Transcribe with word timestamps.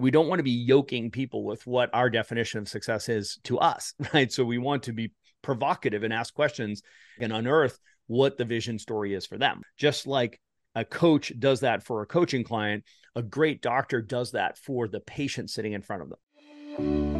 we 0.00 0.10
don't 0.10 0.28
want 0.28 0.38
to 0.38 0.44
be 0.44 0.50
yoking 0.50 1.10
people 1.10 1.44
with 1.44 1.66
what 1.66 1.90
our 1.92 2.10
definition 2.10 2.58
of 2.58 2.68
success 2.68 3.08
is 3.08 3.38
to 3.44 3.58
us, 3.58 3.94
right? 4.14 4.32
So 4.32 4.44
we 4.44 4.58
want 4.58 4.84
to 4.84 4.92
be 4.92 5.12
provocative 5.42 6.02
and 6.02 6.12
ask 6.12 6.34
questions 6.34 6.82
and 7.18 7.32
unearth 7.32 7.78
what 8.06 8.36
the 8.36 8.44
vision 8.44 8.78
story 8.78 9.14
is 9.14 9.26
for 9.26 9.38
them. 9.38 9.62
Just 9.76 10.06
like 10.06 10.40
a 10.74 10.84
coach 10.84 11.32
does 11.38 11.60
that 11.60 11.82
for 11.82 12.02
a 12.02 12.06
coaching 12.06 12.44
client, 12.44 12.84
a 13.14 13.22
great 13.22 13.62
doctor 13.62 14.02
does 14.02 14.32
that 14.32 14.58
for 14.58 14.88
the 14.88 15.00
patient 15.00 15.50
sitting 15.50 15.72
in 15.72 15.82
front 15.82 16.02
of 16.02 16.08
them. 16.08 17.19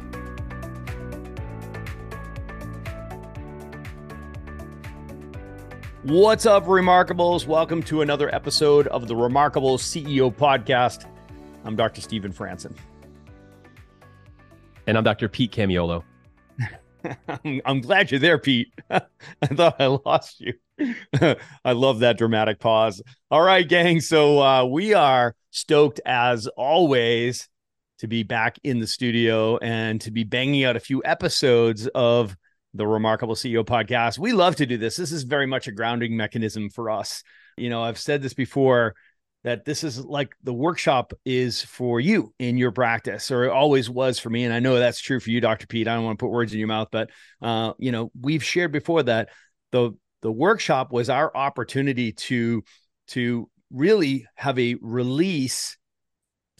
What's 6.03 6.47
up, 6.47 6.65
Remarkables? 6.65 7.45
Welcome 7.45 7.83
to 7.83 8.01
another 8.01 8.33
episode 8.33 8.87
of 8.87 9.07
the 9.07 9.15
Remarkable 9.15 9.77
CEO 9.77 10.35
Podcast. 10.35 11.05
I'm 11.63 11.75
Dr. 11.75 12.01
Stephen 12.01 12.33
Franson. 12.33 12.75
And 14.87 14.97
I'm 14.97 15.03
Dr. 15.03 15.29
Pete 15.29 15.51
Camiolo. 15.51 16.01
I'm, 17.27 17.61
I'm, 17.65 17.81
glad 17.81 18.09
you're 18.09 18.19
there, 18.19 18.39
Pete. 18.39 18.73
I 18.89 19.01
thought 19.45 19.79
I 19.79 19.85
lost 20.03 20.41
you. 20.41 20.55
I 21.63 21.73
love 21.73 21.99
that 21.99 22.17
dramatic 22.17 22.57
pause. 22.57 23.03
All 23.29 23.43
right, 23.43 23.67
gang. 23.69 24.01
So 24.01 24.41
uh, 24.41 24.65
we 24.65 24.95
are 24.95 25.35
stoked 25.51 26.01
as 26.03 26.47
always 26.47 27.47
to 27.99 28.07
be 28.07 28.23
back 28.23 28.57
in 28.63 28.79
the 28.79 28.87
studio 28.87 29.57
and 29.57 30.01
to 30.01 30.09
be 30.09 30.23
banging 30.23 30.63
out 30.63 30.75
a 30.75 30.79
few 30.79 31.03
episodes 31.05 31.85
of 31.93 32.35
the 32.73 32.87
Remarkable 32.87 33.35
CEO 33.35 33.65
podcast. 33.65 34.17
We 34.17 34.33
love 34.33 34.55
to 34.57 34.65
do 34.65 34.77
this. 34.77 34.95
This 34.95 35.11
is 35.11 35.23
very 35.23 35.45
much 35.45 35.67
a 35.67 35.71
grounding 35.71 36.15
mechanism 36.15 36.69
for 36.69 36.89
us. 36.89 37.23
You 37.57 37.69
know, 37.69 37.83
I've 37.83 37.99
said 37.99 38.21
this 38.21 38.33
before 38.33 38.95
that 39.43 39.65
this 39.65 39.83
is 39.83 40.03
like 40.03 40.33
the 40.43 40.53
workshop 40.53 41.13
is 41.25 41.63
for 41.63 41.99
you 41.99 42.33
in 42.39 42.57
your 42.57 42.71
practice 42.71 43.31
or 43.31 43.45
it 43.45 43.51
always 43.51 43.89
was 43.89 44.19
for 44.19 44.29
me 44.29 44.43
and 44.43 44.53
i 44.53 44.59
know 44.59 44.77
that's 44.77 44.99
true 44.99 45.19
for 45.19 45.31
you 45.31 45.41
dr 45.41 45.65
pete 45.67 45.87
i 45.87 45.95
don't 45.95 46.03
want 46.03 46.17
to 46.17 46.23
put 46.23 46.31
words 46.31 46.53
in 46.53 46.59
your 46.59 46.67
mouth 46.67 46.89
but 46.91 47.09
uh, 47.41 47.73
you 47.79 47.91
know 47.91 48.11
we've 48.19 48.43
shared 48.43 48.71
before 48.71 49.03
that 49.03 49.29
the 49.71 49.91
the 50.21 50.31
workshop 50.31 50.91
was 50.91 51.09
our 51.09 51.35
opportunity 51.35 52.11
to 52.11 52.63
to 53.07 53.49
really 53.71 54.27
have 54.35 54.59
a 54.59 54.75
release 54.81 55.77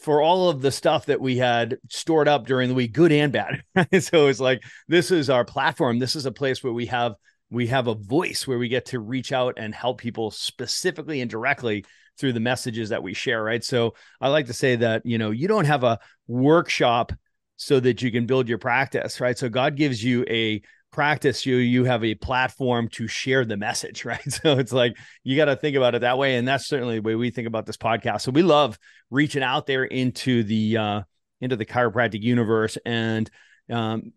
for 0.02 0.22
all 0.22 0.50
of 0.50 0.62
the 0.62 0.72
stuff 0.72 1.06
that 1.06 1.22
we 1.22 1.38
had 1.38 1.78
stored 1.90 2.28
up 2.28 2.46
during 2.46 2.68
the 2.70 2.76
week 2.76 2.92
good 2.92 3.12
and 3.12 3.32
bad 3.32 3.64
so 4.02 4.28
it's 4.28 4.40
like 4.40 4.64
this 4.88 5.12
is 5.12 5.30
our 5.30 5.46
platform 5.46 6.00
this 6.00 6.16
is 6.16 6.26
a 6.26 6.32
place 6.32 6.64
where 6.64 6.74
we 6.74 6.88
have 6.88 7.14
we 7.52 7.68
have 7.68 7.88
a 7.88 7.94
voice 7.94 8.48
where 8.48 8.58
we 8.58 8.70
get 8.70 8.86
to 8.88 9.00
reach 9.00 9.32
out 9.32 9.56
and 9.58 9.76
help 9.76 10.00
people 10.00 10.32
specifically 10.32 11.22
and 11.22 11.30
directly 11.30 11.86
through 12.18 12.34
the 12.34 12.40
messages 12.40 12.90
that 12.90 13.04
we 13.04 13.14
share, 13.14 13.44
right? 13.44 13.64
So 13.64 13.94
I 14.22 14.30
like 14.30 14.48
to 14.48 14.54
say 14.54 14.78
that, 14.78 15.06
you 15.06 15.18
know, 15.18 15.32
you 15.32 15.48
don't 15.48 15.66
have 15.66 15.84
a 15.84 16.00
workshop 16.28 17.12
so 17.58 17.80
that 17.80 18.02
you 18.02 18.12
can 18.12 18.26
build 18.26 18.48
your 18.48 18.58
practice, 18.58 19.20
right? 19.20 19.38
So 19.38 19.50
God 19.50 19.76
gives 19.76 20.04
you 20.04 20.26
a 20.30 20.62
practice 20.92 21.46
you 21.46 21.56
you 21.56 21.86
have 21.86 22.04
a 22.04 22.16
platform 22.16 22.88
to 22.90 23.08
share 23.08 23.46
the 23.46 23.58
message 23.58 24.06
right 24.06 24.32
so 24.32 24.58
it's 24.58 24.74
like 24.74 24.98
you 25.24 25.36
got 25.36 25.46
to 25.46 25.56
think 25.56 25.76
about 25.76 25.96
it 25.96 26.02
that 26.02 26.18
way 26.18 26.36
and 26.36 26.48
that's 26.48 26.68
certainly 26.68 26.96
the 26.96 27.02
way 27.02 27.16
we 27.16 27.30
think 27.30 27.48
about 27.48 27.66
this 27.66 27.78
podcast 27.78 28.22
so 28.22 28.32
we 28.32 28.44
love 28.44 28.78
reaching 29.10 29.44
out 29.44 29.66
there 29.66 29.84
into 29.84 30.44
the 30.44 30.78
uh 30.78 31.02
into 31.40 31.56
the 31.56 31.66
chiropractic 31.66 32.22
universe 32.22 32.78
and 32.86 33.30
um 33.72 34.12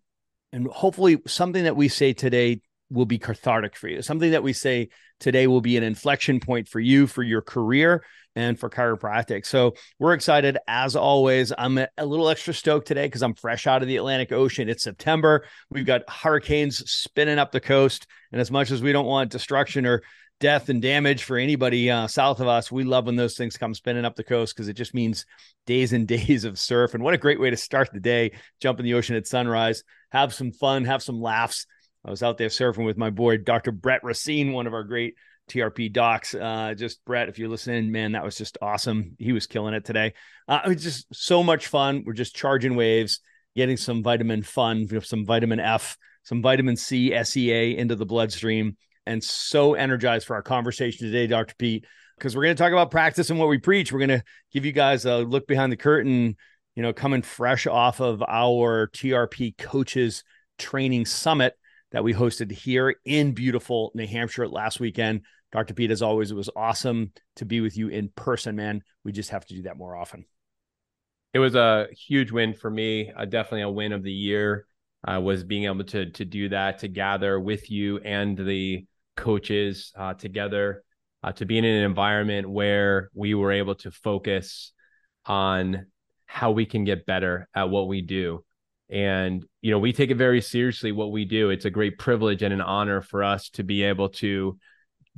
and 0.53 0.69
hopefully 0.69 1.21
something 1.27 1.65
that 1.65 1.77
we 1.77 1.89
say 1.89 2.13
today 2.13 2.61
will 2.91 3.07
be 3.07 3.19
cathartic 3.19 3.77
for 3.77 3.89
you. 3.89 4.03
Something 4.03 4.31
that 4.31 4.43
we 4.43 4.53
say 4.53 4.89
today 5.21 5.47
will 5.47 5.61
be 5.61 5.77
an 5.77 5.83
inflection 5.83 6.41
point 6.41 6.69
for 6.69 6.81
you, 6.81 7.07
for 7.07 7.23
your 7.23 7.43
career, 7.43 8.05
and 8.37 8.59
for 8.59 8.71
chiropractic. 8.71 9.47
So 9.47 9.75
we're 9.99 10.15
excited 10.15 10.59
as 10.67 10.97
always. 10.97 11.53
I'm 11.57 11.79
a 11.79 12.07
little 12.07 12.29
extra 12.29 12.55
stoked 12.55 12.87
today 12.87 13.07
because 13.07 13.23
I'm 13.23 13.35
fresh 13.35 13.67
out 13.67 13.83
of 13.83 13.89
the 13.89 13.97
Atlantic 13.97 14.33
Ocean. 14.33 14.69
It's 14.69 14.83
September. 14.83 15.47
We've 15.71 15.87
got 15.87 16.09
hurricanes 16.09 16.91
spinning 16.91 17.39
up 17.39 17.53
the 17.53 17.61
coast. 17.61 18.07
And 18.33 18.41
as 18.41 18.51
much 18.51 18.71
as 18.71 18.83
we 18.83 18.93
don't 18.93 19.07
want 19.07 19.31
destruction 19.31 19.87
or 19.87 20.03
death 20.41 20.69
and 20.69 20.83
damage 20.83 21.23
for 21.23 21.37
anybody 21.37 21.91
uh, 21.91 22.07
south 22.07 22.41
of 22.41 22.49
us, 22.49 22.73
we 22.73 22.83
love 22.85 23.07
when 23.07 23.17
those 23.17 23.37
things 23.37 23.57
come 23.57 23.75
spinning 23.75 24.05
up 24.05 24.17
the 24.17 24.25
coast 24.25 24.55
because 24.55 24.69
it 24.69 24.75
just 24.75 24.95
means 24.95 25.27
days 25.67 25.93
and 25.93 26.09
days 26.09 26.45
of 26.45 26.59
surf. 26.59 26.95
And 26.95 27.03
what 27.03 27.15
a 27.15 27.19
great 27.19 27.41
way 27.41 27.51
to 27.51 27.57
start 27.57 27.91
the 27.93 28.01
day. 28.01 28.33
Jump 28.61 28.81
in 28.81 28.85
the 28.85 28.95
ocean 28.95 29.17
at 29.17 29.27
sunrise, 29.27 29.85
have 30.11 30.35
some 30.35 30.51
fun, 30.51 30.85
have 30.85 31.03
some 31.03 31.21
laughs 31.21 31.67
I 32.05 32.11
was 32.11 32.23
out 32.23 32.37
there 32.37 32.49
surfing 32.49 32.85
with 32.85 32.99
my 32.99 33.11
boy, 33.11 33.39
Dr. 33.39 33.73
Brett 33.73 34.05
Racine, 34.05 34.53
one 34.53 34.67
of 34.67 34.75
our 34.75 34.85
great 34.85 35.15
TRP 35.49 35.93
docs. 35.93 36.35
Uh, 36.35 36.75
just 36.77 37.05
Brett, 37.05 37.29
if 37.29 37.39
you're 37.39 37.49
listening, 37.49 37.93
man, 37.93 38.13
that 38.13 38.25
was 38.25 38.37
just 38.37 38.59
awesome. 38.63 39.17
He 39.19 39.33
was 39.33 39.47
killing 39.47 39.75
it 39.75 39.85
today. 39.85 40.15
Uh, 40.49 40.61
it 40.65 40.69
was 40.69 40.83
just 40.83 41.15
so 41.15 41.43
much 41.43 41.67
fun. 41.67 42.05
We're 42.07 42.13
just 42.15 42.35
charging 42.37 42.77
waves, 42.77 43.21
getting 43.55 43.77
some 43.77 44.03
vitamin 44.03 44.43
fun, 44.43 44.89
some 45.03 45.25
vitamin 45.27 45.61
F, 45.61 45.97
some 46.25 46.43
vitamin 46.43 46.77
C, 46.77 47.13
SEA 47.25 47.77
into 47.77 47.97
the 47.97 48.07
bloodstream, 48.07 48.77
and 49.07 49.23
so 49.23 49.75
energized 49.75 50.27
for 50.27 50.35
our 50.35 50.43
conversation 50.43 51.07
today, 51.07 51.27
Dr. 51.27 51.55
Pete, 51.59 51.85
because 52.17 52.35
we're 52.35 52.45
going 52.45 52.57
to 52.57 52.63
talk 52.63 52.73
about 52.73 52.91
practice 52.91 53.31
and 53.31 53.39
what 53.39 53.49
we 53.49 53.59
preach. 53.59 53.93
We're 53.93 53.99
going 53.99 54.21
to 54.21 54.25
give 54.53 54.65
you 54.65 54.73
guys 54.73 55.05
a 55.05 55.19
look 55.19 55.47
behind 55.47 55.71
the 55.71 55.77
curtain, 55.77 56.37
you 56.75 56.83
know, 56.83 56.93
coming 56.93 57.23
fresh 57.23 57.67
off 57.67 58.01
of 58.01 58.23
our 58.27 58.89
TRP 58.89 59.57
coaches 59.59 60.25
training 60.59 61.07
summit 61.07 61.55
that 61.93 62.05
we 62.05 62.13
hosted 62.13 62.51
here 62.51 62.97
in 63.05 63.33
beautiful 63.33 63.93
New 63.95 64.07
Hampshire 64.07 64.49
last 64.49 64.81
weekend. 64.81 65.23
Dr. 65.55 65.73
Pete, 65.73 65.93
as 65.93 66.03
always, 66.03 66.33
it 66.33 66.35
was 66.35 66.51
awesome 66.57 67.13
to 67.37 67.45
be 67.45 67.61
with 67.61 67.77
you 67.77 67.87
in 67.87 68.09
person, 68.09 68.57
man. 68.57 68.83
We 69.05 69.13
just 69.13 69.31
have 69.31 69.47
to 69.47 69.55
do 69.55 69.63
that 69.63 69.77
more 69.77 69.97
often. 69.97 70.25
It 71.33 71.39
was 71.39 71.55
a 71.55 71.87
huge 71.93 72.33
win 72.33 72.55
for 72.55 72.69
me. 72.69 73.13
Uh, 73.17 73.25
definitely 73.25 73.63
a 73.63 73.71
win 73.71 73.93
of 73.93 74.03
the 74.03 74.13
year. 74.13 74.67
Uh, 75.07 75.21
was 75.21 75.45
being 75.45 75.65
able 75.65 75.85
to 75.85 76.11
to 76.11 76.25
do 76.25 76.49
that, 76.49 76.79
to 76.79 76.89
gather 76.89 77.39
with 77.39 77.71
you 77.71 77.99
and 77.99 78.37
the 78.37 78.85
coaches 79.17 79.93
uh, 79.97 80.15
together, 80.15 80.83
uh, 81.23 81.31
to 81.33 81.45
be 81.45 81.59
in 81.59 81.65
an 81.65 81.85
environment 81.85 82.51
where 82.51 83.11
we 83.15 83.35
were 83.35 83.53
able 83.53 83.77
to 83.77 83.91
focus 83.93 84.73
on 85.27 85.87
how 86.27 86.51
we 86.51 86.67
can 86.67 86.85
get 86.85 87.07
better 87.07 87.49
at 87.55 87.71
what 87.71 87.87
we 87.87 88.01
do 88.01 88.45
and 88.91 89.47
you 89.63 89.71
know 89.71 89.79
we 89.79 89.93
take 89.93 90.11
it 90.11 90.17
very 90.17 90.43
seriously 90.43 90.93
what 90.93 91.11
we 91.11 91.25
do 91.25 91.49
it's 91.49 91.65
a 91.65 91.71
great 91.71 91.99
privilege 91.99 92.43
and 92.43 92.53
an 92.53 92.61
honor 92.61 93.01
for 93.01 93.25
us 93.25 93.49
to 93.49 93.63
be 93.63 93.83
able 93.83 94.11
to 94.11 94.59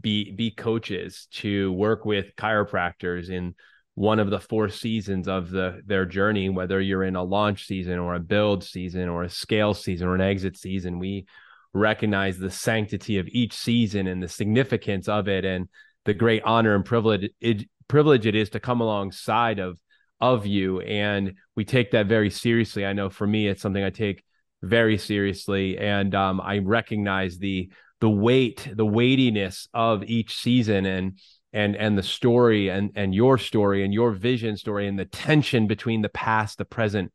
be 0.01 0.33
be 0.33 0.51
coaches 0.51 1.27
to 1.33 1.73
work 1.73 2.05
with 2.05 2.37
chiropractors 2.37 3.31
in 3.31 3.55
one 3.97 4.19
of 4.19 4.29
the 4.29 4.39
four 4.39 4.69
seasons 4.69 5.27
of 5.27 5.51
the 5.51 5.81
their 5.87 6.05
journey 6.05 6.51
whether 6.51 6.81
you're 6.81 7.03
in 7.03 7.17
a 7.17 7.23
launch 7.23 7.67
season 7.67 7.99
or 7.99 8.15
a 8.15 8.21
build 8.21 8.63
season 8.63 9.09
or 9.09 9.23
a 9.23 9.31
scale 9.31 9.73
season 9.73 10.07
or 10.07 10.15
an 10.15 10.21
exit 10.21 10.57
season. 10.57 10.99
We 10.99 11.27
recognize 11.73 12.39
the 12.39 12.51
sanctity 12.51 13.19
of 13.19 13.27
each 13.29 13.55
season 13.55 14.07
and 14.07 14.23
the 14.23 14.29
significance 14.29 15.09
of 15.09 15.29
it 15.29 15.45
and 15.45 15.69
the 16.05 16.15
great 16.15 16.43
honor 16.45 16.75
and 16.75 16.85
privilege 16.85 17.31
it, 17.41 17.69
privilege 17.89 18.27
it 18.27 18.35
is 18.35 18.51
to 18.51 18.61
come 18.61 18.83
alongside 18.83 19.59
of 19.59 19.79
of 20.21 20.45
you. 20.45 20.81
And 20.81 21.35
we 21.55 21.65
take 21.65 21.93
that 21.93 22.07
very 22.07 22.31
seriously. 22.31 22.85
I 22.85 22.93
know 22.93 23.09
for 23.09 23.27
me 23.27 23.49
it's 23.49 23.63
something 23.63 23.83
i 23.83 23.91
take 23.91 24.23
very 24.63 24.99
seriously. 24.99 25.79
And 25.79 26.15
um, 26.15 26.41
i 26.43 26.59
recognize 26.59 27.39
the 27.39 27.71
the 28.01 28.11
weight 28.11 28.69
the 28.75 28.87
weightiness 28.87 29.69
of 29.73 30.05
each 30.05 30.37
season 30.37 30.85
and 30.87 31.19
and 31.53 31.77
and 31.77 31.97
the 31.97 32.03
story 32.03 32.69
and 32.69 32.93
and 32.95 33.15
your 33.15 33.39
story 33.39 33.85
and 33.85 33.95
your 33.95 34.11
vision 34.13 34.57
story 34.57 34.87
and 34.87 34.99
the 34.99 35.05
tension 35.05 35.67
between 35.67 36.03
the 36.03 36.09
past 36.09 36.59
the 36.59 36.65
present 36.65 37.13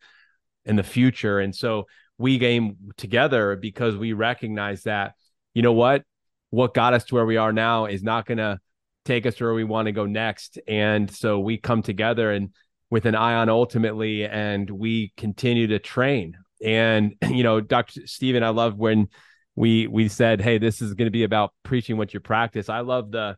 and 0.66 0.78
the 0.78 0.84
future 0.84 1.40
and 1.40 1.56
so 1.56 1.86
we 2.18 2.38
game 2.38 2.78
together 2.98 3.56
because 3.56 3.96
we 3.96 4.14
recognize 4.14 4.84
that 4.84 5.14
you 5.54 5.62
know 5.62 5.74
what 5.74 6.04
what 6.50 6.74
got 6.74 6.94
us 6.94 7.06
to 7.06 7.16
where 7.16 7.26
we 7.26 7.38
are 7.38 7.54
now 7.54 7.86
is 7.86 8.04
not 8.04 8.26
going 8.26 8.38
to 8.38 8.60
take 9.06 9.26
us 9.26 9.36
to 9.36 9.44
where 9.44 9.54
we 9.54 9.64
want 9.64 9.86
to 9.88 9.92
go 9.92 10.06
next 10.06 10.60
and 10.68 11.10
so 11.10 11.40
we 11.40 11.58
come 11.58 11.82
together 11.82 12.32
and 12.32 12.50
with 12.92 13.06
an 13.06 13.16
eye 13.16 13.36
on 13.36 13.50
ultimately, 13.50 14.26
and 14.26 14.70
we 14.70 15.14
continue 15.18 15.66
to 15.68 15.80
train. 15.80 16.38
And 16.64 17.16
you 17.28 17.42
know, 17.42 17.60
Dr. 17.60 18.06
Stephen, 18.06 18.44
I 18.44 18.50
love 18.50 18.78
when 18.78 19.08
we 19.56 19.88
we 19.88 20.08
said, 20.08 20.42
"Hey, 20.42 20.58
this 20.58 20.82
is 20.82 20.94
going 20.94 21.08
to 21.08 21.12
be 21.12 21.24
about 21.24 21.54
preaching 21.64 21.98
what 21.98 22.14
you 22.14 22.20
practice." 22.20 22.70
I 22.70 22.82
love 22.82 23.12
the 23.12 23.38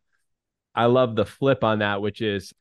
I 0.75 0.86
love 0.86 1.15
the 1.15 1.25
flip 1.25 1.63
on 1.63 1.80
that, 1.80 2.01
which 2.01 2.21
is 2.21 2.54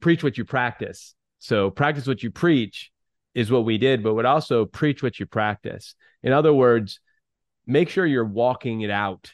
preach 0.00 0.22
what 0.22 0.38
you 0.38 0.44
practice. 0.44 1.14
So 1.38 1.70
practice 1.70 2.06
what 2.06 2.22
you 2.22 2.30
preach 2.30 2.90
is 3.34 3.50
what 3.50 3.64
we 3.64 3.78
did, 3.78 4.02
but 4.02 4.14
would 4.14 4.24
also 4.24 4.64
preach 4.64 5.02
what 5.02 5.18
you 5.20 5.26
practice. 5.26 5.94
In 6.22 6.32
other 6.32 6.52
words, 6.52 7.00
make 7.66 7.88
sure 7.88 8.06
you're 8.06 8.24
walking 8.24 8.80
it 8.80 8.90
out. 8.90 9.32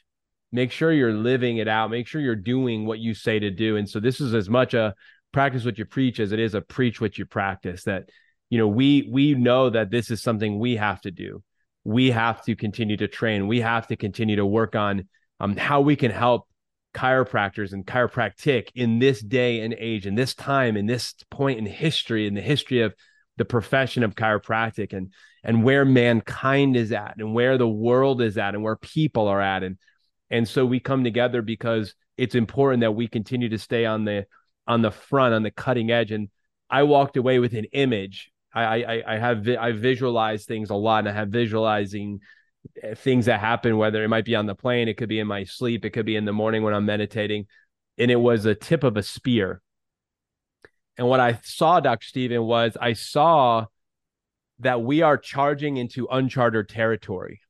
Make 0.52 0.70
sure 0.70 0.92
you're 0.92 1.12
living 1.12 1.56
it 1.56 1.68
out. 1.68 1.90
Make 1.90 2.06
sure 2.06 2.20
you're 2.20 2.36
doing 2.36 2.86
what 2.86 2.98
you 2.98 3.14
say 3.14 3.38
to 3.38 3.50
do. 3.50 3.76
And 3.76 3.88
so 3.88 3.98
this 4.00 4.20
is 4.20 4.34
as 4.34 4.48
much 4.48 4.74
a 4.74 4.94
practice 5.34 5.64
what 5.64 5.76
you 5.76 5.84
preach 5.84 6.20
as 6.20 6.32
it 6.32 6.38
is 6.38 6.54
a 6.54 6.60
preach 6.60 7.00
what 7.00 7.18
you 7.18 7.26
practice 7.26 7.82
that 7.84 8.08
you 8.50 8.56
know 8.56 8.68
we 8.68 9.06
we 9.10 9.34
know 9.34 9.68
that 9.68 9.90
this 9.90 10.10
is 10.10 10.22
something 10.22 10.58
we 10.58 10.76
have 10.76 11.00
to 11.00 11.10
do 11.10 11.42
we 11.84 12.10
have 12.10 12.42
to 12.44 12.56
continue 12.56 12.96
to 12.96 13.08
train. 13.08 13.46
We 13.46 13.60
have 13.60 13.86
to 13.88 13.96
continue 13.96 14.36
to 14.36 14.46
work 14.46 14.74
on 14.74 15.08
um, 15.40 15.56
how 15.56 15.80
we 15.80 15.96
can 15.96 16.10
help 16.10 16.48
chiropractors 16.94 17.72
and 17.72 17.86
chiropractic 17.86 18.68
in 18.74 18.98
this 19.00 19.20
day 19.20 19.60
and 19.60 19.74
age 19.74 20.06
in 20.06 20.14
this 20.14 20.32
time 20.32 20.76
in 20.76 20.86
this 20.86 21.12
point 21.28 21.58
in 21.58 21.66
history 21.66 22.28
in 22.28 22.34
the 22.34 22.40
history 22.40 22.82
of 22.82 22.94
the 23.36 23.44
profession 23.44 24.04
of 24.04 24.14
chiropractic 24.14 24.92
and 24.92 25.12
and 25.42 25.62
where 25.62 25.84
mankind 25.84 26.76
is 26.76 26.92
at 26.92 27.14
and 27.18 27.34
where 27.34 27.58
the 27.58 27.68
world 27.68 28.22
is 28.22 28.38
at 28.38 28.54
and 28.54 28.62
where 28.62 28.76
people 28.76 29.28
are 29.28 29.40
at. 29.40 29.62
And 29.62 29.76
and 30.30 30.48
so 30.48 30.64
we 30.64 30.80
come 30.80 31.04
together 31.04 31.42
because 31.42 31.94
it's 32.16 32.34
important 32.34 32.80
that 32.80 32.92
we 32.92 33.08
continue 33.08 33.50
to 33.50 33.58
stay 33.58 33.84
on 33.84 34.04
the 34.04 34.26
on 34.66 34.82
the 34.82 34.90
front 34.90 35.34
on 35.34 35.42
the 35.42 35.50
cutting 35.50 35.90
edge. 35.90 36.10
And 36.10 36.28
i 36.70 36.82
walked 36.82 37.16
away 37.16 37.38
with 37.38 37.54
an 37.54 37.66
image 37.72 38.32
i 38.54 38.82
i 38.82 39.14
i 39.14 39.18
have 39.18 39.48
i 39.48 39.72
visualize 39.72 40.44
things 40.44 40.70
a 40.70 40.74
lot 40.74 41.00
and 41.00 41.08
i 41.08 41.12
have 41.12 41.28
visualizing 41.28 42.20
eh, 42.82 42.94
things 42.94 43.26
that 43.26 43.40
happen 43.40 43.76
whether 43.76 44.02
it 44.04 44.08
might 44.08 44.24
be 44.24 44.34
on 44.34 44.46
the 44.46 44.54
plane 44.54 44.88
it 44.88 44.96
could 44.96 45.08
be 45.08 45.20
in 45.20 45.26
my 45.26 45.44
sleep 45.44 45.84
it 45.84 45.90
could 45.90 46.06
be 46.06 46.16
in 46.16 46.24
the 46.24 46.32
morning 46.32 46.62
when 46.62 46.74
i'm 46.74 46.86
meditating 46.86 47.46
and 47.98 48.10
it 48.10 48.16
was 48.16 48.44
a 48.44 48.56
tip 48.56 48.82
of 48.82 48.96
a 48.96 49.02
spear. 49.02 49.62
And 50.96 51.08
what 51.08 51.20
i 51.20 51.38
saw 51.42 51.80
dr 51.80 52.06
stephen 52.06 52.42
was 52.42 52.76
i 52.80 52.92
saw 52.92 53.66
that 54.60 54.82
we 54.82 55.02
are 55.02 55.18
charging 55.18 55.76
into 55.76 56.06
uncharted 56.10 56.68
territory. 56.68 57.40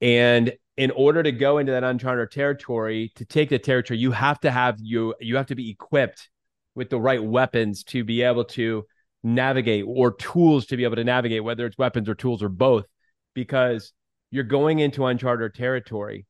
And 0.00 0.52
in 0.76 0.90
order 0.90 1.22
to 1.22 1.32
go 1.32 1.58
into 1.58 1.72
that 1.72 1.84
uncharted 1.84 2.30
territory, 2.30 3.12
to 3.16 3.24
take 3.24 3.48
the 3.48 3.58
territory, 3.58 3.98
you 3.98 4.12
have 4.12 4.38
to 4.40 4.50
have 4.50 4.76
you 4.80 5.14
you 5.20 5.36
have 5.36 5.46
to 5.46 5.54
be 5.54 5.70
equipped 5.70 6.28
with 6.74 6.90
the 6.90 7.00
right 7.00 7.22
weapons 7.22 7.82
to 7.84 8.04
be 8.04 8.22
able 8.22 8.44
to 8.44 8.84
navigate 9.26 9.84
or 9.86 10.12
tools 10.12 10.66
to 10.66 10.76
be 10.76 10.84
able 10.84 10.96
to 10.96 11.04
navigate, 11.04 11.44
whether 11.44 11.66
it's 11.66 11.78
weapons 11.78 12.08
or 12.08 12.14
tools 12.14 12.42
or 12.42 12.48
both, 12.48 12.86
because 13.34 13.92
you're 14.30 14.44
going 14.44 14.78
into 14.78 15.04
uncharted 15.04 15.54
territory. 15.54 16.26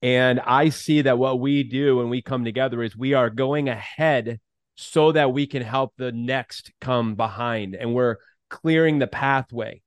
And 0.00 0.40
I 0.40 0.68
see 0.68 1.02
that 1.02 1.18
what 1.18 1.40
we 1.40 1.64
do 1.64 1.96
when 1.96 2.08
we 2.08 2.22
come 2.22 2.44
together 2.44 2.82
is 2.82 2.96
we 2.96 3.14
are 3.14 3.30
going 3.30 3.68
ahead 3.68 4.40
so 4.76 5.12
that 5.12 5.32
we 5.32 5.46
can 5.46 5.62
help 5.62 5.92
the 5.96 6.12
next 6.12 6.70
come 6.80 7.16
behind 7.16 7.74
and 7.74 7.94
we're 7.94 8.16
clearing 8.48 8.98
the 8.98 9.08
pathway 9.08 9.82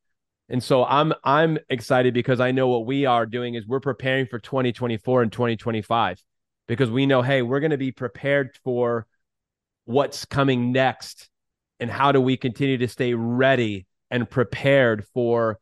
and 0.51 0.61
so 0.61 0.83
I'm 0.83 1.13
I'm 1.23 1.57
excited 1.69 2.13
because 2.13 2.41
I 2.41 2.51
know 2.51 2.67
what 2.67 2.85
we 2.85 3.05
are 3.05 3.25
doing 3.25 3.55
is 3.55 3.65
we're 3.65 3.79
preparing 3.79 4.25
for 4.25 4.37
2024 4.37 5.23
and 5.23 5.31
2025 5.31 6.21
because 6.67 6.91
we 6.91 7.05
know 7.05 7.21
hey, 7.21 7.41
we're 7.41 7.61
going 7.61 7.71
to 7.71 7.77
be 7.77 7.93
prepared 7.93 8.51
for 8.65 9.07
what's 9.85 10.25
coming 10.25 10.73
next 10.73 11.29
and 11.81 11.91
how 11.91 12.11
do 12.11 12.21
we 12.21 12.37
continue 12.37 12.77
to 12.77 12.87
stay 12.87 13.13
ready 13.13 13.87
and 14.09 14.29
prepared 14.29 15.05
for 15.13 15.59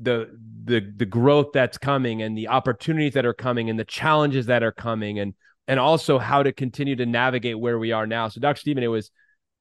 the 0.00 0.28
the 0.64 0.92
the 0.96 1.06
growth 1.06 1.52
that's 1.54 1.78
coming 1.78 2.22
and 2.22 2.36
the 2.36 2.48
opportunities 2.48 3.14
that 3.14 3.24
are 3.24 3.32
coming 3.32 3.70
and 3.70 3.78
the 3.78 3.84
challenges 3.84 4.46
that 4.46 4.62
are 4.62 4.72
coming 4.72 5.20
and 5.20 5.34
and 5.68 5.78
also 5.78 6.18
how 6.18 6.42
to 6.42 6.52
continue 6.52 6.96
to 6.96 7.06
navigate 7.06 7.58
where 7.58 7.78
we 7.78 7.92
are 7.92 8.06
now. 8.06 8.28
So 8.28 8.40
Dr. 8.40 8.60
Stephen, 8.60 8.82
it 8.82 8.88
was 8.88 9.10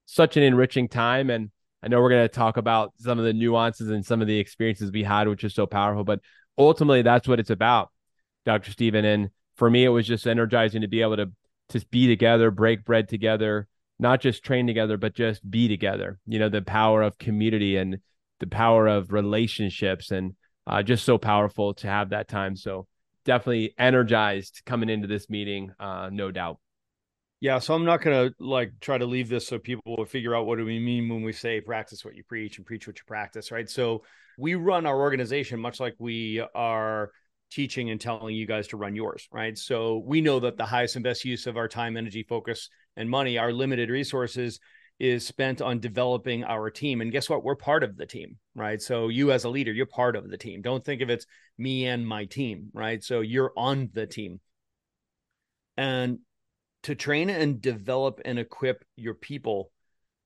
such 0.07 0.35
an 0.35 0.43
enriching 0.43 0.89
time 0.89 1.29
and 1.29 1.51
I 1.83 1.87
know 1.87 2.01
we're 2.01 2.09
going 2.09 2.23
to 2.23 2.29
talk 2.29 2.57
about 2.57 2.93
some 2.97 3.17
of 3.17 3.25
the 3.25 3.33
nuances 3.33 3.89
and 3.89 4.05
some 4.05 4.21
of 4.21 4.27
the 4.27 4.37
experiences 4.37 4.91
we 4.91 5.03
had, 5.03 5.27
which 5.27 5.43
is 5.43 5.53
so 5.55 5.65
powerful, 5.65 6.03
but 6.03 6.19
ultimately 6.57 7.01
that's 7.01 7.27
what 7.27 7.39
it's 7.39 7.49
about, 7.49 7.89
Dr. 8.45 8.71
Stephen. 8.71 9.03
And 9.03 9.29
for 9.55 9.69
me, 9.69 9.83
it 9.83 9.89
was 9.89 10.05
just 10.05 10.27
energizing 10.27 10.81
to 10.81 10.87
be 10.87 11.01
able 11.01 11.17
to 11.17 11.31
to 11.69 11.85
be 11.89 12.07
together, 12.07 12.51
break 12.51 12.83
bread 12.83 13.07
together, 13.07 13.67
not 14.01 14.19
just 14.19 14.43
train 14.43 14.67
together, 14.67 14.97
but 14.97 15.13
just 15.13 15.49
be 15.49 15.67
together. 15.67 16.19
You 16.25 16.39
know, 16.39 16.49
the 16.49 16.61
power 16.61 17.03
of 17.03 17.17
community 17.17 17.77
and 17.77 17.99
the 18.39 18.47
power 18.47 18.87
of 18.87 19.13
relationships, 19.13 20.11
and 20.11 20.33
uh, 20.65 20.81
just 20.81 21.05
so 21.05 21.17
powerful 21.17 21.75
to 21.75 21.87
have 21.87 22.09
that 22.09 22.27
time. 22.27 22.55
So 22.55 22.87
definitely 23.23 23.75
energized 23.77 24.63
coming 24.65 24.89
into 24.89 25.07
this 25.07 25.29
meeting, 25.29 25.71
uh, 25.79 26.09
no 26.11 26.31
doubt. 26.31 26.57
Yeah, 27.39 27.59
so 27.59 27.73
I'm 27.73 27.85
not 27.85 28.01
gonna 28.01 28.31
like 28.39 28.73
try 28.81 28.97
to 28.97 29.05
leave 29.05 29.29
this 29.29 29.47
so 29.47 29.57
people 29.57 29.95
will 29.97 30.05
figure 30.05 30.35
out 30.35 30.45
what 30.45 30.57
do 30.57 30.65
we 30.65 30.79
mean 30.79 31.09
when 31.09 31.23
we 31.23 31.33
say 31.33 31.59
practice 31.59 32.05
what 32.05 32.15
you 32.15 32.23
preach 32.23 32.57
and 32.57 32.65
preach 32.65 32.87
what 32.87 32.97
you 32.97 33.03
practice, 33.07 33.51
right? 33.51 33.69
So 33.69 34.03
we 34.37 34.55
run 34.55 34.85
our 34.85 34.99
organization 34.99 35.59
much 35.59 35.79
like 35.79 35.95
we 35.97 36.43
are 36.53 37.11
teaching 37.51 37.89
and 37.89 37.99
telling 37.99 38.35
you 38.35 38.47
guys 38.47 38.67
to 38.69 38.77
run 38.77 38.95
yours, 38.95 39.27
right? 39.31 39.57
So 39.57 40.01
we 40.05 40.21
know 40.21 40.39
that 40.39 40.57
the 40.57 40.65
highest 40.65 40.95
and 40.95 41.03
best 41.03 41.25
use 41.25 41.45
of 41.45 41.57
our 41.57 41.67
time, 41.67 41.97
energy, 41.97 42.23
focus, 42.23 42.69
and 42.95 43.09
money, 43.09 43.37
our 43.37 43.51
limited 43.51 43.89
resources, 43.89 44.59
is 44.99 45.25
spent 45.25 45.61
on 45.61 45.79
developing 45.79 46.43
our 46.43 46.69
team. 46.69 47.01
And 47.01 47.11
guess 47.11 47.29
what? 47.29 47.43
We're 47.43 47.55
part 47.55 47.83
of 47.83 47.97
the 47.97 48.05
team, 48.05 48.37
right? 48.55 48.81
So 48.81 49.09
you 49.09 49.31
as 49.31 49.43
a 49.43 49.49
leader, 49.49 49.71
you're 49.73 49.85
part 49.85 50.15
of 50.15 50.29
the 50.29 50.37
team. 50.37 50.61
Don't 50.61 50.85
think 50.85 51.01
of 51.01 51.09
it's 51.09 51.25
me 51.57 51.87
and 51.87 52.07
my 52.07 52.25
team, 52.25 52.69
right? 52.73 53.03
So 53.03 53.21
you're 53.21 53.51
on 53.57 53.89
the 53.93 54.05
team. 54.05 54.39
And 55.75 56.19
to 56.83 56.95
train 56.95 57.29
and 57.29 57.61
develop 57.61 58.21
and 58.25 58.37
equip 58.37 58.83
your 58.95 59.15
people 59.15 59.71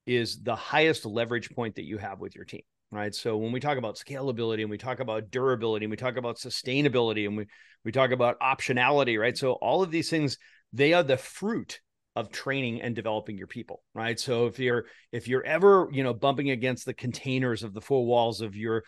is 0.05 0.43
the 0.43 0.55
highest 0.55 1.05
leverage 1.05 1.49
point 1.51 1.75
that 1.75 1.85
you 1.85 1.97
have 1.97 2.19
with 2.19 2.35
your 2.35 2.45
team 2.45 2.61
right 2.95 3.13
so 3.13 3.37
when 3.37 3.51
we 3.51 3.59
talk 3.59 3.77
about 3.77 3.95
scalability 3.95 4.61
and 4.61 4.69
we 4.69 4.77
talk 4.77 4.99
about 4.99 5.29
durability 5.31 5.85
and 5.85 5.91
we 5.91 5.97
talk 5.97 6.17
about 6.17 6.37
sustainability 6.37 7.27
and 7.27 7.37
we 7.37 7.45
we 7.83 7.91
talk 7.91 8.11
about 8.11 8.39
optionality 8.39 9.19
right 9.19 9.37
so 9.37 9.53
all 9.53 9.83
of 9.83 9.91
these 9.91 10.09
things 10.09 10.37
they 10.73 10.93
are 10.93 11.03
the 11.03 11.17
fruit 11.17 11.79
of 12.15 12.31
training 12.31 12.81
and 12.81 12.95
developing 12.95 13.37
your 13.37 13.47
people 13.47 13.83
right 13.93 14.19
so 14.19 14.45
if 14.45 14.57
you're 14.57 14.85
if 15.11 15.27
you're 15.27 15.43
ever 15.43 15.89
you 15.91 16.03
know 16.03 16.13
bumping 16.13 16.49
against 16.51 16.85
the 16.85 16.93
containers 16.93 17.63
of 17.63 17.73
the 17.73 17.81
four 17.81 18.05
walls 18.05 18.41
of 18.41 18.55
your 18.55 18.83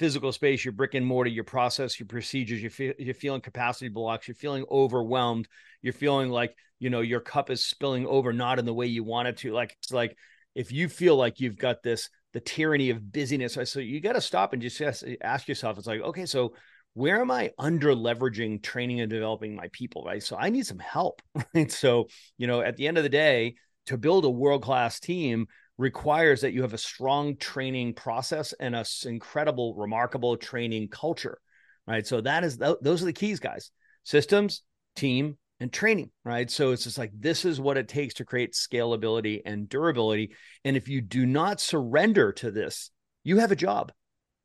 physical 0.00 0.32
space, 0.32 0.64
your 0.64 0.72
brick 0.72 0.94
and 0.94 1.04
mortar, 1.04 1.28
your 1.28 1.44
process, 1.44 2.00
your 2.00 2.06
procedures, 2.06 2.62
you 2.62 2.70
feel, 2.70 2.94
you're 2.98 3.14
feeling 3.14 3.42
capacity 3.42 3.90
blocks, 3.90 4.26
you're 4.26 4.34
feeling 4.34 4.64
overwhelmed, 4.70 5.46
you're 5.82 5.92
feeling 5.92 6.30
like, 6.30 6.56
you 6.78 6.88
know, 6.88 7.02
your 7.02 7.20
cup 7.20 7.50
is 7.50 7.66
spilling 7.66 8.06
over, 8.06 8.32
not 8.32 8.58
in 8.58 8.64
the 8.64 8.72
way 8.72 8.86
you 8.86 9.04
want 9.04 9.28
it 9.28 9.36
to. 9.36 9.52
Like, 9.52 9.76
it's 9.78 9.92
like, 9.92 10.16
if 10.54 10.72
you 10.72 10.88
feel 10.88 11.16
like 11.16 11.38
you've 11.38 11.58
got 11.58 11.82
this, 11.82 12.08
the 12.32 12.40
tyranny 12.40 12.90
of 12.90 13.12
busyness, 13.12 13.58
so 13.64 13.80
you 13.80 14.00
got 14.00 14.12
to 14.12 14.20
stop 14.20 14.52
and 14.52 14.62
just 14.62 14.80
ask 15.20 15.48
yourself, 15.48 15.78
it's 15.78 15.86
like, 15.86 16.00
okay, 16.00 16.26
so 16.26 16.54
where 16.94 17.20
am 17.20 17.30
I 17.30 17.52
under 17.58 17.94
leveraging 17.94 18.62
training 18.62 19.00
and 19.00 19.10
developing 19.10 19.54
my 19.54 19.68
people, 19.72 20.04
right? 20.04 20.22
So 20.22 20.36
I 20.36 20.50
need 20.50 20.66
some 20.66 20.78
help, 20.78 21.22
right? 21.54 21.70
So, 21.70 22.08
you 22.36 22.46
know, 22.46 22.60
at 22.60 22.76
the 22.76 22.88
end 22.88 22.98
of 22.98 23.04
the 23.04 23.08
day, 23.08 23.54
to 23.86 23.96
build 23.96 24.24
a 24.24 24.30
world 24.30 24.62
class 24.62 25.00
team, 25.00 25.46
requires 25.80 26.42
that 26.42 26.52
you 26.52 26.60
have 26.60 26.74
a 26.74 26.78
strong 26.78 27.36
training 27.36 27.94
process 27.94 28.52
and 28.60 28.76
a 28.76 28.84
incredible, 29.06 29.74
remarkable 29.74 30.36
training 30.36 30.88
culture, 30.88 31.38
right? 31.86 32.06
So 32.06 32.20
that 32.20 32.44
is 32.44 32.58
those 32.58 33.02
are 33.02 33.06
the 33.06 33.12
keys, 33.12 33.40
guys. 33.40 33.70
Systems, 34.04 34.62
team, 34.94 35.38
and 35.60 35.72
training, 35.72 36.10
right? 36.24 36.50
So 36.50 36.72
it's 36.72 36.84
just 36.84 36.98
like 36.98 37.12
this 37.14 37.44
is 37.44 37.60
what 37.60 37.76
it 37.76 37.86
takes 37.86 38.14
to 38.14 38.24
create 38.24 38.54
scalability 38.54 39.42
and 39.44 39.68
durability. 39.68 40.32
And 40.64 40.76
if 40.76 40.88
you 40.88 41.02
do 41.02 41.26
not 41.26 41.60
surrender 41.60 42.32
to 42.32 42.50
this, 42.50 42.90
you 43.22 43.38
have 43.38 43.52
a 43.52 43.56
job. 43.56 43.92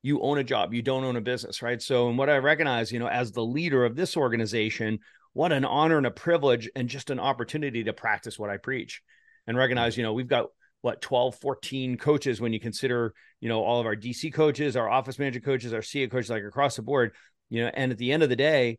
You 0.03 0.22
own 0.22 0.38
a 0.38 0.43
job. 0.43 0.74
You 0.74 0.81
don't 0.81 1.05
own 1.05 1.15
a 1.15 1.22
business, 1.22 1.62
right? 1.62 1.81
So, 1.81 2.10
and 2.10 2.17
what 2.17 2.29
I 2.29 2.38
recognize, 2.38 2.91
you 2.91 3.00
know, 3.00 3.07
as 3.07 3.31
the 3.31 3.43
leader 3.43 3.86
of 3.86 3.95
this 3.95 4.17
organization, 4.17 5.00
what 5.34 5.51
an 5.51 5.65
honor 5.65 5.98
and 5.98 6.05
a 6.05 6.12
privilege 6.12 6.69
and 6.75 6.89
just 6.89 7.10
an 7.10 7.19
opportunity 7.19 7.86
to 7.86 7.93
practice 7.93 8.38
what 8.38 8.50
I 8.50 8.57
preach 8.57 9.01
and 9.48 9.55
mm-hmm. 9.55 9.60
recognize, 9.60 9.98
you 9.98 10.03
know, 10.03 10.13
we've 10.13 10.27
got 10.27 10.48
what 10.81 11.01
12 11.01 11.36
14 11.39 11.98
coaches 11.98 12.39
when 12.39 12.53
you 12.53 12.60
consider 12.60 13.12
you 13.39 13.50
know 13.50 13.63
all 13.63 13.79
of 13.79 13.88
our 13.88 13.95
dc 13.95 14.31
coaches 14.36 14.75
our 14.75 14.88
office 14.88 15.17
manager 15.17 15.39
coaches 15.39 15.74
our 15.74 15.81
ca 15.81 16.07
coaches 16.07 16.29
like 16.29 16.43
across 16.43 16.75
the 16.75 16.84
board 16.84 17.12
you 17.50 17.63
know 17.63 17.72
and 17.74 17.91
at 17.91 17.98
the 17.98 18.12
end 18.12 18.22
of 18.22 18.29
the 18.29 18.36
day 18.36 18.77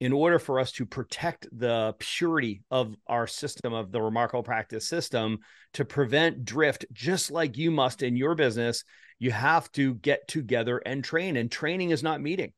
in 0.00 0.12
order 0.12 0.38
for 0.38 0.58
us 0.58 0.72
to 0.72 0.86
protect 0.86 1.46
the 1.52 1.94
purity 1.98 2.62
of 2.70 2.96
our 3.06 3.26
system 3.26 3.72
of 3.72 3.92
the 3.92 4.00
remarkable 4.00 4.42
practice 4.42 4.88
system 4.88 5.38
to 5.74 5.84
prevent 5.84 6.44
drift 6.44 6.86
just 6.92 7.30
like 7.30 7.56
you 7.56 7.70
must 7.70 8.02
in 8.02 8.16
your 8.16 8.34
business 8.34 8.82
you 9.18 9.30
have 9.30 9.70
to 9.72 9.94
get 9.96 10.26
together 10.26 10.78
and 10.78 11.04
train 11.04 11.36
and 11.36 11.52
training 11.52 11.90
is 11.90 12.02
not 12.02 12.22
meeting. 12.22 12.52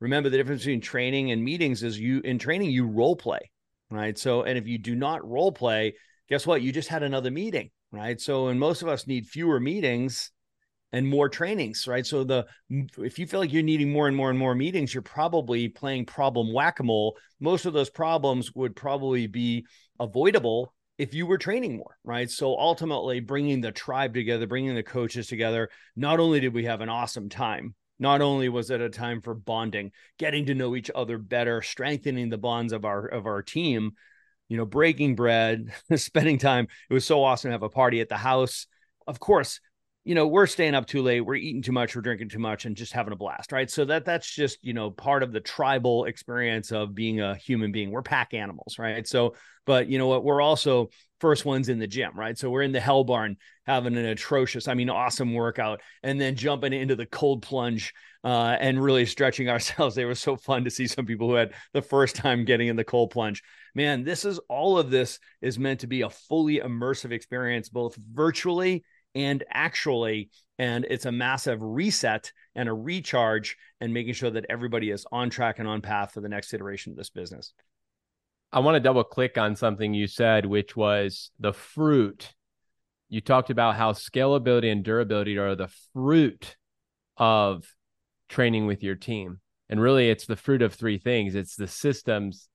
Remember 0.00 0.28
the 0.28 0.36
difference 0.36 0.62
between 0.62 0.80
training 0.80 1.30
and 1.30 1.42
meetings 1.42 1.82
is 1.82 1.98
you 1.98 2.20
in 2.20 2.38
training 2.38 2.70
you 2.70 2.86
role 2.86 3.16
play 3.16 3.50
right? 3.90 4.18
So 4.18 4.42
and 4.42 4.58
if 4.58 4.66
you 4.66 4.78
do 4.78 4.94
not 4.94 5.26
role 5.26 5.52
play 5.52 5.94
guess 6.28 6.46
what? 6.46 6.60
You 6.60 6.72
just 6.72 6.88
had 6.88 7.02
another 7.02 7.30
meeting 7.30 7.70
right? 7.92 8.20
So, 8.20 8.48
and 8.48 8.60
most 8.60 8.82
of 8.82 8.88
us 8.88 9.06
need 9.06 9.26
fewer 9.26 9.60
meetings 9.60 10.30
and 10.92 11.06
more 11.06 11.28
trainings, 11.28 11.86
right? 11.86 12.06
So 12.06 12.24
the 12.24 12.46
if 12.96 13.18
you 13.18 13.26
feel 13.26 13.40
like 13.40 13.52
you're 13.52 13.62
needing 13.62 13.90
more 13.90 14.08
and 14.08 14.16
more 14.16 14.30
and 14.30 14.38
more 14.38 14.54
meetings, 14.54 14.94
you're 14.94 15.02
probably 15.02 15.68
playing 15.68 16.06
problem 16.06 16.52
whack-a-mole. 16.52 17.16
Most 17.40 17.66
of 17.66 17.72
those 17.72 17.90
problems 17.90 18.54
would 18.54 18.74
probably 18.74 19.26
be 19.26 19.66
avoidable 20.00 20.74
if 20.96 21.14
you 21.14 21.26
were 21.26 21.38
training 21.38 21.76
more, 21.76 21.96
right? 22.04 22.28
So 22.30 22.58
ultimately, 22.58 23.20
bringing 23.20 23.60
the 23.60 23.70
tribe 23.70 24.14
together, 24.14 24.46
bringing 24.46 24.74
the 24.74 24.82
coaches 24.82 25.28
together, 25.28 25.68
not 25.94 26.20
only 26.20 26.40
did 26.40 26.54
we 26.54 26.64
have 26.64 26.80
an 26.80 26.88
awesome 26.88 27.28
time, 27.28 27.74
not 27.98 28.20
only 28.20 28.48
was 28.48 28.70
it 28.70 28.80
a 28.80 28.88
time 28.88 29.20
for 29.20 29.34
bonding, 29.34 29.92
getting 30.18 30.46
to 30.46 30.54
know 30.54 30.74
each 30.74 30.90
other 30.94 31.18
better, 31.18 31.62
strengthening 31.62 32.30
the 32.30 32.38
bonds 32.38 32.72
of 32.72 32.84
our 32.84 33.06
of 33.06 33.26
our 33.26 33.42
team, 33.42 33.92
you 34.48 34.56
know, 34.56 34.66
breaking 34.66 35.14
bread, 35.14 35.72
spending 35.96 36.38
time. 36.38 36.66
It 36.88 36.94
was 36.94 37.04
so 37.04 37.22
awesome 37.22 37.50
to 37.50 37.52
have 37.52 37.62
a 37.62 37.68
party 37.68 38.00
at 38.00 38.08
the 38.08 38.16
house. 38.16 38.66
Of 39.06 39.20
course, 39.20 39.60
you 40.08 40.14
know 40.14 40.26
we're 40.26 40.46
staying 40.46 40.74
up 40.74 40.86
too 40.86 41.02
late 41.02 41.20
we're 41.20 41.34
eating 41.34 41.60
too 41.60 41.70
much 41.70 41.94
we're 41.94 42.00
drinking 42.00 42.30
too 42.30 42.38
much 42.38 42.64
and 42.64 42.74
just 42.74 42.94
having 42.94 43.12
a 43.12 43.16
blast 43.16 43.52
right? 43.52 43.70
So 43.70 43.84
that 43.84 44.06
that's 44.06 44.26
just 44.26 44.58
you 44.62 44.72
know 44.72 44.90
part 44.90 45.22
of 45.22 45.32
the 45.32 45.40
tribal 45.40 46.06
experience 46.06 46.72
of 46.72 46.94
being 46.94 47.20
a 47.20 47.34
human 47.34 47.72
being. 47.72 47.90
We're 47.90 48.00
pack 48.00 48.32
animals 48.32 48.78
right? 48.78 49.06
So 49.06 49.34
but 49.66 49.86
you 49.90 49.98
know 49.98 50.06
what? 50.06 50.24
We're 50.24 50.40
also 50.40 50.88
first 51.20 51.44
ones 51.44 51.68
in 51.68 51.78
the 51.78 51.86
gym 51.86 52.18
right? 52.18 52.38
So 52.38 52.48
we're 52.48 52.62
in 52.62 52.72
the 52.72 52.80
hell 52.80 53.04
barn 53.04 53.36
having 53.66 53.98
an 53.98 54.06
atrocious 54.06 54.66
i 54.66 54.72
mean 54.72 54.88
awesome 54.88 55.34
workout 55.34 55.82
and 56.02 56.18
then 56.18 56.36
jumping 56.36 56.72
into 56.72 56.96
the 56.96 57.04
cold 57.04 57.42
plunge 57.42 57.92
uh, 58.24 58.56
and 58.58 58.82
really 58.82 59.04
stretching 59.04 59.48
ourselves. 59.50 59.94
They 59.94 60.06
were 60.06 60.14
so 60.14 60.36
fun 60.36 60.64
to 60.64 60.70
see 60.70 60.86
some 60.86 61.04
people 61.04 61.28
who 61.28 61.34
had 61.34 61.52
the 61.74 61.82
first 61.82 62.16
time 62.16 62.46
getting 62.46 62.68
in 62.68 62.76
the 62.76 62.84
cold 62.84 63.10
plunge. 63.10 63.42
Man 63.74 64.04
this 64.04 64.24
is 64.24 64.40
all 64.48 64.78
of 64.78 64.90
this 64.90 65.18
is 65.42 65.58
meant 65.58 65.80
to 65.80 65.86
be 65.86 66.00
a 66.00 66.08
fully 66.08 66.60
immersive 66.60 67.12
experience 67.12 67.68
both 67.68 67.94
virtually 67.94 68.84
and 69.14 69.44
actually 69.50 70.30
and 70.58 70.84
it's 70.90 71.06
a 71.06 71.12
massive 71.12 71.62
reset 71.62 72.32
and 72.56 72.68
a 72.68 72.72
recharge 72.72 73.56
and 73.80 73.94
making 73.94 74.14
sure 74.14 74.30
that 74.30 74.46
everybody 74.50 74.90
is 74.90 75.06
on 75.12 75.30
track 75.30 75.60
and 75.60 75.68
on 75.68 75.80
path 75.80 76.12
for 76.12 76.20
the 76.20 76.28
next 76.28 76.52
iteration 76.52 76.90
of 76.90 76.96
this 76.96 77.10
business. 77.10 77.52
I 78.52 78.58
want 78.58 78.74
to 78.74 78.80
double 78.80 79.04
click 79.04 79.38
on 79.38 79.54
something 79.54 79.94
you 79.94 80.08
said 80.08 80.46
which 80.46 80.74
was 80.74 81.30
the 81.38 81.52
fruit. 81.52 82.34
You 83.08 83.20
talked 83.20 83.50
about 83.50 83.76
how 83.76 83.92
scalability 83.92 84.72
and 84.72 84.82
durability 84.82 85.38
are 85.38 85.54
the 85.54 85.72
fruit 85.92 86.56
of 87.16 87.64
training 88.28 88.66
with 88.66 88.82
your 88.82 88.96
team. 88.96 89.40
And 89.68 89.80
really 89.80 90.10
it's 90.10 90.26
the 90.26 90.36
fruit 90.36 90.62
of 90.62 90.74
three 90.74 90.98
things. 90.98 91.34
It's 91.34 91.54
the 91.54 91.68
systems 91.68 92.48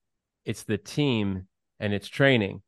it's 0.45 0.63
the 0.63 0.77
team 0.77 1.47
and 1.79 1.93
it's 1.93 2.07
training 2.07 2.61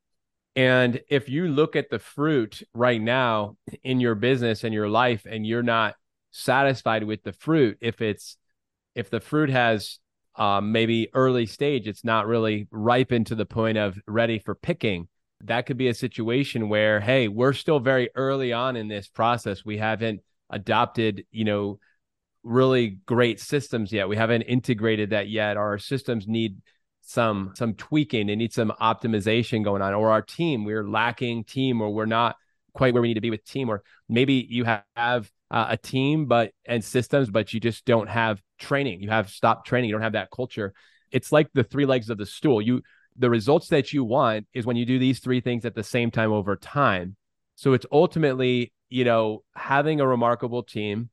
and 0.56 1.02
if 1.10 1.28
you 1.28 1.48
look 1.48 1.76
at 1.76 1.90
the 1.90 2.00
fruit 2.00 2.64
right 2.74 3.02
now 3.02 3.58
in 3.84 4.00
your 4.00 4.16
business 4.16 4.64
and 4.64 4.74
your 4.74 4.88
life 4.88 5.26
and 5.30 5.46
you're 5.46 5.64
not 5.64 5.96
satisfied 6.32 7.04
with 7.04 7.24
the 7.24 7.34
fruit, 7.34 7.78
if 7.82 8.02
it's 8.02 8.38
if 8.96 9.10
the 9.10 9.20
fruit 9.20 9.50
has 9.50 10.00
um, 10.38 10.72
maybe 10.72 11.10
early 11.14 11.46
stage, 11.46 11.88
it's 11.88 12.06
not 12.06 12.28
really 12.28 12.68
ripened 12.72 13.28
to 13.28 13.36
the 13.36 13.46
point 13.46 13.78
of 13.78 13.98
ready 14.08 14.40
for 14.40 14.56
picking. 14.56 15.08
That 15.42 15.66
could 15.66 15.78
be 15.78 15.90
a 15.90 15.94
situation 15.94 16.70
where, 16.70 17.02
hey, 17.02 17.28
we're 17.28 17.54
still 17.54 17.80
very 17.80 18.10
early 18.16 18.54
on 18.54 18.78
in 18.78 18.88
this 18.88 19.08
process. 19.08 19.66
We 19.66 19.78
haven't 19.78 20.22
adopted, 20.50 21.26
you 21.32 21.44
know, 21.44 21.80
really 22.44 23.00
great 23.06 23.40
systems 23.40 23.92
yet. 23.92 24.08
We 24.08 24.16
haven't 24.16 24.44
integrated 24.44 25.10
that 25.10 25.28
yet. 25.28 25.58
Our 25.58 25.78
systems 25.78 26.28
need 26.28 26.62
some 27.06 27.54
some 27.56 27.74
tweaking. 27.76 28.28
They 28.28 28.36
need 28.36 28.54
some 28.54 28.74
optimization 28.82 29.64
going 29.64 29.82
on 29.82 29.94
or 29.94 30.12
our 30.12 30.22
team 30.22 30.66
we're 30.66 30.88
lacking 30.88 31.44
team 31.44 31.82
or 31.82 31.94
we're 31.94 32.06
not 32.06 32.36
quite 32.74 32.94
where 32.94 33.02
we 33.02 33.08
need 33.08 33.14
to 33.16 33.22
be 33.22 33.30
with 33.30 33.46
team 33.46 33.70
or 33.70 33.84
maybe 34.10 34.46
you 34.50 34.66
have 34.66 35.32
uh, 35.52 35.68
a 35.70 35.78
team 35.78 36.26
but 36.26 36.52
and 36.66 36.84
systems 36.84 37.30
but 37.30 37.54
you 37.54 37.60
just 37.60 37.86
don't 37.86 38.10
have 38.10 38.42
training. 38.60 39.02
You 39.02 39.10
have 39.10 39.30
stopped 39.30 39.68
training. 39.68 39.90
You 39.90 39.96
don't 39.96 40.02
have 40.02 40.14
that 40.14 40.32
culture. 40.32 40.74
It's 41.12 41.32
like 41.32 41.48
the 41.54 41.64
three 41.64 41.86
legs 41.86 42.10
of 42.10 42.18
the 42.18 42.26
stool. 42.26 42.62
You 42.62 42.82
the 43.18 43.30
results 43.30 43.70
that 43.70 43.94
you 43.94 44.04
want 44.04 44.48
is 44.54 44.66
when 44.66 44.76
you 44.76 44.86
do 44.86 45.00
these 45.00 45.20
three 45.20 45.40
things 45.40 45.64
at 45.64 45.76
the 45.76 45.84
same 45.84 46.12
time 46.12 46.34
over 46.34 46.56
time. 46.56 47.16
So 47.56 47.74
it's 47.74 47.86
ultimately 47.92 48.74
you 48.90 49.06
know 49.06 49.44
having 49.56 50.02
a 50.02 50.08
remarkable 50.08 50.64
team 50.64 51.10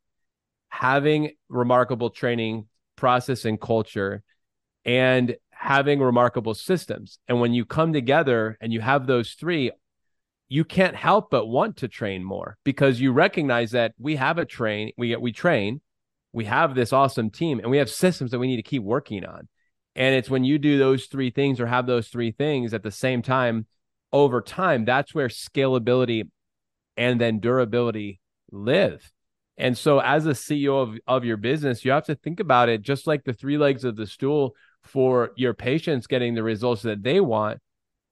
having 0.73 1.33
remarkable 1.51 2.09
training 2.09 2.67
process 2.97 3.45
and 3.45 3.61
culture 3.61 4.23
and 4.87 5.37
having 5.62 6.00
remarkable 6.00 6.54
systems. 6.54 7.21
And 7.28 7.40
when 7.40 7.52
you 7.54 7.64
come 7.64 7.92
together 7.92 8.59
and 8.61 8.73
you 8.73 8.81
have 8.81 9.07
those 9.07 9.35
three, 9.35 9.71
you 10.49 10.64
can't 10.64 10.97
help 10.97 11.31
but 11.31 11.47
want 11.47 11.76
to 11.76 11.88
train 11.88 12.25
more 12.25 12.59
because 12.64 13.00
you 13.00 13.12
recognize 13.12 13.71
that 13.71 13.95
we 13.97 14.16
have 14.16 14.38
a 14.38 14.45
train, 14.45 14.90
we 14.99 15.14
we 15.14 15.31
train, 15.31 15.81
we 16.33 16.47
have 16.47 16.75
this 16.75 16.92
awesome 16.92 17.31
team, 17.31 17.61
and 17.61 17.71
we 17.71 17.78
have 17.78 17.88
systems 17.88 18.33
that 18.33 18.40
we 18.40 18.49
need 18.49 18.57
to 18.57 18.64
keep 18.64 18.83
working 18.83 19.25
on. 19.25 19.49
And 19.95 20.16
it's 20.16 20.28
when 20.28 20.42
you 20.42 20.59
do 20.59 20.78
those 20.78 21.07
three 21.07 21.31
things 21.31 21.61
or 21.61 21.66
have 21.66 21.87
those 21.87 22.09
three 22.09 22.33
things 22.33 22.75
at 22.75 22.83
the 22.83 22.90
same 22.90 23.23
time 23.23 23.66
over 24.12 24.40
time, 24.40 24.85
that's 24.85 25.14
where 25.14 25.28
scalability 25.28 26.28
and 26.97 27.21
then 27.21 27.38
durability 27.38 28.19
live. 28.50 29.12
And 29.57 29.78
so, 29.78 30.00
as 30.00 30.26
a 30.26 30.31
CEO 30.31 30.83
of, 30.83 30.99
of 31.07 31.25
your 31.25 31.37
business, 31.37 31.85
you 31.85 31.92
have 31.92 32.07
to 32.07 32.16
think 32.16 32.40
about 32.40 32.69
it 32.69 32.83
just 32.83 33.07
like 33.07 33.23
the 33.23 33.33
three 33.33 33.59
legs 33.59 33.85
of 33.85 33.95
the 33.95 34.09
stool 34.09 34.57
for 34.85 35.33
your 35.37 35.55
patients 35.55 36.07
getting 36.07 36.35
the 36.35 36.43
results 36.43 36.83
that 36.83 37.03
they 37.03 37.21
want 37.21 37.61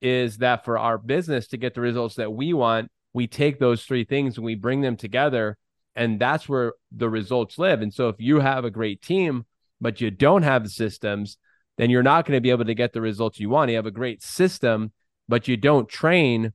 is 0.01 0.37
that 0.37 0.65
for 0.65 0.77
our 0.77 0.97
business 0.97 1.47
to 1.49 1.57
get 1.57 1.73
the 1.73 1.81
results 1.81 2.15
that 2.15 2.33
we 2.33 2.53
want, 2.53 2.89
we 3.13 3.27
take 3.27 3.59
those 3.59 3.83
three 3.83 4.03
things 4.03 4.37
and 4.37 4.45
we 4.45 4.55
bring 4.55 4.81
them 4.81 4.97
together. 4.97 5.57
And 5.95 6.19
that's 6.19 6.47
where 6.47 6.73
the 6.91 7.09
results 7.09 7.57
live. 7.57 7.81
And 7.81 7.93
so 7.93 8.07
if 8.09 8.15
you 8.19 8.39
have 8.39 8.65
a 8.65 8.71
great 8.71 9.01
team, 9.01 9.45
but 9.79 9.99
you 9.99 10.09
don't 10.09 10.43
have 10.43 10.63
the 10.63 10.69
systems, 10.69 11.37
then 11.77 11.89
you're 11.89 12.03
not 12.03 12.25
going 12.25 12.37
to 12.37 12.41
be 12.41 12.51
able 12.51 12.65
to 12.65 12.73
get 12.73 12.93
the 12.93 13.01
results 13.01 13.39
you 13.39 13.49
want. 13.49 13.69
You 13.69 13.75
have 13.75 13.85
a 13.85 13.91
great 13.91 14.23
system, 14.23 14.93
but 15.27 15.47
you 15.47 15.57
don't 15.57 15.89
train 15.89 16.53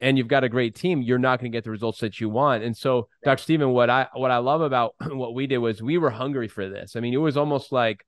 and 0.00 0.16
you've 0.16 0.28
got 0.28 0.44
a 0.44 0.48
great 0.48 0.74
team, 0.74 1.02
you're 1.02 1.18
not 1.18 1.40
going 1.40 1.52
to 1.52 1.56
get 1.56 1.64
the 1.64 1.70
results 1.70 2.00
that 2.00 2.20
you 2.20 2.30
want. 2.30 2.64
And 2.64 2.74
so, 2.74 3.08
Dr. 3.22 3.42
Stephen, 3.42 3.70
what 3.70 3.90
I 3.90 4.08
what 4.14 4.30
I 4.30 4.38
love 4.38 4.62
about 4.62 4.94
what 5.10 5.34
we 5.34 5.46
did 5.46 5.58
was 5.58 5.82
we 5.82 5.98
were 5.98 6.10
hungry 6.10 6.48
for 6.48 6.68
this. 6.68 6.96
I 6.96 7.00
mean, 7.00 7.12
it 7.12 7.18
was 7.18 7.36
almost 7.36 7.70
like 7.70 8.04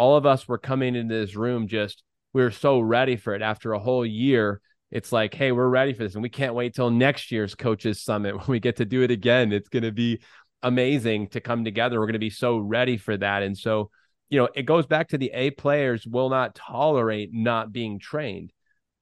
all 0.00 0.16
of 0.16 0.24
us 0.24 0.48
were 0.48 0.56
coming 0.56 0.96
into 0.96 1.14
this 1.14 1.36
room 1.36 1.68
just 1.68 2.02
we 2.32 2.40
were 2.40 2.50
so 2.50 2.80
ready 2.80 3.16
for 3.16 3.34
it. 3.34 3.42
After 3.42 3.74
a 3.74 3.78
whole 3.78 4.06
year 4.06 4.62
it's 4.90 5.12
like 5.12 5.34
hey 5.34 5.52
we're 5.52 5.68
ready 5.68 5.92
for 5.92 6.04
this 6.04 6.14
and 6.14 6.22
we 6.22 6.30
can't 6.30 6.54
wait 6.54 6.74
till 6.74 6.90
next 6.90 7.30
year's 7.30 7.54
coaches 7.54 8.00
summit 8.00 8.34
when 8.38 8.46
we 8.46 8.60
get 8.60 8.76
to 8.76 8.86
do 8.86 9.02
it 9.02 9.10
again. 9.10 9.52
It's 9.52 9.68
going 9.68 9.82
to 9.82 9.92
be 9.92 10.22
amazing 10.62 11.28
to 11.28 11.40
come 11.42 11.64
together. 11.64 12.00
We're 12.00 12.06
going 12.06 12.14
to 12.14 12.18
be 12.18 12.30
so 12.30 12.56
ready 12.56 12.96
for 12.96 13.14
that. 13.14 13.42
And 13.42 13.56
so 13.58 13.90
you 14.30 14.38
know 14.38 14.48
it 14.54 14.62
goes 14.62 14.86
back 14.86 15.08
to 15.08 15.18
the 15.18 15.30
a 15.34 15.50
players 15.50 16.06
will 16.06 16.30
not 16.30 16.54
tolerate 16.54 17.28
not 17.34 17.70
being 17.70 17.98
trained. 17.98 18.54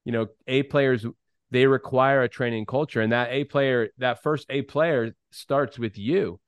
You 0.03 0.11
know 0.11 0.27
a 0.47 0.63
players 0.63 1.05
they 1.49 1.65
require 1.65 2.23
a 2.23 2.29
training 2.29 2.65
culture 2.65 2.99
and 2.99 3.13
that 3.13 3.31
a 3.31 3.45
player 3.45 3.87
that 3.99 4.21
first 4.21 4.47
a 4.49 4.63
player 4.63 5.15
starts 5.31 5.79
with 5.79 5.97
you. 5.97 6.41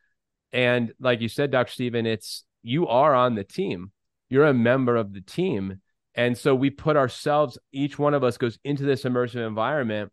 And 0.52 0.92
like 1.00 1.22
you 1.22 1.30
said 1.30 1.52
dr 1.52 1.72
stephen 1.72 2.06
it's 2.06 2.44
you 2.64 2.88
are 2.88 3.16
on 3.16 3.36
the 3.36 3.46
team 3.46 3.94
you're 4.32 4.46
a 4.46 4.54
member 4.54 4.96
of 4.96 5.14
the 5.14 5.22
team. 5.22 5.82
And 6.16 6.38
so 6.38 6.56
we 6.56 6.70
put 6.70 6.96
ourselves, 6.96 7.60
each 7.74 8.00
one 8.00 8.14
of 8.14 8.24
us 8.24 8.38
goes 8.38 8.58
into 8.64 8.84
this 8.84 9.04
immersive 9.04 9.46
environment 9.46 10.12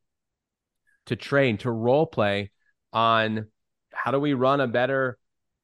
to 1.06 1.14
train, 1.14 1.56
to 1.58 1.70
role 1.70 2.04
play 2.04 2.50
on 2.92 3.46
how 3.92 4.10
do 4.10 4.18
we 4.18 4.34
run 4.34 4.60
a 4.60 4.66
better 4.66 5.18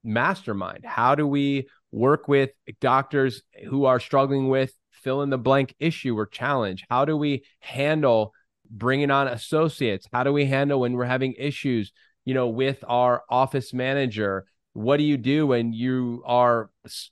mastermind? 0.04 0.84
How 0.84 1.16
do 1.16 1.26
we 1.26 1.68
work 1.90 2.28
with 2.28 2.50
doctors 2.80 3.42
who 3.66 3.87
are 3.87 3.99
struggling 3.99 4.49
with 4.49 4.73
fill 4.92 5.23
in 5.23 5.30
the 5.30 5.38
blank 5.38 5.75
issue 5.80 6.16
or 6.16 6.25
challenge? 6.25 6.84
How 6.88 7.04
do 7.04 7.16
we 7.16 7.44
handle 7.58 8.32
bringing 8.70 9.11
on 9.11 9.26
associates? 9.26 10.06
How 10.12 10.23
do 10.23 10.32
we 10.32 10.44
handle 10.44 10.80
when 10.80 10.92
we're 10.92 11.04
having 11.06 11.34
issues, 11.37 11.92
you 12.25 12.34
know, 12.34 12.49
with 12.49 12.84
our 12.87 13.25
office 13.28 13.75
manager? 13.75 14.46
What 14.75 14.99
do 14.99 15.04
you 15.04 15.16
do 15.16 15.47
when 15.47 15.73
you 15.73 16.23
are 16.26 16.71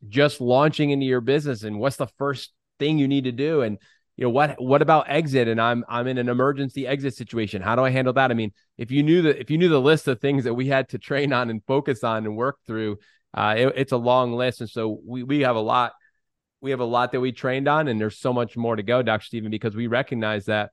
just 0.09 0.40
launching 0.40 0.90
into 0.90 1.07
your 1.07 1.21
business? 1.21 1.62
And 1.62 1.78
what's 1.78 1.97
the 1.97 2.09
first 2.19 2.52
thing 2.78 2.99
you 2.99 3.09
need 3.09 3.25
to 3.25 3.33
do? 3.33 3.62
And 3.62 3.78
you 4.16 4.25
know 4.25 4.31
what 4.31 4.61
what 4.62 4.83
about 4.83 5.09
exit? 5.09 5.49
And 5.49 5.61
i'm 5.61 5.85
i'm 5.88 6.07
in 6.07 6.19
an 6.19 6.28
emergency 6.28 6.87
exit 6.87 7.14
situation. 7.14 7.62
How 7.62 7.75
do 7.75 7.83
i 7.83 7.90
handle 7.90 8.12
that? 8.12 8.31
I 8.31 8.35
mean 8.35 8.52
if 8.76 8.90
you 8.90 9.02
knew 9.02 9.23
the 9.23 9.40
if 9.40 9.50
you 9.50 9.59
knew 9.59 9.69
the 9.69 9.81
list 9.81 10.07
of 10.07 10.21
things 10.21 10.45
that 10.45 10.54
we 10.54 10.69
had 10.69 10.90
to 10.90 10.99
train 10.99 11.33
on 11.33 11.49
and 11.49 11.62
focus 11.66 12.04
on 12.04 12.26
and 12.26 12.37
work 12.37 12.59
through 12.66 12.99
uh, 13.35 13.54
it, 13.57 13.73
it's 13.76 13.92
a 13.92 13.97
long 13.97 14.35
list. 14.35 14.61
And 14.61 14.69
so 14.69 15.00
we 15.04 15.23
we 15.23 15.40
have 15.40 15.57
a 15.57 15.61
lot 15.61 15.92
we 16.61 16.71
have 16.71 16.81
a 16.81 16.85
lot 16.85 17.12
that 17.12 17.21
we 17.21 17.33
trained 17.33 17.69
on 17.69 17.88
and 17.88 18.00
there's 18.00 18.19
so 18.19 18.33
much 18.33 18.57
more 18.57 18.76
to 18.76 18.85
go 18.85 19.02
dr 19.02 19.25
stephen 19.25 19.50
because 19.50 19.75
we 19.75 19.88
recognize 19.88 20.45
that 20.45 20.71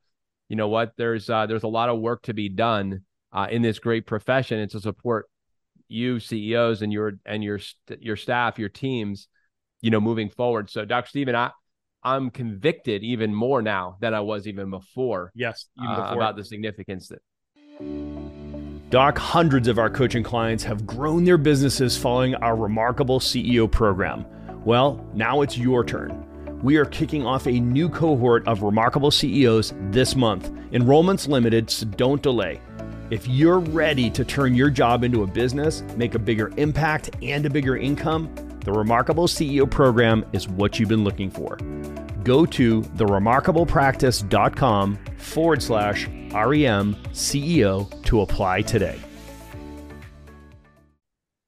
you 0.49 0.55
know 0.55 0.67
what 0.67 0.93
there's 0.97 1.29
uh, 1.29 1.45
there's 1.45 1.63
a 1.63 1.67
lot 1.67 1.89
of 1.89 1.99
work 1.99 2.23
to 2.23 2.33
be 2.33 2.49
done 2.49 3.03
uh, 3.31 3.47
in 3.49 3.61
this 3.61 3.79
great 3.79 4.05
profession. 4.05 4.59
And 4.59 4.69
to 4.71 4.79
support 4.79 5.27
you 5.89 6.19
CEOs 6.19 6.81
and 6.81 6.93
your 6.93 7.19
and 7.25 7.43
your 7.43 7.59
your 7.99 8.15
staff, 8.15 8.57
your 8.57 8.69
teams, 8.69 9.27
you 9.81 9.91
know, 9.91 9.99
moving 9.99 10.29
forward. 10.29 10.69
So, 10.69 10.85
Dr. 10.85 11.09
Stephen, 11.09 11.35
I 11.35 11.51
I'm 12.03 12.29
convicted 12.29 13.03
even 13.03 13.33
more 13.33 13.61
now 13.61 13.97
than 13.99 14.13
I 14.13 14.21
was 14.21 14.47
even 14.47 14.69
before. 14.69 15.31
Yes, 15.35 15.67
even 15.77 15.91
uh, 15.91 16.13
about 16.15 16.37
the 16.37 16.45
significance 16.45 17.09
that. 17.09 17.21
Doc, 18.89 19.17
hundreds 19.17 19.67
of 19.67 19.77
our 19.77 19.89
coaching 19.89 20.23
clients 20.23 20.63
have 20.63 20.87
grown 20.87 21.23
their 21.23 21.37
businesses 21.37 21.97
following 21.97 22.33
our 22.35 22.55
remarkable 22.55 23.19
CEO 23.19 23.69
program. 23.69 24.25
Well, 24.65 25.05
now 25.13 25.41
it's 25.41 25.57
your 25.57 25.83
turn. 25.83 26.25
We 26.63 26.77
are 26.77 26.85
kicking 26.85 27.25
off 27.25 27.47
a 27.47 27.59
new 27.59 27.87
cohort 27.87 28.47
of 28.47 28.63
remarkable 28.63 29.11
CEOs 29.11 29.73
this 29.91 30.15
month. 30.15 30.51
Enrollment's 30.73 31.27
limited, 31.27 31.69
so 31.69 31.85
don't 31.85 32.21
delay. 32.21 32.59
If 33.11 33.27
you're 33.27 33.59
ready 33.59 34.11
to 34.11 34.23
turn 34.23 34.53
your 34.53 34.69
job 34.69 35.03
into 35.03 35.23
a 35.23 35.27
business, 35.27 35.81
make 35.95 36.13
a 36.13 36.19
bigger 36.19 36.51
impact, 36.57 37.09
and 37.23 37.43
a 37.43 37.49
bigger 37.49 37.75
income, 37.75 38.31
the 38.63 38.71
Remarkable 38.71 39.25
CEO 39.25 39.67
program 39.69 40.23
is 40.31 40.47
what 40.47 40.79
you've 40.79 40.89
been 40.89 41.03
looking 41.03 41.31
for. 41.31 41.57
Go 42.23 42.45
to 42.45 42.81
theremarkablepractice.com 42.81 44.99
forward 45.17 45.63
slash 45.63 46.05
REM 46.05 46.95
CEO 47.11 48.03
to 48.03 48.21
apply 48.21 48.61
today. 48.61 48.99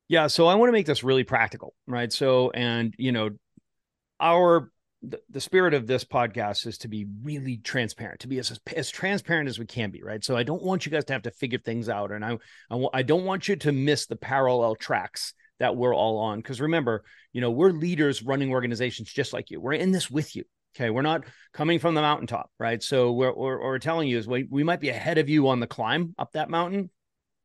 Yeah, 0.09 0.25
so 0.25 0.47
I 0.47 0.55
want 0.55 0.69
to 0.69 0.73
make 0.73 0.87
this 0.87 1.03
really 1.03 1.23
practical, 1.23 1.75
right? 1.85 2.11
So, 2.11 2.49
and 2.49 2.95
you 2.97 3.11
know, 3.11 3.29
our 4.19 4.71
the, 5.03 5.19
the 5.29 5.41
spirit 5.41 5.73
of 5.73 5.87
this 5.87 6.03
podcast 6.03 6.67
is 6.67 6.77
to 6.79 6.87
be 6.87 7.07
really 7.23 7.57
transparent, 7.57 8.19
to 8.21 8.27
be 8.27 8.39
as, 8.39 8.59
as 8.75 8.89
transparent 8.89 9.49
as 9.49 9.57
we 9.57 9.65
can 9.65 9.89
be, 9.89 10.03
right? 10.03 10.23
So 10.23 10.35
I 10.37 10.43
don't 10.43 10.63
want 10.63 10.85
you 10.85 10.91
guys 10.91 11.05
to 11.05 11.13
have 11.13 11.23
to 11.23 11.31
figure 11.31 11.59
things 11.59 11.89
out, 11.89 12.11
and 12.11 12.23
I 12.23 12.37
I, 12.93 13.01
don't 13.01 13.25
want 13.25 13.47
you 13.47 13.55
to 13.57 13.71
miss 13.71 14.05
the 14.05 14.15
parallel 14.15 14.75
tracks 14.75 15.33
that 15.59 15.75
we're 15.75 15.95
all 15.95 16.19
on. 16.19 16.39
Because 16.39 16.61
remember, 16.61 17.03
you 17.33 17.41
know, 17.41 17.51
we're 17.51 17.71
leaders 17.71 18.23
running 18.23 18.51
organizations 18.51 19.11
just 19.11 19.33
like 19.33 19.49
you. 19.49 19.59
We're 19.59 19.73
in 19.73 19.91
this 19.91 20.09
with 20.09 20.35
you. 20.35 20.43
Okay, 20.75 20.89
we're 20.89 21.01
not 21.01 21.25
coming 21.53 21.79
from 21.79 21.95
the 21.95 22.01
mountaintop, 22.01 22.49
right? 22.57 22.81
So 22.81 23.11
we're, 23.11 23.33
we're, 23.33 23.61
we're 23.61 23.79
telling 23.79 24.07
you 24.07 24.17
is 24.17 24.27
we, 24.27 24.47
we 24.49 24.63
might 24.63 24.79
be 24.79 24.89
ahead 24.89 25.17
of 25.17 25.27
you 25.27 25.49
on 25.49 25.59
the 25.59 25.67
climb 25.67 26.15
up 26.17 26.31
that 26.31 26.49
mountain, 26.49 26.89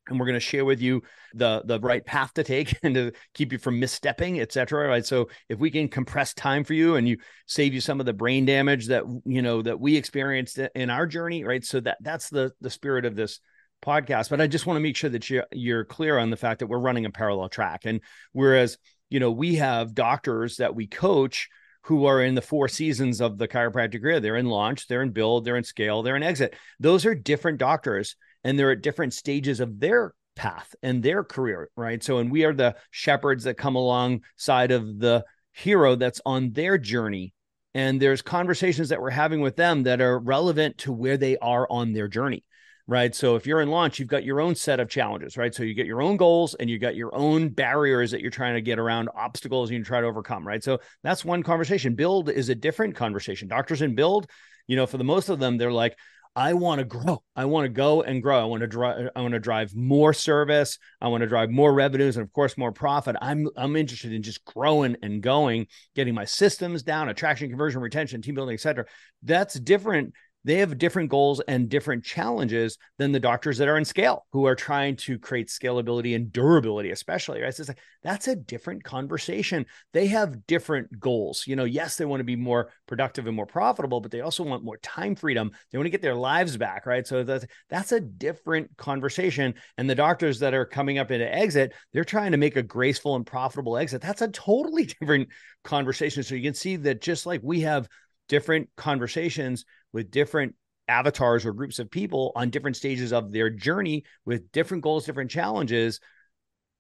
and 0.09 0.19
we're 0.19 0.27
going 0.27 0.35
to 0.35 0.41
share 0.41 0.65
with 0.65 0.81
you 0.81 1.03
the 1.35 1.63
the 1.65 1.81
right 1.81 2.05
path 2.05 2.33
to 2.35 2.45
take 2.45 2.77
and 2.83 2.95
to 2.95 3.13
keep 3.35 3.53
you 3.53 3.59
from 3.59 3.81
misstepping 3.81 4.41
et 4.41 4.53
cetera 4.53 4.89
right? 4.89 5.05
So 5.05 5.29
if 5.49 5.59
we 5.59 5.71
can 5.71 5.89
compress 5.89 6.35
time 6.35 6.65
for 6.65 6.75
you 6.75 6.97
and 6.97 7.09
you 7.09 7.19
save 7.47 7.75
you 7.75 7.81
some 7.81 8.01
of 8.01 8.07
the 8.07 8.13
brain 8.13 8.45
damage 8.45 8.87
that 8.87 9.05
you 9.25 9.43
know 9.43 9.63
that 9.63 9.81
we 9.81 9.97
experienced 9.97 10.59
in 10.59 10.91
our 10.91 11.07
journey 11.07 11.45
right? 11.45 11.65
So 11.65 11.81
that 11.81 11.99
that's 12.01 12.31
the 12.31 12.53
the 12.61 12.71
spirit 12.71 13.05
of 13.05 13.17
this 13.17 13.41
podcast. 13.85 14.31
But 14.31 14.41
i 14.41 14.47
just 14.47 14.67
want 14.67 14.77
to 14.77 14.83
make 14.83 14.97
sure 14.97 15.11
that 15.11 15.29
you're, 15.29 15.47
you're 15.53 15.85
clear 15.85 16.19
on 16.19 16.31
the 16.31 16.37
fact 16.37 16.61
that 16.61 16.67
we're 16.67 16.79
running 16.79 17.05
a 17.05 17.11
parallel 17.11 17.49
track. 17.49 17.83
And 17.85 18.01
whereas 18.33 18.79
you 19.11 19.21
know 19.21 19.31
we 19.31 19.57
have 19.57 19.95
doctors 19.95 20.57
that 20.57 20.75
we 20.75 20.87
coach 20.87 21.49
who 21.83 22.07
are 22.07 22.21
in 22.21 22.35
the 22.35 22.43
four 22.43 22.67
seasons 22.67 23.21
of 23.21 23.39
the 23.39 23.47
chiropractic 23.47 24.03
career. 24.03 24.19
They're 24.19 24.37
in 24.37 24.47
launch 24.47 24.87
they're 24.87 25.03
in 25.03 25.11
build 25.11 25.45
they're 25.45 25.57
in 25.57 25.65
scale 25.65 26.03
they're 26.03 26.17
in 26.17 26.23
exit. 26.23 26.55
Those 26.81 27.07
are 27.07 27.15
different 27.15 27.59
doctors 27.59 28.17
and 28.47 28.57
they're 28.57 28.71
at 28.71 28.81
different 28.81 29.13
stages 29.13 29.59
of 29.59 29.81
their 29.81 30.15
path 30.37 30.75
and 30.83 31.03
their 31.03 31.25
career 31.25 31.69
right 31.77 32.05
so 32.05 32.19
and 32.19 32.31
we 32.31 32.45
are 32.45 32.53
the 32.53 32.77
shepherds 32.91 33.45
that 33.45 33.57
come 33.57 33.75
alongside 33.75 34.71
of 34.71 34.99
the 34.99 35.25
hero 35.53 35.97
that's 35.97 36.21
on 36.25 36.53
their 36.53 36.79
journey 36.79 37.33
and 37.75 38.01
there's 38.01 38.23
conversations 38.23 38.91
that 38.91 39.01
we're 39.01 39.11
having 39.11 39.41
with 39.41 39.57
them 39.57 39.83
that 39.83 40.01
are 40.01 40.19
relevant 40.19 40.79
to 40.79 40.93
where 40.93 41.17
they 41.17 41.37
are 41.39 41.67
on 41.71 41.93
their 41.93 42.09
journey 42.09 42.45
right? 42.89 43.15
So 43.15 43.35
if 43.35 43.47
you're 43.47 43.61
in 43.61 43.71
launch, 43.71 43.99
you've 43.99 44.09
got 44.09 44.25
your 44.25 44.41
own 44.41 44.55
set 44.55 44.79
of 44.79 44.89
challenges, 44.89 45.37
right? 45.37 45.53
So 45.53 45.65
you 45.65 45.75
get 45.75 45.87
your 45.87 46.03
own 46.03 46.17
goals 46.17 46.55
and 46.55 46.71
you 46.71 46.79
got 46.79 46.95
your 46.95 47.15
own 47.15 47.49
barriers 47.49 48.13
that 48.13 48.21
you're 48.21 48.31
trying 48.31 48.55
to 48.55 48.61
get 48.61 48.79
around, 48.79 49.09
obstacles 49.15 49.71
you 49.71 49.83
try 49.83 50.01
to 50.01 50.07
overcome, 50.07 50.47
right? 50.47 50.63
So 50.63 50.79
that's 51.03 51.25
one 51.25 51.43
conversation. 51.43 51.95
Build 51.95 52.31
is 52.31 52.49
a 52.49 52.55
different 52.55 52.95
conversation. 52.95 53.49
Doctors 53.49 53.83
in 53.83 53.95
build, 53.95 54.31
you 54.69 54.77
know, 54.77 54.87
for 54.87 54.99
the 54.99 55.05
most 55.05 55.29
of 55.29 55.39
them, 55.39 55.57
they're 55.57 55.73
like, 55.73 55.99
I 56.37 56.53
want 56.53 56.81
to 56.81 56.85
grow. 56.85 57.23
I 57.35 57.47
want 57.47 57.65
to 57.65 57.71
go 57.71 58.03
and 58.03 58.23
grow. 58.23 58.39
I 58.39 58.45
want 58.45 58.61
to 58.61 58.67
drive. 58.67 59.09
I 59.17 59.23
want 59.23 59.33
to 59.33 59.41
drive 59.41 59.75
more 59.75 60.13
service. 60.13 60.79
I 61.01 61.09
want 61.09 61.23
to 61.23 61.27
drive 61.27 61.51
more 61.51 61.73
revenues 61.73 62.19
and, 62.19 62.25
of 62.25 62.31
course, 62.31 62.59
more 62.59 62.73
profit. 62.73 63.17
I'm 63.23 63.49
I'm 63.57 63.75
interested 63.75 64.13
in 64.13 64.23
just 64.23 64.45
growing 64.45 64.97
and 65.03 65.23
going, 65.23 65.67
getting 65.95 66.15
my 66.15 66.27
systems 66.27 66.83
down, 66.83 67.09
attraction, 67.09 67.49
conversion, 67.49 67.81
retention, 67.81 68.21
team 68.21 68.35
building, 68.35 68.53
etc. 68.53 68.85
That's 69.23 69.59
different 69.59 70.13
they 70.47 70.59
have 70.59 70.79
different 70.79 71.11
goals 71.11 71.41
and 71.49 71.69
different 71.69 72.05
challenges 72.05 72.79
than 72.99 73.11
the 73.11 73.19
doctors 73.19 73.59
that 73.59 73.67
are 73.67 73.77
in 73.77 73.85
scale 73.85 74.25
who 74.33 74.47
are 74.47 74.55
trying 74.55 74.95
to 74.95 75.19
create 75.19 75.49
scalability 75.49 76.15
and 76.15 76.33
durability 76.33 76.93
especially 76.93 77.43
right? 77.43 77.53
So 77.53 77.63
it's 77.63 77.69
like 77.69 77.81
that's 78.03 78.29
a 78.29 78.37
different 78.37 78.85
conversation. 78.85 79.67
They 79.93 80.07
have 80.07 80.47
different 80.47 81.01
goals. 81.01 81.45
You 81.47 81.57
know 81.57 81.65
yes 81.65 81.97
they 81.97 82.05
want 82.05 82.21
to 82.21 82.25
be 82.25 82.37
more 82.37 82.71
productive 82.87 83.27
and 83.27 83.35
more 83.35 83.47
profitable 83.47 84.01
but 84.01 84.13
they 84.13 84.21
also 84.21 84.45
want 84.45 84.65
more 84.65 84.79
time 84.79 85.17
freedom. 85.17 85.51
They 85.71 85.79
want 85.79 85.87
to 85.87 85.91
get 85.91 86.01
their 86.01 86.15
lives 86.15 86.57
back 86.57 86.87
right? 86.87 87.07
So 87.07 87.25
that's 87.25 87.45
that's 87.69 87.93
a 87.93 88.01
different 88.01 88.77
conversation. 88.77 89.55
And 89.77 89.91
the 89.91 89.97
doctors 89.97 90.39
that 90.39 90.55
are 90.55 90.65
coming 90.65 90.99
up 90.99 91.11
into 91.11 91.35
exit 91.35 91.75
they're 91.93 92.05
trying 92.05 92.31
to 92.31 92.39
make 92.39 92.57
a 92.57 92.63
graceful 92.63 93.17
and 93.17 93.27
profitable 93.27 93.77
exit. 93.77 94.01
That's 94.01 94.23
a 94.23 94.29
totally 94.29 94.85
different 95.01 95.29
conversation. 95.65 96.23
So 96.23 96.37
you 96.37 96.43
can 96.43 96.55
see 96.55 96.77
that 96.77 97.03
just 97.03 97.27
like 97.27 97.41
we 97.43 97.63
have 97.63 97.89
different 98.29 98.69
conversations 98.77 99.65
with 99.97 100.11
different 100.11 100.55
avatars 100.89 101.47
or 101.47 101.55
groups 101.55 101.79
of 101.79 101.91
people 101.91 102.31
on 102.37 102.51
different 102.51 102.77
stages 102.77 103.15
of 103.15 103.33
their 103.33 103.49
journey 103.49 104.05
with 104.27 104.53
different 104.53 104.83
goals, 104.83 105.07
different 105.07 105.31
challenges, 105.31 106.01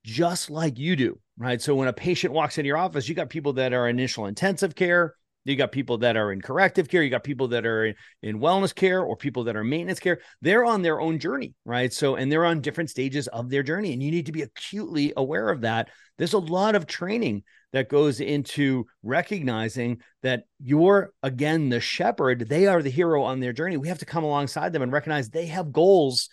just 0.04 0.50
like 0.50 0.78
you 0.78 0.96
do, 0.96 1.18
right? 1.38 1.62
So 1.62 1.74
when 1.74 1.88
a 1.88 1.94
patient 1.94 2.34
walks 2.34 2.58
into 2.58 2.66
your 2.66 2.76
office, 2.76 3.08
you 3.08 3.14
got 3.14 3.30
people 3.30 3.54
that 3.54 3.72
are 3.72 3.88
initial 3.88 4.26
intensive 4.26 4.74
care, 4.74 5.14
you 5.46 5.56
got 5.56 5.72
people 5.72 5.96
that 5.98 6.14
are 6.18 6.30
in 6.30 6.42
corrective 6.42 6.90
care, 6.90 7.02
you 7.02 7.08
got 7.08 7.24
people 7.24 7.48
that 7.48 7.64
are 7.64 7.86
in, 7.86 7.94
in 8.22 8.38
wellness 8.38 8.74
care 8.74 9.00
or 9.00 9.16
people 9.16 9.44
that 9.44 9.56
are 9.56 9.64
maintenance 9.64 9.98
care. 9.98 10.20
They're 10.42 10.66
on 10.66 10.82
their 10.82 11.00
own 11.00 11.18
journey, 11.18 11.54
right? 11.64 11.90
So, 11.90 12.16
and 12.16 12.30
they're 12.30 12.44
on 12.44 12.60
different 12.60 12.90
stages 12.90 13.28
of 13.28 13.48
their 13.48 13.62
journey, 13.62 13.94
and 13.94 14.02
you 14.02 14.10
need 14.10 14.26
to 14.26 14.32
be 14.32 14.42
acutely 14.42 15.14
aware 15.16 15.48
of 15.48 15.62
that. 15.62 15.88
There's 16.18 16.34
a 16.34 16.38
lot 16.38 16.74
of 16.74 16.86
training 16.86 17.44
that 17.76 17.88
goes 17.88 18.20
into 18.20 18.86
recognizing 19.02 20.00
that 20.22 20.44
you're 20.58 21.12
again 21.22 21.68
the 21.68 21.80
shepherd. 21.80 22.48
They 22.48 22.66
are 22.66 22.82
the 22.82 22.90
hero 22.90 23.22
on 23.22 23.40
their 23.40 23.52
journey. 23.52 23.76
We 23.76 23.88
have 23.88 24.00
to 24.00 24.06
come 24.06 24.24
alongside 24.24 24.72
them 24.72 24.82
and 24.82 24.92
recognize 24.92 25.30
they 25.30 25.46
have 25.46 25.72
goals 25.72 26.28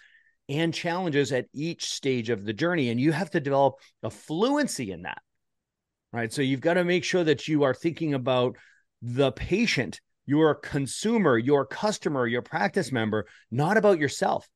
and 0.50 0.74
challenges 0.74 1.32
at 1.32 1.46
each 1.54 1.86
stage 1.90 2.30
of 2.30 2.44
the 2.44 2.54
journey. 2.54 2.90
And 2.90 3.00
you 3.00 3.12
have 3.12 3.30
to 3.32 3.40
develop 3.40 3.76
a 4.02 4.10
fluency 4.10 4.92
in 4.92 5.04
that 5.04 5.22
right? 6.14 6.32
So 6.32 6.42
you've 6.42 6.62
got 6.62 6.76
to 6.76 6.86
make 6.86 7.04
sure 7.04 7.24
that 7.24 7.48
you 7.48 7.64
are 7.64 7.74
thinking 7.74 8.14
about 8.14 8.56
the 9.02 9.34
patient 9.34 10.00
your 10.26 10.56
consumer 10.56 11.38
your 11.38 11.66
customer 11.66 12.26
your 12.26 12.42
practice 12.42 12.94
member 12.94 13.26
not 13.52 13.76
about 13.76 14.00
yourself. 14.00 14.48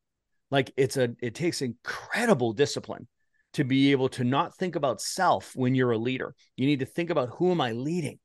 Like 0.49 0.71
it's 0.77 0.95
a 0.95 1.13
it 1.21 1.35
takes 1.35 1.61
incredible 1.61 2.53
discipline 2.53 3.09
to 3.53 3.63
be 3.63 3.91
able 3.91 4.09
to 4.09 4.23
not 4.23 4.55
think 4.55 4.75
about 4.75 5.01
self 5.01 5.53
when 5.55 5.75
you're 5.75 5.91
a 5.91 5.97
leader. 5.97 6.35
You 6.55 6.65
need 6.65 6.79
to 6.79 6.85
think 6.85 7.09
about 7.09 7.29
who 7.29 7.51
am 7.51 7.61
I 7.61 7.71
leading? 7.71 8.19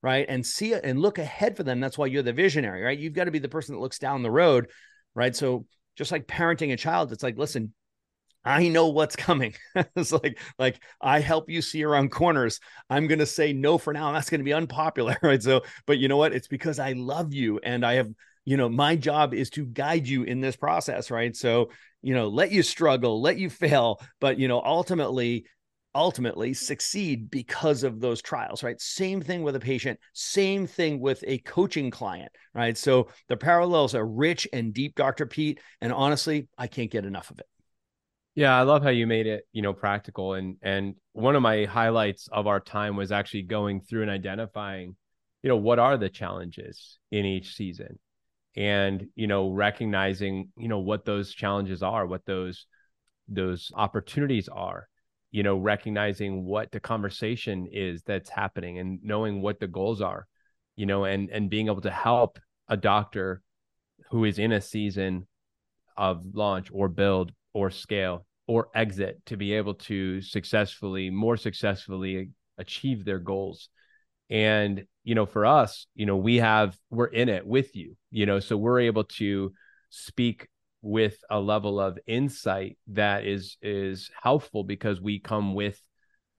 Right. 0.00 0.26
And 0.28 0.46
see 0.46 0.72
it 0.72 0.84
and 0.84 1.00
look 1.00 1.18
ahead 1.18 1.56
for 1.56 1.64
them. 1.64 1.80
That's 1.80 1.98
why 1.98 2.06
you're 2.06 2.22
the 2.22 2.32
visionary, 2.32 2.82
right? 2.82 2.98
You've 2.98 3.14
got 3.14 3.24
to 3.24 3.32
be 3.32 3.40
the 3.40 3.48
person 3.48 3.74
that 3.74 3.80
looks 3.80 3.98
down 3.98 4.22
the 4.22 4.30
road. 4.30 4.68
Right. 5.14 5.34
So 5.34 5.66
just 5.96 6.12
like 6.12 6.28
parenting 6.28 6.72
a 6.72 6.76
child, 6.76 7.10
it's 7.10 7.24
like, 7.24 7.36
listen, 7.36 7.74
I 8.44 8.68
know 8.68 8.88
what's 8.88 9.16
coming. 9.16 9.54
it's 9.96 10.12
like, 10.12 10.40
like 10.58 10.80
I 11.00 11.20
help 11.20 11.50
you 11.50 11.60
see 11.60 11.82
around 11.84 12.10
corners. 12.10 12.60
I'm 12.88 13.08
to 13.18 13.26
say 13.26 13.52
no 13.52 13.76
for 13.76 13.92
now. 13.92 14.12
That's 14.12 14.30
to 14.30 14.38
be 14.38 14.52
unpopular. 14.52 15.16
Right. 15.22 15.42
So, 15.42 15.62
but 15.86 15.98
you 15.98 16.08
know 16.08 16.16
what? 16.16 16.32
It's 16.32 16.48
because 16.48 16.78
I 16.78 16.92
love 16.92 17.34
you 17.34 17.58
and 17.62 17.84
I 17.84 17.94
have, 17.94 18.08
you 18.44 18.56
know, 18.56 18.68
my 18.68 18.96
job 18.96 19.34
is 19.34 19.50
to 19.50 19.66
guide 19.66 20.06
you 20.06 20.22
in 20.22 20.40
this 20.40 20.56
process. 20.56 21.10
Right. 21.10 21.36
So, 21.36 21.70
you 22.02 22.14
know, 22.14 22.28
let 22.28 22.52
you 22.52 22.62
struggle, 22.62 23.20
let 23.20 23.38
you 23.38 23.50
fail, 23.50 24.00
but 24.20 24.38
you 24.38 24.48
know, 24.48 24.62
ultimately 24.62 25.46
ultimately 25.94 26.54
succeed 26.54 27.30
because 27.30 27.82
of 27.82 27.98
those 27.98 28.22
trials, 28.22 28.62
right? 28.62 28.80
Same 28.80 29.20
thing 29.20 29.42
with 29.42 29.56
a 29.56 29.60
patient, 29.60 29.98
same 30.12 30.66
thing 30.66 31.00
with 31.00 31.24
a 31.26 31.38
coaching 31.38 31.90
client, 31.90 32.30
right? 32.54 32.76
So 32.76 33.08
the 33.28 33.36
parallels 33.36 33.94
are 33.94 34.06
rich 34.06 34.46
and 34.52 34.72
deep, 34.72 34.94
Dr. 34.94 35.26
Pete, 35.26 35.60
and 35.80 35.92
honestly, 35.92 36.48
I 36.56 36.66
can't 36.66 36.90
get 36.90 37.04
enough 37.04 37.30
of 37.30 37.40
it. 37.40 37.46
Yeah, 38.34 38.56
I 38.56 38.62
love 38.62 38.84
how 38.84 38.90
you 38.90 39.06
made 39.06 39.26
it, 39.26 39.48
you 39.52 39.62
know, 39.62 39.72
practical 39.72 40.34
and 40.34 40.56
and 40.62 40.94
one 41.12 41.34
of 41.34 41.42
my 41.42 41.64
highlights 41.64 42.28
of 42.30 42.46
our 42.46 42.60
time 42.60 42.94
was 42.94 43.10
actually 43.10 43.42
going 43.42 43.80
through 43.80 44.02
and 44.02 44.10
identifying, 44.10 44.94
you 45.42 45.48
know, 45.48 45.56
what 45.56 45.80
are 45.80 45.96
the 45.96 46.08
challenges 46.08 46.98
in 47.10 47.24
each 47.24 47.56
season 47.56 47.98
and 48.56 49.06
you 49.14 49.26
know 49.26 49.50
recognizing 49.50 50.48
you 50.56 50.68
know 50.68 50.78
what 50.78 51.04
those 51.04 51.32
challenges 51.32 51.82
are 51.82 52.06
what 52.06 52.24
those 52.24 52.66
those 53.28 53.70
opportunities 53.74 54.48
are 54.48 54.88
you 55.30 55.42
know 55.42 55.56
recognizing 55.56 56.44
what 56.44 56.70
the 56.72 56.80
conversation 56.80 57.68
is 57.70 58.02
that's 58.02 58.30
happening 58.30 58.78
and 58.78 59.00
knowing 59.02 59.42
what 59.42 59.60
the 59.60 59.66
goals 59.66 60.00
are 60.00 60.26
you 60.76 60.86
know 60.86 61.04
and 61.04 61.30
and 61.30 61.50
being 61.50 61.66
able 61.66 61.80
to 61.80 61.90
help 61.90 62.38
a 62.68 62.76
doctor 62.76 63.42
who 64.10 64.24
is 64.24 64.38
in 64.38 64.52
a 64.52 64.60
season 64.60 65.26
of 65.96 66.22
launch 66.32 66.68
or 66.72 66.88
build 66.88 67.32
or 67.52 67.70
scale 67.70 68.24
or 68.46 68.68
exit 68.74 69.20
to 69.26 69.36
be 69.36 69.52
able 69.52 69.74
to 69.74 70.20
successfully 70.22 71.10
more 71.10 71.36
successfully 71.36 72.30
achieve 72.56 73.04
their 73.04 73.18
goals. 73.18 73.68
And 74.30 74.84
you 75.08 75.14
know 75.14 75.24
for 75.24 75.46
us 75.46 75.86
you 75.94 76.04
know 76.04 76.18
we 76.18 76.36
have 76.36 76.76
we're 76.90 77.06
in 77.06 77.30
it 77.30 77.46
with 77.46 77.74
you 77.74 77.96
you 78.10 78.26
know 78.26 78.40
so 78.40 78.58
we're 78.58 78.80
able 78.80 79.04
to 79.04 79.50
speak 79.88 80.48
with 80.82 81.16
a 81.30 81.40
level 81.40 81.80
of 81.80 81.98
insight 82.06 82.76
that 82.88 83.24
is 83.24 83.56
is 83.62 84.10
helpful 84.22 84.64
because 84.64 85.00
we 85.00 85.18
come 85.18 85.54
with 85.54 85.80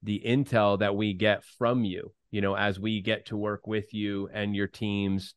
the 0.04 0.22
intel 0.24 0.78
that 0.78 0.96
we 0.96 1.14
get 1.14 1.44
from 1.58 1.84
you 1.84 2.14
you 2.30 2.42
know 2.42 2.56
as 2.56 2.80
we 2.80 3.02
get 3.02 3.26
to 3.26 3.36
work 3.36 3.66
with 3.66 3.92
you 3.92 4.30
and 4.32 4.56
your 4.56 4.68
teams 4.68 5.34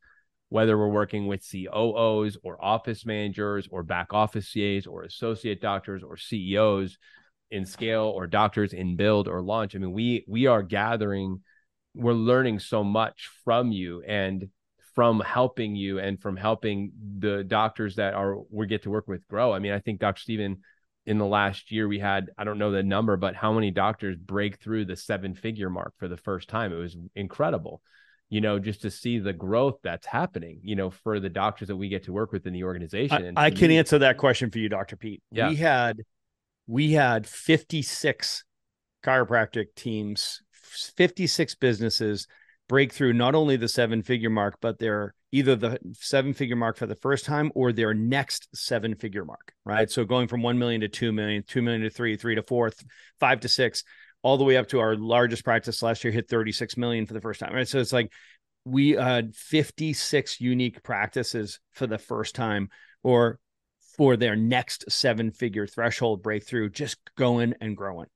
whether 0.51 0.77
we're 0.77 0.87
working 0.89 1.27
with 1.27 1.43
COOs 1.51 2.37
or 2.43 2.63
office 2.63 3.07
managers 3.07 3.67
or 3.71 3.83
back 3.83 4.13
office 4.13 4.53
CAs 4.53 4.87
or 4.87 5.05
associate 5.05 5.63
doctors 5.63 6.03
or 6.03 6.19
CEOs 6.19 6.99
in 7.51 7.65
scale 7.65 8.13
or 8.15 8.27
doctors 8.27 8.75
in 8.75 8.95
build 8.95 9.27
or 9.27 9.41
launch. 9.41 9.75
I 9.75 9.79
mean 9.79 9.93
we 9.93 10.23
we 10.29 10.47
are 10.49 10.63
gathering 10.63 11.41
we're 11.95 12.13
learning 12.13 12.59
so 12.59 12.83
much 12.83 13.31
from 13.45 13.73
you 13.73 14.03
and 14.03 14.49
from 14.95 15.21
helping 15.21 15.75
you 15.75 15.99
and 15.99 16.21
from 16.21 16.37
helping 16.37 16.93
the 17.19 17.45
doctors 17.45 17.97
that 17.97 18.15
are 18.15 18.37
we 18.51 18.67
get 18.67 18.83
to 18.83 18.91
work 18.91 19.09
with 19.09 19.27
grow. 19.29 19.53
I 19.53 19.59
mean, 19.59 19.73
I 19.73 19.79
think 19.79 20.01
Dr. 20.01 20.21
Stephen 20.21 20.59
in 21.05 21.19
the 21.19 21.27
last 21.27 21.73
year 21.73 21.89
we 21.89 21.99
had 21.99 22.31
I 22.37 22.45
don't 22.45 22.59
know 22.59 22.71
the 22.71 22.83
number, 22.83 23.17
but 23.17 23.35
how 23.35 23.53
many 23.53 23.71
doctors 23.71 24.17
break 24.17 24.61
through 24.61 24.85
the 24.85 24.97
seven 24.97 25.35
figure 25.35 25.71
mark 25.71 25.95
for 25.99 26.09
the 26.09 26.17
first 26.17 26.49
time? 26.49 26.73
It 26.73 26.77
was 26.77 26.97
incredible. 27.15 27.83
You 28.29 28.41
know, 28.41 28.59
just 28.59 28.83
to 28.83 28.91
see 28.91 29.19
the 29.19 29.35
growth 29.35 29.79
that's 29.83 30.07
happening, 30.07 30.61
you 30.63 30.75
know, 30.75 30.91
for 30.91 31.21
the 31.21 31.29
doctors 31.29 31.69
that 31.69 31.77
we 31.77 31.91
get 31.91 32.05
to 32.05 32.15
work 32.15 32.33
with 32.33 32.47
in 32.47 32.55
the 32.55 32.65
organization. 32.65 33.35
I, 33.37 33.47
I 33.47 33.51
can 33.51 33.69
me, 33.69 33.77
answer 33.77 33.99
that 33.99 34.17
question 34.17 34.51
for 34.51 34.59
you, 34.59 34.71
Dr. 34.71 34.97
Pete. 34.97 35.23
Yeah. 35.31 35.51
We 35.51 35.57
had 35.57 35.99
we 36.67 36.93
had 36.93 37.27
56 37.27 38.45
chiropractic 39.05 39.67
teams, 39.77 40.41
56 40.73 41.55
businesses 41.57 42.27
break 42.69 42.93
through 42.93 43.13
not 43.13 43.35
only 43.35 43.57
the 43.57 43.69
seven 43.69 44.03
figure 44.03 44.31
mark, 44.31 44.57
but 44.61 44.79
they're 44.79 45.15
either 45.31 45.57
the 45.57 45.79
seven 45.95 46.33
figure 46.33 46.57
mark 46.57 46.77
for 46.77 46.87
the 46.87 46.95
first 46.95 47.25
time 47.25 47.51
or 47.55 47.73
their 47.73 47.95
next 47.95 48.49
seven 48.55 48.95
figure 48.95 49.25
mark, 49.25 49.53
right? 49.65 49.91
So 49.91 50.05
going 50.05 50.29
from 50.29 50.43
1 50.43 50.59
million 50.59 50.81
to 50.83 50.89
2 50.89 51.13
million, 51.13 51.43
2 51.47 51.63
million 51.63 51.83
to 51.83 51.91
3, 51.91 52.17
3 52.17 52.35
to 52.37 52.43
4, 52.43 52.73
5 53.21 53.41
to 53.41 53.49
6, 53.49 53.85
all 54.23 54.37
the 54.39 54.45
way 54.45 54.57
up 54.57 54.69
to 54.69 54.81
our 54.81 54.95
largest 54.95 55.45
practice 55.45 55.83
last 55.83 56.05
year 56.05 56.13
hit 56.13 56.29
36 56.29 56.77
million 56.77 57.07
for 57.07 57.15
the 57.15 57.21
first 57.21 57.41
time, 57.41 57.53
right? 57.53 57.67
So 57.67 57.79
it's 57.79 57.93
like 57.93 58.13
we 58.65 58.91
had 58.91 59.35
56 59.35 60.41
unique 60.41 60.83
practices 60.83 61.61
for 61.73 61.87
the 61.87 61.99
first 61.99 62.35
time 62.35 62.69
or 63.03 63.39
for 63.97 64.17
their 64.17 64.37
next 64.37 64.91
seven 64.91 65.31
figure 65.31 65.67
threshold 65.67 66.23
breakthrough, 66.23 66.71
just 66.71 66.99
going 67.17 67.55
and 67.61 67.77
growing. 67.77 68.09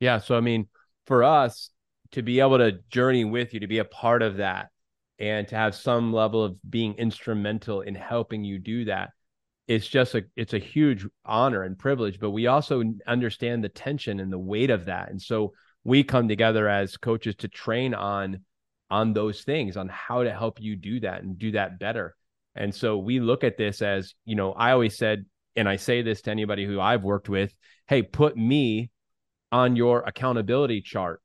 Yeah. 0.00 0.18
So, 0.18 0.36
I 0.36 0.40
mean, 0.40 0.68
for 1.06 1.24
us, 1.24 1.70
to 2.12 2.22
be 2.22 2.40
able 2.40 2.58
to 2.58 2.78
journey 2.90 3.24
with 3.24 3.54
you, 3.54 3.60
to 3.60 3.66
be 3.66 3.78
a 3.78 3.84
part 3.84 4.22
of 4.22 4.36
that, 4.38 4.68
and 5.18 5.46
to 5.48 5.56
have 5.56 5.74
some 5.74 6.12
level 6.12 6.44
of 6.44 6.56
being 6.68 6.94
instrumental 6.94 7.80
in 7.80 7.94
helping 7.94 8.44
you 8.44 8.58
do 8.58 8.84
that, 8.86 9.10
it's 9.66 9.86
just 9.86 10.14
a 10.14 10.24
it's 10.36 10.54
a 10.54 10.58
huge 10.58 11.06
honor 11.24 11.62
and 11.62 11.78
privilege. 11.78 12.18
But 12.18 12.30
we 12.30 12.46
also 12.46 12.82
understand 13.06 13.62
the 13.62 13.68
tension 13.68 14.20
and 14.20 14.32
the 14.32 14.38
weight 14.38 14.70
of 14.70 14.86
that, 14.86 15.10
and 15.10 15.20
so 15.20 15.52
we 15.84 16.04
come 16.04 16.28
together 16.28 16.68
as 16.68 16.96
coaches 16.96 17.34
to 17.36 17.48
train 17.48 17.94
on 17.94 18.44
on 18.90 19.12
those 19.12 19.42
things, 19.42 19.76
on 19.76 19.88
how 19.88 20.22
to 20.22 20.32
help 20.32 20.60
you 20.60 20.76
do 20.76 21.00
that 21.00 21.22
and 21.22 21.38
do 21.38 21.52
that 21.52 21.78
better. 21.78 22.16
And 22.54 22.74
so 22.74 22.98
we 22.98 23.20
look 23.20 23.44
at 23.44 23.56
this 23.56 23.82
as, 23.82 24.14
you 24.24 24.34
know, 24.34 24.52
I 24.52 24.72
always 24.72 24.96
said, 24.96 25.26
and 25.56 25.68
I 25.68 25.76
say 25.76 26.02
this 26.02 26.22
to 26.22 26.30
anybody 26.30 26.64
who 26.64 26.80
I've 26.80 27.04
worked 27.04 27.28
with, 27.28 27.54
hey, 27.86 28.02
put 28.02 28.36
me 28.36 28.90
on 29.52 29.76
your 29.76 30.02
accountability 30.02 30.80
chart 30.80 31.20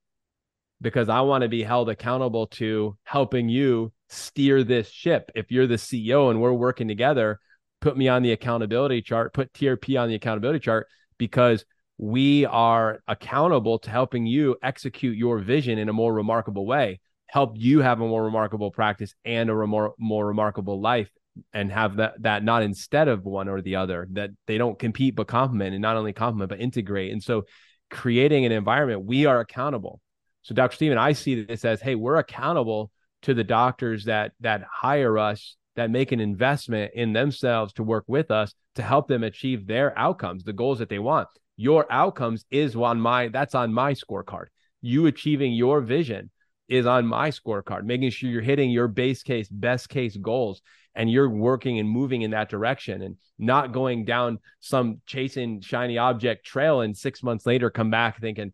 because 0.83 1.07
I 1.09 1.21
want 1.21 1.41
to 1.41 1.47
be 1.47 1.63
held 1.63 1.89
accountable 1.89 2.47
to 2.47 2.97
helping 3.03 3.49
you 3.49 3.93
steer 4.09 4.63
this 4.63 4.89
ship. 4.89 5.31
If 5.33 5.49
you're 5.49 5.65
the 5.65 5.75
CEO 5.75 6.29
and 6.29 6.41
we're 6.41 6.53
working 6.53 6.89
together, 6.89 7.39
put 7.81 7.97
me 7.97 8.09
on 8.09 8.21
the 8.21 8.33
accountability 8.33 9.01
chart, 9.01 9.33
put 9.33 9.51
TRP 9.53 9.99
on 9.99 10.09
the 10.09 10.15
accountability 10.15 10.59
chart 10.59 10.87
because 11.17 11.65
we 11.97 12.45
are 12.45 12.99
accountable 13.07 13.79
to 13.79 13.89
helping 13.89 14.25
you 14.25 14.57
execute 14.61 15.17
your 15.17 15.39
vision 15.39 15.79
in 15.79 15.87
a 15.87 15.93
more 15.93 16.13
remarkable 16.13 16.65
way, 16.65 16.99
help 17.27 17.53
you 17.55 17.79
have 17.79 18.01
a 18.01 18.07
more 18.07 18.25
remarkable 18.25 18.69
practice 18.69 19.15
and 19.23 19.49
a 19.49 19.53
more, 19.65 19.93
more 19.97 20.27
remarkable 20.27 20.81
life 20.81 21.09
and 21.53 21.71
have 21.71 21.95
that 21.95 22.21
that 22.21 22.43
not 22.43 22.61
instead 22.61 23.07
of 23.07 23.25
one 23.25 23.47
or 23.47 23.59
the 23.59 23.75
other 23.75 24.07
that 24.11 24.29
they 24.45 24.59
don't 24.59 24.77
compete 24.77 25.15
but 25.15 25.27
complement 25.27 25.73
and 25.73 25.81
not 25.81 25.97
only 25.97 26.13
complement 26.13 26.47
but 26.47 26.59
integrate 26.59 27.11
and 27.11 27.23
so 27.23 27.43
creating 27.89 28.45
an 28.45 28.51
environment 28.51 29.03
we 29.03 29.25
are 29.25 29.39
accountable 29.39 29.99
so, 30.43 30.53
Dr. 30.53 30.75
Stephen, 30.75 30.97
I 30.97 31.13
see 31.13 31.43
this 31.43 31.63
as, 31.63 31.81
hey, 31.81 31.95
we're 31.95 32.17
accountable 32.17 32.91
to 33.23 33.33
the 33.33 33.45
doctors 33.45 34.05
that 34.05 34.33
that 34.41 34.63
hire 34.69 35.17
us, 35.17 35.55
that 35.75 35.89
make 35.89 36.11
an 36.11 36.19
investment 36.19 36.91
in 36.93 37.13
themselves 37.13 37.73
to 37.73 37.83
work 37.83 38.03
with 38.07 38.29
us 38.29 38.53
to 38.75 38.81
help 38.81 39.07
them 39.07 39.23
achieve 39.23 39.65
their 39.65 39.97
outcomes, 39.97 40.43
the 40.43 40.53
goals 40.53 40.79
that 40.79 40.89
they 40.89 40.99
want. 40.99 41.29
Your 41.55 41.89
outcomes 41.91 42.45
is 42.51 42.75
on 42.75 42.99
my 42.99 43.29
that's 43.29 43.55
on 43.55 43.73
my 43.73 43.93
scorecard. 43.93 44.47
You 44.81 45.05
achieving 45.05 45.53
your 45.53 45.79
vision 45.79 46.29
is 46.67 46.85
on 46.85 47.07
my 47.07 47.29
scorecard, 47.29 47.83
making 47.85 48.09
sure 48.09 48.29
you're 48.29 48.41
hitting 48.41 48.69
your 48.69 48.89
base 48.89 49.23
case, 49.23 49.47
best 49.47 49.87
case 49.87 50.17
goals, 50.17 50.61
and 50.93 51.09
you're 51.09 51.29
working 51.29 51.79
and 51.79 51.89
moving 51.89 52.21
in 52.23 52.31
that 52.31 52.49
direction 52.49 53.01
and 53.01 53.15
not 53.39 53.71
going 53.71 54.03
down 54.03 54.39
some 54.59 54.99
chasing 55.05 55.61
shiny 55.61 55.97
object 55.97 56.45
trail 56.45 56.81
and 56.81 56.97
six 56.97 57.23
months 57.23 57.45
later 57.45 57.69
come 57.69 57.89
back 57.89 58.19
thinking, 58.19 58.51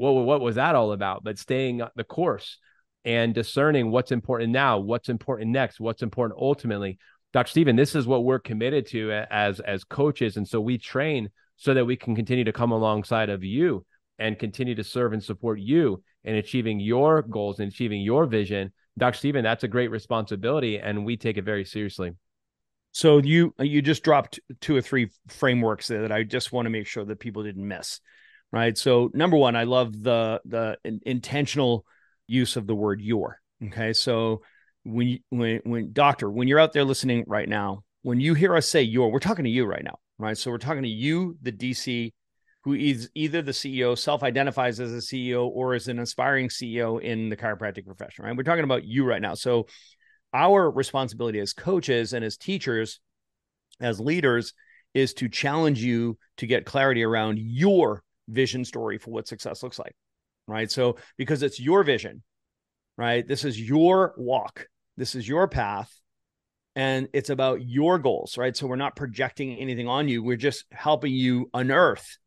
what 0.00 0.12
what 0.24 0.40
was 0.40 0.54
that 0.56 0.74
all 0.74 0.92
about? 0.92 1.22
But 1.22 1.38
staying 1.38 1.82
the 1.94 2.04
course 2.04 2.58
and 3.04 3.34
discerning 3.34 3.90
what's 3.90 4.12
important 4.12 4.50
now, 4.50 4.78
what's 4.78 5.08
important 5.08 5.50
next, 5.50 5.78
what's 5.78 6.02
important 6.02 6.40
ultimately. 6.40 6.98
Dr. 7.32 7.50
Stephen, 7.50 7.76
this 7.76 7.94
is 7.94 8.06
what 8.06 8.24
we're 8.24 8.38
committed 8.38 8.86
to 8.88 9.12
as 9.30 9.60
as 9.60 9.84
coaches, 9.84 10.36
and 10.36 10.48
so 10.48 10.60
we 10.60 10.78
train 10.78 11.28
so 11.56 11.74
that 11.74 11.84
we 11.84 11.96
can 11.96 12.16
continue 12.16 12.44
to 12.44 12.52
come 12.52 12.72
alongside 12.72 13.28
of 13.28 13.44
you 13.44 13.84
and 14.18 14.38
continue 14.38 14.74
to 14.74 14.84
serve 14.84 15.12
and 15.12 15.22
support 15.22 15.60
you 15.60 16.02
in 16.24 16.36
achieving 16.36 16.80
your 16.80 17.22
goals 17.22 17.60
and 17.60 17.70
achieving 17.70 18.00
your 18.00 18.24
vision. 18.24 18.72
Dr. 18.98 19.18
Stephen, 19.18 19.44
that's 19.44 19.64
a 19.64 19.68
great 19.68 19.90
responsibility, 19.90 20.78
and 20.78 21.04
we 21.04 21.16
take 21.16 21.36
it 21.36 21.44
very 21.44 21.64
seriously. 21.64 22.12
So 22.92 23.18
you 23.18 23.54
you 23.58 23.82
just 23.82 24.02
dropped 24.02 24.40
two 24.60 24.74
or 24.74 24.80
three 24.80 25.10
frameworks 25.28 25.88
there 25.88 26.02
that 26.02 26.12
I 26.12 26.22
just 26.22 26.52
want 26.52 26.66
to 26.66 26.70
make 26.70 26.86
sure 26.86 27.04
that 27.04 27.20
people 27.20 27.42
didn't 27.42 27.68
miss 27.68 28.00
right? 28.52 28.76
So 28.76 29.10
number 29.14 29.36
one, 29.36 29.56
I 29.56 29.64
love 29.64 30.02
the 30.02 30.40
the 30.44 30.76
intentional 31.04 31.84
use 32.26 32.56
of 32.56 32.66
the 32.66 32.74
word 32.74 33.00
your. 33.00 33.40
Okay, 33.66 33.92
so 33.92 34.42
when 34.84 35.08
you, 35.08 35.18
when 35.30 35.60
when 35.64 35.92
doctor, 35.92 36.30
when 36.30 36.48
you're 36.48 36.60
out 36.60 36.72
there 36.72 36.84
listening 36.84 37.24
right 37.26 37.48
now, 37.48 37.84
when 38.02 38.20
you 38.20 38.34
hear 38.34 38.56
us 38.56 38.66
say 38.66 38.82
your, 38.82 39.10
we're 39.10 39.18
talking 39.18 39.44
to 39.44 39.50
you 39.50 39.66
right 39.66 39.84
now, 39.84 39.98
right? 40.18 40.36
So 40.36 40.50
we're 40.50 40.58
talking 40.58 40.82
to 40.82 40.88
you, 40.88 41.36
the 41.42 41.52
DC, 41.52 42.12
who 42.64 42.74
is 42.74 43.10
either 43.14 43.42
the 43.42 43.52
CEO, 43.52 43.96
self-identifies 43.96 44.80
as 44.80 44.92
a 44.92 44.96
CEO, 44.96 45.46
or 45.46 45.74
is 45.74 45.88
an 45.88 45.98
aspiring 45.98 46.48
CEO 46.48 47.00
in 47.00 47.28
the 47.28 47.36
chiropractic 47.36 47.84
profession, 47.84 48.24
right? 48.24 48.36
We're 48.36 48.42
talking 48.42 48.64
about 48.64 48.84
you 48.84 49.04
right 49.04 49.20
now. 49.20 49.34
So 49.34 49.66
our 50.32 50.70
responsibility 50.70 51.40
as 51.40 51.52
coaches 51.52 52.12
and 52.12 52.24
as 52.24 52.36
teachers, 52.36 53.00
as 53.80 54.00
leaders, 54.00 54.54
is 54.94 55.14
to 55.14 55.28
challenge 55.28 55.82
you 55.82 56.18
to 56.38 56.46
get 56.46 56.66
clarity 56.66 57.02
around 57.02 57.38
your 57.38 58.02
vision 58.28 58.64
story 58.64 58.98
for 58.98 59.10
what 59.10 59.28
success 59.28 59.62
looks 59.62 59.78
like. 59.78 59.94
Right. 60.46 60.70
So, 60.70 60.96
because 61.16 61.42
it's 61.42 61.60
your 61.60 61.84
vision, 61.84 62.22
right? 62.96 63.26
This 63.26 63.44
is 63.44 63.60
your 63.60 64.14
walk, 64.16 64.66
this 64.96 65.14
is 65.14 65.28
your 65.28 65.46
path, 65.46 65.92
and 66.74 67.08
it's 67.12 67.30
about 67.30 67.62
your 67.62 67.98
goals, 67.98 68.36
right? 68.36 68.56
So, 68.56 68.66
we're 68.66 68.76
not 68.76 68.96
projecting 68.96 69.56
anything 69.56 69.86
on 69.86 70.08
you, 70.08 70.22
we're 70.22 70.36
just 70.36 70.64
helping 70.72 71.12
you 71.12 71.50
unearth 71.54 72.18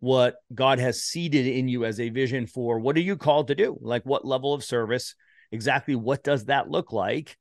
what 0.00 0.36
God 0.54 0.78
has 0.78 1.02
seeded 1.02 1.46
in 1.46 1.68
you 1.68 1.84
as 1.84 2.00
a 2.00 2.10
vision 2.10 2.46
for 2.46 2.78
what 2.78 2.96
are 2.96 3.00
you 3.00 3.16
called 3.16 3.48
to 3.48 3.54
do? 3.54 3.76
Like, 3.80 4.04
what 4.04 4.24
level 4.24 4.54
of 4.54 4.64
service? 4.64 5.14
Exactly 5.52 5.94
what 5.94 6.22
does 6.24 6.46
that 6.46 6.70
look 6.70 6.92
like 6.92 7.36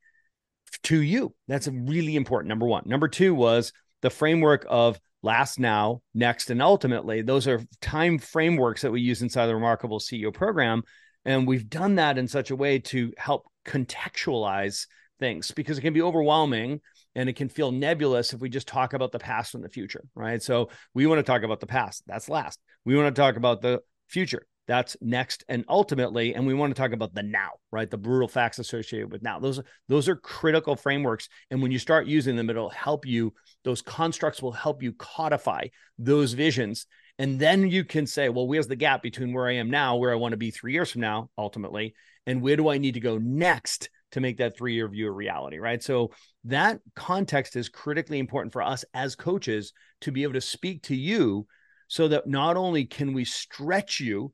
to 0.83 1.01
you? 1.01 1.33
That's 1.47 1.67
a 1.67 1.71
really 1.71 2.15
important. 2.15 2.49
Number 2.49 2.67
one. 2.67 2.83
Number 2.85 3.07
two 3.07 3.33
was 3.33 3.73
the 4.05 4.09
framework 4.11 4.67
of 4.69 4.99
last 5.23 5.59
now 5.59 5.99
next 6.13 6.51
and 6.51 6.61
ultimately 6.61 7.23
those 7.23 7.47
are 7.47 7.65
time 7.81 8.19
frameworks 8.19 8.83
that 8.83 8.91
we 8.91 9.01
use 9.01 9.23
inside 9.23 9.47
the 9.47 9.55
remarkable 9.55 9.97
ceo 9.97 10.31
program. 10.31 10.83
And 11.25 11.47
we've 11.47 11.67
done 11.67 11.95
that 11.95 12.19
in 12.19 12.27
such 12.27 12.51
a 12.51 12.55
way 12.55 12.77
to 12.77 13.11
help 13.17 13.47
contextualize 13.65 14.85
things 15.19 15.49
because 15.49 15.79
it 15.79 15.81
can 15.81 15.93
be 15.93 16.03
overwhelming 16.03 16.81
and 17.15 17.27
it 17.27 17.35
can 17.35 17.49
feel 17.49 17.71
nebulous 17.71 18.31
if 18.31 18.41
we 18.41 18.47
just 18.47 18.67
talk 18.67 18.93
about 18.93 19.11
the 19.11 19.17
past 19.17 19.55
and 19.55 19.63
the 19.63 19.69
future 19.69 20.03
right? 20.13 20.43
So 20.43 20.69
we 20.93 21.07
want 21.07 21.17
to 21.17 21.23
talk 21.23 21.41
about 21.41 21.59
the 21.59 21.65
past 21.65 22.03
that's 22.05 22.29
last. 22.29 22.59
We 22.85 22.95
want 22.95 23.15
to 23.15 23.19
talk 23.19 23.37
about 23.37 23.63
the 23.63 23.81
future 24.07 24.45
that's 24.67 24.97
next. 25.01 25.43
And 25.47 25.65
ultimately 25.69 26.33
and 26.33 26.45
we 26.45 26.53
want 26.53 26.75
to 26.75 26.81
talk 26.81 26.91
about 26.91 27.13
the 27.13 27.23
now 27.23 27.51
right? 27.71 27.89
The 27.89 27.97
brutal 27.97 28.27
facts 28.27 28.59
associated 28.59 29.11
with 29.11 29.21
now. 29.21 29.39
Those 29.39 29.61
those 29.87 30.07
are 30.07 30.15
critical 30.15 30.75
frameworks. 30.75 31.29
And 31.51 31.61
when 31.61 31.71
you 31.71 31.79
start 31.79 32.07
using 32.07 32.35
them 32.35 32.49
it'll 32.49 32.69
help 32.69 33.05
you 33.05 33.33
those 33.63 33.81
constructs 33.81 34.41
will 34.41 34.51
help 34.51 34.81
you 34.81 34.93
codify 34.93 35.67
those 35.97 36.33
visions. 36.33 36.85
And 37.17 37.39
then 37.39 37.69
you 37.69 37.83
can 37.83 38.07
say 38.07 38.29
well 38.29 38.47
where's 38.47 38.67
the 38.67 38.75
gap 38.75 39.01
between 39.01 39.33
where 39.33 39.47
i 39.47 39.53
am 39.53 39.69
now 39.69 39.95
where 39.95 40.11
i 40.11 40.15
want 40.15 40.33
to 40.33 40.37
be 40.37 40.51
3 40.51 40.73
years 40.73 40.91
from 40.91 41.01
now 41.01 41.29
ultimately 41.37 41.95
and 42.25 42.41
where 42.41 42.57
do 42.57 42.69
i 42.69 42.77
need 42.77 42.95
to 42.95 42.99
go 42.99 43.17
next 43.17 43.89
to 44.15 44.21
make 44.21 44.37
that 44.37 44.57
three 44.57 44.73
year 44.73 44.87
view 44.87 45.07
a 45.07 45.11
reality, 45.11 45.57
right? 45.57 45.83
So 45.83 46.11
that 46.45 46.79
context 46.95 47.57
is 47.57 47.67
critically 47.67 48.17
important 48.17 48.53
for 48.53 48.61
us 48.61 48.85
as 48.93 49.13
coaches 49.13 49.73
to 50.01 50.11
be 50.11 50.23
able 50.23 50.33
to 50.33 50.41
speak 50.41 50.83
to 50.83 50.95
you 50.95 51.47
so 51.89 52.07
that 52.07 52.25
not 52.25 52.55
only 52.55 52.85
can 52.85 53.11
we 53.11 53.25
stretch 53.25 53.99
you 53.99 54.31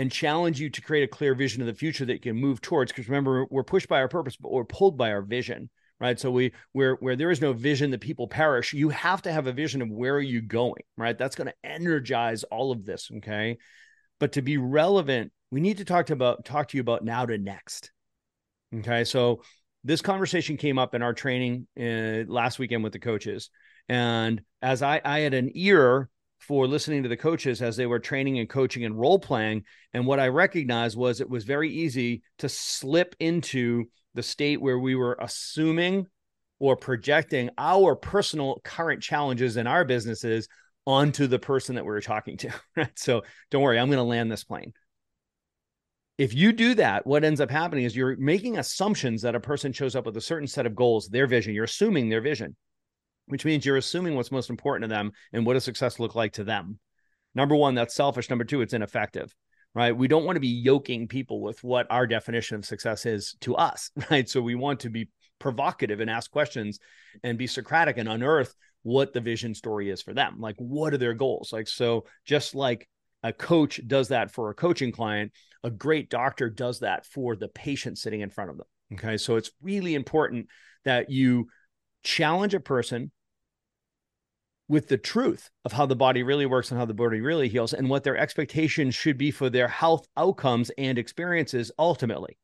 and 0.00 0.10
challenge 0.10 0.58
you 0.58 0.70
to 0.70 0.80
create 0.80 1.04
a 1.04 1.08
clear 1.08 1.34
vision 1.34 1.60
of 1.60 1.66
the 1.66 1.74
future 1.74 2.06
that 2.06 2.14
you 2.14 2.20
can 2.20 2.36
move 2.36 2.60
towards, 2.60 2.90
because 2.90 3.08
remember, 3.08 3.46
we're 3.50 3.62
pushed 3.62 3.88
by 3.88 4.00
our 4.00 4.08
purpose, 4.08 4.36
but 4.36 4.50
we're 4.50 4.64
pulled 4.64 4.96
by 4.96 5.12
our 5.12 5.22
vision 5.22 5.68
right? 6.00 6.18
So 6.18 6.30
we 6.30 6.52
where 6.72 6.94
where 6.94 7.14
there 7.14 7.30
is 7.30 7.42
no 7.42 7.52
vision 7.52 7.90
the 7.90 7.98
people 7.98 8.26
perish. 8.26 8.72
You 8.72 8.88
have 8.88 9.20
to 9.22 9.32
have 9.32 9.46
a 9.46 9.52
vision 9.52 9.82
of 9.82 9.90
where 9.90 10.14
are 10.14 10.20
you 10.20 10.40
going 10.40 10.82
right? 10.96 11.16
That's 11.16 11.36
going 11.36 11.48
to 11.48 11.54
energize 11.62 12.42
all 12.44 12.72
of 12.72 12.86
this 12.86 13.10
okay? 13.18 13.58
But 14.18 14.32
to 14.32 14.42
be 14.42 14.56
relevant 14.56 15.32
we 15.50 15.60
need 15.60 15.78
to 15.78 15.84
talk 15.84 16.06
to 16.06 16.14
about 16.14 16.44
talk 16.44 16.68
to 16.68 16.76
you 16.76 16.80
about 16.80 17.04
now 17.04 17.26
to 17.26 17.36
next 17.36 17.92
okay? 18.74 19.04
So 19.04 19.42
this 19.84 20.00
conversation 20.00 20.56
came 20.56 20.78
up 20.78 20.94
in 20.94 21.02
our 21.02 21.12
training 21.12 21.66
uh, 21.78 22.24
last 22.26 22.58
weekend 22.58 22.82
with 22.82 22.92
the 22.92 22.98
coaches. 22.98 23.50
And 23.88 24.42
as 24.62 24.82
i 24.82 25.00
i 25.04 25.20
had 25.20 25.34
an 25.34 25.50
ear 25.54 26.08
for 26.40 26.66
listening 26.66 27.02
to 27.04 27.08
the 27.08 27.16
coaches 27.16 27.62
as 27.62 27.76
they 27.76 27.86
were 27.86 27.98
training 27.98 28.38
and 28.38 28.48
coaching 28.48 28.84
and 28.84 28.98
role 28.98 29.18
playing 29.18 29.62
and 29.92 30.06
what 30.06 30.20
i 30.20 30.28
recognized 30.28 30.96
was 30.96 31.20
it 31.20 31.30
was 31.30 31.44
very 31.44 31.70
easy 31.70 32.22
to 32.38 32.48
slip 32.48 33.14
into 33.20 33.84
the 34.14 34.22
state 34.22 34.60
where 34.60 34.78
we 34.78 34.94
were 34.94 35.16
assuming 35.20 36.06
or 36.58 36.76
projecting 36.76 37.50
our 37.58 37.96
personal 37.96 38.60
current 38.62 39.02
challenges 39.02 39.56
in 39.56 39.66
our 39.66 39.84
businesses 39.84 40.46
onto 40.86 41.26
the 41.26 41.38
person 41.38 41.74
that 41.74 41.84
we 41.84 41.90
were 41.90 42.00
talking 42.00 42.36
to. 42.36 42.52
Right. 42.76 42.98
So 42.98 43.22
don't 43.50 43.62
worry, 43.62 43.78
I'm 43.78 43.88
going 43.88 43.98
to 43.98 44.04
land 44.04 44.30
this 44.30 44.44
plane. 44.44 44.72
If 46.18 46.34
you 46.34 46.52
do 46.52 46.74
that, 46.74 47.06
what 47.06 47.24
ends 47.24 47.40
up 47.40 47.50
happening 47.50 47.84
is 47.84 47.96
you're 47.96 48.16
making 48.16 48.58
assumptions 48.58 49.22
that 49.22 49.34
a 49.34 49.40
person 49.40 49.72
shows 49.72 49.96
up 49.96 50.04
with 50.04 50.16
a 50.18 50.20
certain 50.20 50.46
set 50.46 50.66
of 50.66 50.74
goals, 50.74 51.08
their 51.08 51.26
vision. 51.26 51.54
You're 51.54 51.64
assuming 51.64 52.08
their 52.08 52.20
vision, 52.20 52.56
which 53.30 53.44
means 53.44 53.64
you're 53.64 53.76
assuming 53.76 54.14
what's 54.14 54.32
most 54.32 54.50
important 54.50 54.84
to 54.84 54.94
them 54.94 55.12
and 55.32 55.46
what 55.46 55.54
does 55.54 55.64
success 55.64 55.98
look 55.98 56.14
like 56.14 56.34
to 56.34 56.44
them. 56.44 56.78
Number 57.34 57.56
one, 57.56 57.74
that's 57.74 57.94
selfish. 57.94 58.28
Number 58.28 58.44
two, 58.44 58.60
it's 58.60 58.74
ineffective 58.74 59.34
right? 59.74 59.96
We 59.96 60.08
don't 60.08 60.24
want 60.24 60.36
to 60.36 60.40
be 60.40 60.48
yoking 60.48 61.08
people 61.08 61.40
with 61.40 61.62
what 61.62 61.86
our 61.90 62.06
definition 62.06 62.56
of 62.56 62.64
success 62.64 63.06
is 63.06 63.36
to 63.42 63.54
us, 63.56 63.90
right? 64.10 64.28
So 64.28 64.40
we 64.40 64.54
want 64.54 64.80
to 64.80 64.90
be 64.90 65.08
provocative 65.38 66.00
and 66.00 66.10
ask 66.10 66.30
questions 66.30 66.78
and 67.22 67.38
be 67.38 67.46
Socratic 67.46 67.96
and 67.96 68.08
unearth 68.08 68.54
what 68.82 69.12
the 69.12 69.20
vision 69.20 69.54
story 69.54 69.90
is 69.90 70.02
for 70.02 70.14
them. 70.14 70.36
Like, 70.40 70.56
what 70.58 70.94
are 70.94 70.98
their 70.98 71.14
goals? 71.14 71.52
Like, 71.52 71.68
so 71.68 72.04
just 72.24 72.54
like 72.54 72.88
a 73.22 73.32
coach 73.32 73.80
does 73.86 74.08
that 74.08 74.30
for 74.30 74.50
a 74.50 74.54
coaching 74.54 74.92
client, 74.92 75.32
a 75.62 75.70
great 75.70 76.08
doctor 76.08 76.48
does 76.48 76.80
that 76.80 77.04
for 77.04 77.36
the 77.36 77.48
patient 77.48 77.98
sitting 77.98 78.22
in 78.22 78.30
front 78.30 78.50
of 78.50 78.56
them. 78.56 78.66
Okay. 78.94 79.18
So 79.18 79.36
it's 79.36 79.50
really 79.60 79.94
important 79.94 80.48
that 80.84 81.10
you 81.10 81.48
challenge 82.02 82.54
a 82.54 82.60
person 82.60 83.12
with 84.70 84.86
the 84.86 84.96
truth 84.96 85.50
of 85.64 85.72
how 85.72 85.84
the 85.84 85.96
body 85.96 86.22
really 86.22 86.46
works 86.46 86.70
and 86.70 86.78
how 86.78 86.86
the 86.86 86.94
body 86.94 87.20
really 87.20 87.48
heals 87.48 87.72
and 87.72 87.90
what 87.90 88.04
their 88.04 88.16
expectations 88.16 88.94
should 88.94 89.18
be 89.18 89.32
for 89.32 89.50
their 89.50 89.66
health 89.66 90.06
outcomes 90.16 90.70
and 90.78 90.96
experiences 90.96 91.72
ultimately. 91.76 92.38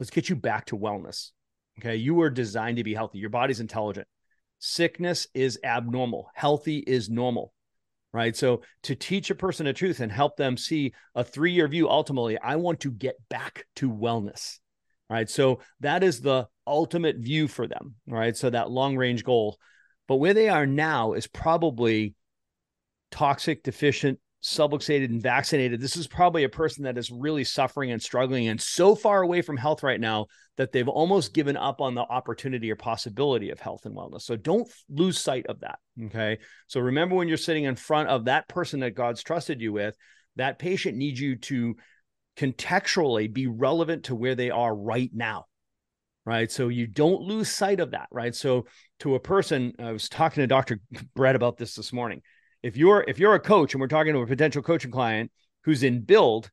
Let's 0.00 0.10
get 0.10 0.28
you 0.28 0.34
back 0.34 0.66
to 0.66 0.76
wellness. 0.76 1.30
Okay. 1.78 1.94
You 1.94 2.16
were 2.16 2.30
designed 2.30 2.78
to 2.78 2.84
be 2.84 2.94
healthy. 2.94 3.18
Your 3.18 3.30
body's 3.30 3.60
intelligent. 3.60 4.08
Sickness 4.58 5.28
is 5.34 5.56
abnormal. 5.62 6.28
Healthy 6.34 6.78
is 6.78 7.08
normal. 7.08 7.52
Right. 8.12 8.34
So 8.34 8.62
to 8.82 8.96
teach 8.96 9.30
a 9.30 9.36
person 9.36 9.66
the 9.66 9.72
truth 9.72 10.00
and 10.00 10.10
help 10.10 10.36
them 10.36 10.56
see 10.56 10.94
a 11.14 11.22
three 11.22 11.52
year 11.52 11.68
view, 11.68 11.88
ultimately, 11.88 12.36
I 12.38 12.56
want 12.56 12.80
to 12.80 12.90
get 12.90 13.14
back 13.28 13.66
to 13.76 13.88
wellness. 13.88 14.58
Right. 15.08 15.30
So 15.30 15.60
that 15.78 16.02
is 16.02 16.20
the 16.20 16.48
ultimate 16.66 17.18
view 17.18 17.46
for 17.46 17.68
them. 17.68 17.94
Right. 18.08 18.36
So 18.36 18.50
that 18.50 18.68
long 18.68 18.96
range 18.96 19.22
goal 19.22 19.58
but 20.08 20.16
where 20.16 20.34
they 20.34 20.48
are 20.48 20.66
now 20.66 21.12
is 21.12 21.26
probably 21.26 22.14
toxic, 23.10 23.62
deficient, 23.62 24.18
subluxated, 24.42 25.06
and 25.06 25.22
vaccinated. 25.22 25.80
This 25.80 25.96
is 25.96 26.06
probably 26.06 26.44
a 26.44 26.48
person 26.48 26.84
that 26.84 26.98
is 26.98 27.10
really 27.10 27.42
suffering 27.42 27.90
and 27.90 28.00
struggling 28.00 28.48
and 28.48 28.60
so 28.60 28.94
far 28.94 29.22
away 29.22 29.42
from 29.42 29.56
health 29.56 29.82
right 29.82 30.00
now 30.00 30.26
that 30.56 30.72
they've 30.72 30.88
almost 30.88 31.34
given 31.34 31.56
up 31.56 31.80
on 31.80 31.94
the 31.94 32.02
opportunity 32.02 32.70
or 32.70 32.76
possibility 32.76 33.50
of 33.50 33.58
health 33.58 33.84
and 33.86 33.96
wellness. 33.96 34.22
So 34.22 34.36
don't 34.36 34.70
lose 34.88 35.18
sight 35.18 35.46
of 35.46 35.60
that. 35.60 35.78
Okay. 36.06 36.38
So 36.68 36.80
remember 36.80 37.16
when 37.16 37.28
you're 37.28 37.36
sitting 37.36 37.64
in 37.64 37.76
front 37.76 38.08
of 38.08 38.26
that 38.26 38.48
person 38.48 38.80
that 38.80 38.94
God's 38.94 39.22
trusted 39.22 39.60
you 39.60 39.72
with, 39.72 39.96
that 40.36 40.58
patient 40.58 40.96
needs 40.96 41.20
you 41.20 41.36
to 41.36 41.74
contextually 42.36 43.32
be 43.32 43.46
relevant 43.46 44.04
to 44.04 44.14
where 44.14 44.34
they 44.34 44.50
are 44.50 44.74
right 44.74 45.10
now 45.12 45.46
right? 46.26 46.50
So 46.50 46.68
you 46.68 46.86
don't 46.86 47.22
lose 47.22 47.48
sight 47.48 47.80
of 47.80 47.92
that, 47.92 48.08
right? 48.10 48.34
So 48.34 48.66
to 49.00 49.14
a 49.14 49.20
person, 49.20 49.72
I 49.78 49.92
was 49.92 50.08
talking 50.08 50.42
to 50.42 50.46
Dr. 50.46 50.80
Brett 51.14 51.36
about 51.36 51.56
this 51.56 51.74
this 51.76 51.92
morning. 51.92 52.20
If 52.62 52.76
you're 52.76 53.04
if 53.06 53.18
you're 53.18 53.34
a 53.34 53.40
coach 53.40 53.72
and 53.72 53.80
we're 53.80 53.86
talking 53.86 54.12
to 54.12 54.20
a 54.20 54.26
potential 54.26 54.62
coaching 54.62 54.90
client 54.90 55.30
who's 55.64 55.84
in 55.84 56.00
build, 56.00 56.50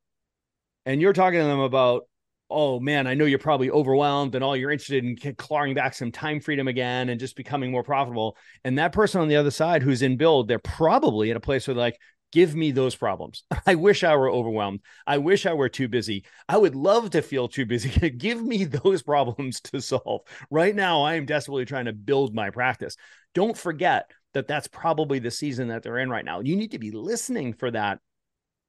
and 0.86 1.02
you're 1.02 1.14
talking 1.14 1.40
to 1.40 1.46
them 1.46 1.60
about, 1.60 2.04
oh 2.50 2.80
man, 2.80 3.08
I 3.08 3.16
know 3.16 3.26
you're 3.26 3.40
probably 3.40 3.72
overwhelmed 3.72 4.36
and 4.36 4.44
all 4.44 4.56
you're 4.56 4.72
interested 4.72 5.04
in 5.04 5.36
clawing 5.36 5.74
back 5.74 5.96
some 5.96 6.12
time 6.12 6.40
freedom 6.40 6.68
again 6.68 7.10
and 7.10 7.20
just 7.20 7.36
becoming 7.36 7.72
more 7.72 7.84
profitable. 7.84 8.38
And 8.64 8.78
that 8.78 8.92
person 8.92 9.22
on 9.22 9.28
the 9.28 9.38
other 9.38 9.50
side 9.50 9.82
who's 9.82 10.04
in 10.04 10.18
build, 10.18 10.48
they're 10.48 10.60
probably 10.60 11.32
at 11.32 11.38
a 11.38 11.40
place 11.40 11.68
where 11.68 11.76
like, 11.76 11.98
Give 12.34 12.56
me 12.56 12.72
those 12.72 12.96
problems. 12.96 13.44
I 13.68 13.76
wish 13.76 14.04
I 14.04 14.16
were 14.16 14.30
overwhelmed. 14.30 14.80
I 15.06 15.20
wish 15.20 15.46
I 15.46 15.54
were 15.54 15.70
too 15.70 15.88
busy. 15.88 16.26
I 16.50 16.58
would 16.58 16.74
love 16.74 17.12
to 17.12 17.22
feel 17.22 17.48
too 17.48 17.68
busy. 17.68 18.10
Give 18.18 18.44
me 18.44 18.64
those 18.64 19.04
problems 19.04 19.62
to 19.62 19.80
solve. 19.80 20.22
Right 20.50 20.76
now, 20.76 21.04
I 21.04 21.14
am 21.14 21.28
desperately 21.28 21.66
trying 21.66 21.86
to 21.86 21.94
build 21.94 22.34
my 22.34 22.50
practice. 22.50 22.98
Don't 23.36 23.56
forget 23.56 24.10
that 24.34 24.48
that's 24.48 24.68
probably 24.68 25.20
the 25.20 25.30
season 25.30 25.68
that 25.68 25.84
they're 25.84 26.00
in 26.00 26.10
right 26.10 26.26
now. 26.26 26.40
You 26.40 26.56
need 26.56 26.72
to 26.72 26.80
be 26.80 26.90
listening 26.90 27.54
for 27.54 27.70
that. 27.70 28.00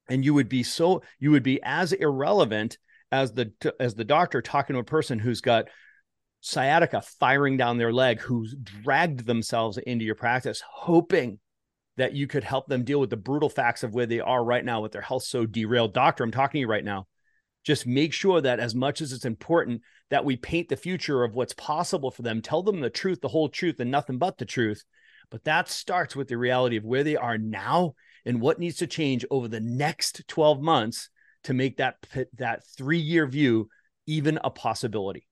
And 0.07 0.23
you 0.23 0.35
would 0.35 0.47
be 0.47 0.61
so, 0.61 1.01
you 1.17 1.31
would 1.31 1.41
be 1.41 1.59
as 1.63 1.91
irrelevant 1.91 2.77
as 3.11 3.31
the, 3.31 3.51
as 3.79 3.95
the 3.95 4.05
doctor 4.05 4.43
talking 4.43 4.75
to 4.75 4.79
a 4.79 4.83
person 4.83 5.17
who's 5.17 5.41
got 5.41 5.69
sciatica 6.41 7.01
firing 7.19 7.57
down 7.57 7.79
their 7.79 7.91
leg, 7.91 8.21
who's 8.21 8.53
dragged 8.61 9.25
themselves 9.25 9.79
into 9.79 10.05
your 10.05 10.13
practice, 10.13 10.61
hoping 10.71 11.39
that 11.97 12.13
you 12.13 12.27
could 12.27 12.43
help 12.43 12.67
them 12.67 12.83
deal 12.83 12.99
with 12.99 13.09
the 13.09 13.17
brutal 13.17 13.49
facts 13.49 13.83
of 13.83 13.93
where 13.93 14.05
they 14.05 14.19
are 14.19 14.43
right 14.43 14.65
now 14.65 14.81
with 14.81 14.91
their 14.91 15.01
health 15.01 15.23
so 15.23 15.45
derailed. 15.45 15.93
Doctor, 15.93 16.23
I'm 16.23 16.31
talking 16.31 16.59
to 16.59 16.61
you 16.61 16.67
right 16.67 16.83
now. 16.83 17.07
Just 17.63 17.87
make 17.87 18.13
sure 18.13 18.41
that 18.41 18.59
as 18.59 18.75
much 18.75 19.01
as 19.01 19.11
it's 19.11 19.25
important 19.25 19.81
that 20.09 20.25
we 20.25 20.35
paint 20.35 20.69
the 20.69 20.77
future 20.77 21.23
of 21.23 21.33
what's 21.33 21.53
possible 21.53 22.11
for 22.11 22.21
them, 22.21 22.41
tell 22.41 22.61
them 22.61 22.79
the 22.79 22.89
truth, 22.89 23.21
the 23.21 23.27
whole 23.27 23.49
truth, 23.49 23.79
and 23.79 23.89
nothing 23.89 24.17
but 24.17 24.37
the 24.37 24.45
truth. 24.45 24.83
But 25.31 25.45
that 25.45 25.69
starts 25.69 26.15
with 26.15 26.27
the 26.27 26.37
reality 26.37 26.77
of 26.77 26.85
where 26.85 27.03
they 27.03 27.15
are 27.15 27.37
now 27.37 27.95
and 28.25 28.39
what 28.39 28.59
needs 28.59 28.77
to 28.77 28.87
change 28.87 29.25
over 29.31 29.47
the 29.47 29.59
next 29.59 30.27
12 30.27 30.61
months 30.61 31.09
to 31.45 31.53
make 31.53 31.77
that 31.77 31.95
that 32.37 32.65
three 32.77 32.99
year 32.99 33.25
view 33.25 33.69
even 34.07 34.39
a 34.43 34.49
possibility. 34.49 35.27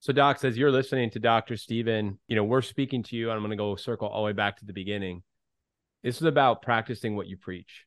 So, 0.00 0.12
Doc, 0.12 0.42
as 0.44 0.56
you're 0.56 0.70
listening 0.70 1.10
to 1.10 1.18
Dr. 1.18 1.56
Stephen, 1.56 2.18
you 2.28 2.36
know, 2.36 2.44
we're 2.44 2.62
speaking 2.62 3.02
to 3.04 3.16
you, 3.16 3.30
I'm 3.30 3.38
going 3.40 3.50
to 3.50 3.56
go 3.56 3.74
circle 3.74 4.08
all 4.08 4.22
the 4.22 4.26
way 4.26 4.32
back 4.32 4.58
to 4.58 4.64
the 4.64 4.72
beginning. 4.72 5.22
This 6.02 6.16
is 6.16 6.22
about 6.22 6.62
practicing 6.62 7.16
what 7.16 7.26
you 7.26 7.36
preach. 7.36 7.84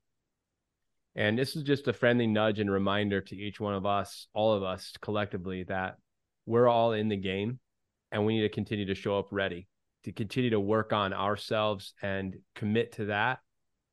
And 1.15 1.37
this 1.37 1.55
is 1.55 1.63
just 1.63 1.87
a 1.87 1.93
friendly 1.93 2.27
nudge 2.27 2.59
and 2.59 2.71
reminder 2.71 3.21
to 3.21 3.35
each 3.35 3.59
one 3.59 3.73
of 3.73 3.85
us, 3.85 4.27
all 4.33 4.53
of 4.53 4.63
us 4.63 4.93
collectively, 5.01 5.63
that 5.63 5.97
we're 6.45 6.67
all 6.67 6.93
in 6.93 7.09
the 7.09 7.17
game 7.17 7.59
and 8.11 8.25
we 8.25 8.35
need 8.35 8.41
to 8.41 8.49
continue 8.49 8.85
to 8.85 8.95
show 8.95 9.17
up 9.19 9.27
ready, 9.31 9.67
to 10.03 10.11
continue 10.11 10.51
to 10.51 10.59
work 10.59 10.93
on 10.93 11.13
ourselves 11.13 11.93
and 12.01 12.35
commit 12.55 12.93
to 12.93 13.05
that 13.05 13.39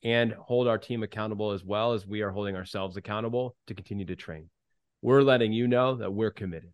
and 0.04 0.32
hold 0.32 0.68
our 0.68 0.78
team 0.78 1.02
accountable 1.02 1.52
as 1.52 1.64
well 1.64 1.92
as 1.92 2.06
we 2.06 2.22
are 2.22 2.30
holding 2.30 2.56
ourselves 2.56 2.96
accountable 2.96 3.56
to 3.66 3.74
continue 3.74 4.04
to 4.06 4.16
train. 4.16 4.48
We're 5.02 5.22
letting 5.22 5.52
you 5.52 5.66
know 5.66 5.96
that 5.96 6.12
we're 6.12 6.30
committed. 6.30 6.72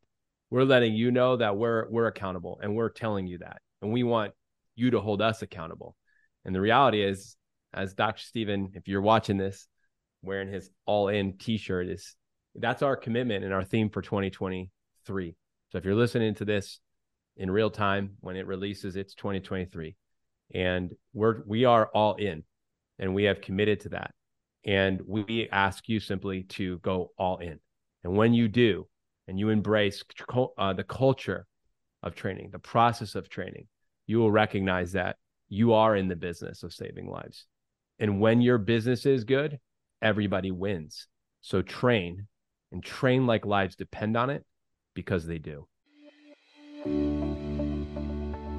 We're 0.50 0.64
letting 0.64 0.94
you 0.94 1.10
know 1.10 1.36
that 1.36 1.56
we're 1.56 1.88
we're 1.90 2.06
accountable 2.06 2.60
and 2.62 2.74
we're 2.74 2.90
telling 2.90 3.26
you 3.26 3.38
that. 3.38 3.60
And 3.82 3.92
we 3.92 4.02
want 4.02 4.32
you 4.76 4.90
to 4.90 5.00
hold 5.00 5.20
us 5.20 5.42
accountable. 5.42 5.96
And 6.44 6.54
the 6.54 6.60
reality 6.60 7.02
is, 7.02 7.36
as 7.72 7.94
Dr. 7.94 8.22
Stephen, 8.22 8.72
if 8.74 8.88
you're 8.88 9.00
watching 9.00 9.36
this, 9.36 9.66
wearing 10.22 10.52
his 10.52 10.70
all 10.86 11.08
in 11.08 11.36
t 11.38 11.56
shirt, 11.56 11.88
is 11.88 12.14
that's 12.54 12.82
our 12.82 12.96
commitment 12.96 13.44
and 13.44 13.52
our 13.52 13.64
theme 13.64 13.90
for 13.90 14.02
2023. 14.02 15.36
So 15.70 15.78
if 15.78 15.84
you're 15.84 15.94
listening 15.94 16.34
to 16.36 16.44
this 16.44 16.80
in 17.36 17.50
real 17.50 17.70
time 17.70 18.16
when 18.20 18.36
it 18.36 18.46
releases, 18.46 18.96
it's 18.96 19.14
2023. 19.14 19.96
And 20.54 20.94
we're 21.12 21.42
we 21.46 21.64
are 21.64 21.86
all 21.94 22.14
in 22.14 22.44
and 22.98 23.14
we 23.14 23.24
have 23.24 23.40
committed 23.40 23.80
to 23.80 23.88
that. 23.90 24.12
And 24.64 25.00
we 25.06 25.48
ask 25.50 25.88
you 25.88 26.00
simply 26.00 26.44
to 26.44 26.78
go 26.78 27.10
all 27.18 27.38
in. 27.38 27.58
And 28.02 28.16
when 28.16 28.32
you 28.34 28.48
do, 28.48 28.86
and 29.26 29.38
you 29.38 29.48
embrace 29.48 30.02
uh, 30.58 30.72
the 30.72 30.84
culture 30.84 31.46
of 32.02 32.14
training, 32.14 32.50
the 32.52 32.58
process 32.58 33.14
of 33.14 33.28
training, 33.28 33.66
you 34.06 34.18
will 34.18 34.30
recognize 34.30 34.92
that 34.92 35.16
you 35.48 35.72
are 35.72 35.96
in 35.96 36.08
the 36.08 36.16
business 36.16 36.62
of 36.62 36.72
saving 36.72 37.08
lives. 37.08 37.46
And 37.98 38.20
when 38.20 38.40
your 38.40 38.58
business 38.58 39.06
is 39.06 39.24
good, 39.24 39.58
everybody 40.02 40.50
wins. 40.50 41.06
So 41.40 41.62
train 41.62 42.26
and 42.72 42.82
train 42.82 43.26
like 43.26 43.46
lives 43.46 43.76
depend 43.76 44.16
on 44.16 44.30
it 44.30 44.44
because 44.94 45.26
they 45.26 45.38
do. 45.38 45.66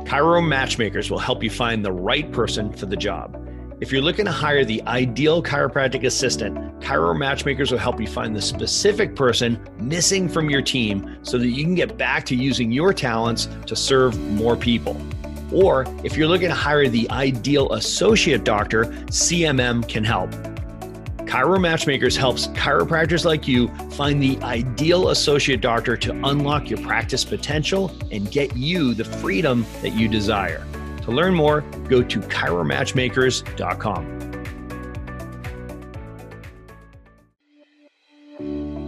Chiro 0.05 0.45
Matchmakers 0.47 1.09
will 1.09 1.19
help 1.19 1.43
you 1.43 1.49
find 1.49 1.83
the 1.83 1.91
right 1.91 2.31
person 2.31 2.71
for 2.71 2.85
the 2.85 2.95
job. 2.95 3.41
If 3.81 3.91
you're 3.91 4.01
looking 4.01 4.25
to 4.25 4.31
hire 4.31 4.63
the 4.63 4.81
ideal 4.83 5.43
chiropractic 5.43 6.05
assistant, 6.05 6.55
Chiro 6.79 7.17
Matchmakers 7.17 7.71
will 7.71 7.79
help 7.79 7.99
you 7.99 8.07
find 8.07 8.33
the 8.33 8.41
specific 8.41 9.15
person 9.15 9.59
missing 9.79 10.29
from 10.29 10.49
your 10.49 10.61
team 10.61 11.17
so 11.23 11.37
that 11.37 11.49
you 11.49 11.63
can 11.63 11.75
get 11.75 11.97
back 11.97 12.23
to 12.27 12.35
using 12.35 12.71
your 12.71 12.93
talents 12.93 13.49
to 13.65 13.75
serve 13.75 14.17
more 14.31 14.55
people. 14.55 14.95
Or 15.55 15.85
if 16.03 16.17
you're 16.17 16.27
looking 16.27 16.49
to 16.49 16.53
hire 16.53 16.89
the 16.89 17.09
ideal 17.09 17.71
associate 17.71 18.43
doctor, 18.43 18.85
CMM 19.07 19.87
can 19.87 20.03
help. 20.03 20.29
Chiro 21.25 21.59
Matchmakers 21.59 22.15
helps 22.15 22.47
chiropractors 22.47 23.25
like 23.25 23.47
you 23.47 23.69
find 23.91 24.21
the 24.21 24.37
ideal 24.43 25.09
associate 25.09 25.61
doctor 25.61 25.97
to 25.97 26.11
unlock 26.25 26.69
your 26.69 26.79
practice 26.79 27.25
potential 27.25 27.91
and 28.11 28.29
get 28.31 28.55
you 28.55 28.93
the 28.93 29.05
freedom 29.05 29.65
that 29.81 29.93
you 29.93 30.07
desire. 30.07 30.65
To 31.03 31.11
learn 31.11 31.33
more, 31.33 31.61
go 31.89 32.03
to 32.03 32.19
chiromatchmakers.com. 32.19 34.14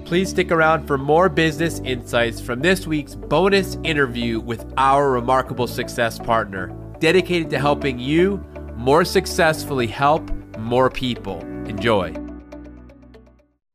Please 0.07 0.29
stick 0.29 0.53
around 0.53 0.87
for 0.87 0.97
more 0.97 1.27
business 1.27 1.81
insights 1.83 2.39
from 2.39 2.61
this 2.61 2.87
week's 2.87 3.13
bonus 3.13 3.75
interview 3.83 4.39
with 4.39 4.65
our 4.77 5.11
remarkable 5.11 5.67
success 5.67 6.17
partner, 6.17 6.73
dedicated 6.99 7.49
to 7.49 7.59
helping 7.59 7.99
you 7.99 8.37
more 8.77 9.03
successfully 9.03 9.85
help 9.85 10.31
more 10.59 10.89
people. 10.89 11.41
Enjoy. 11.65 12.15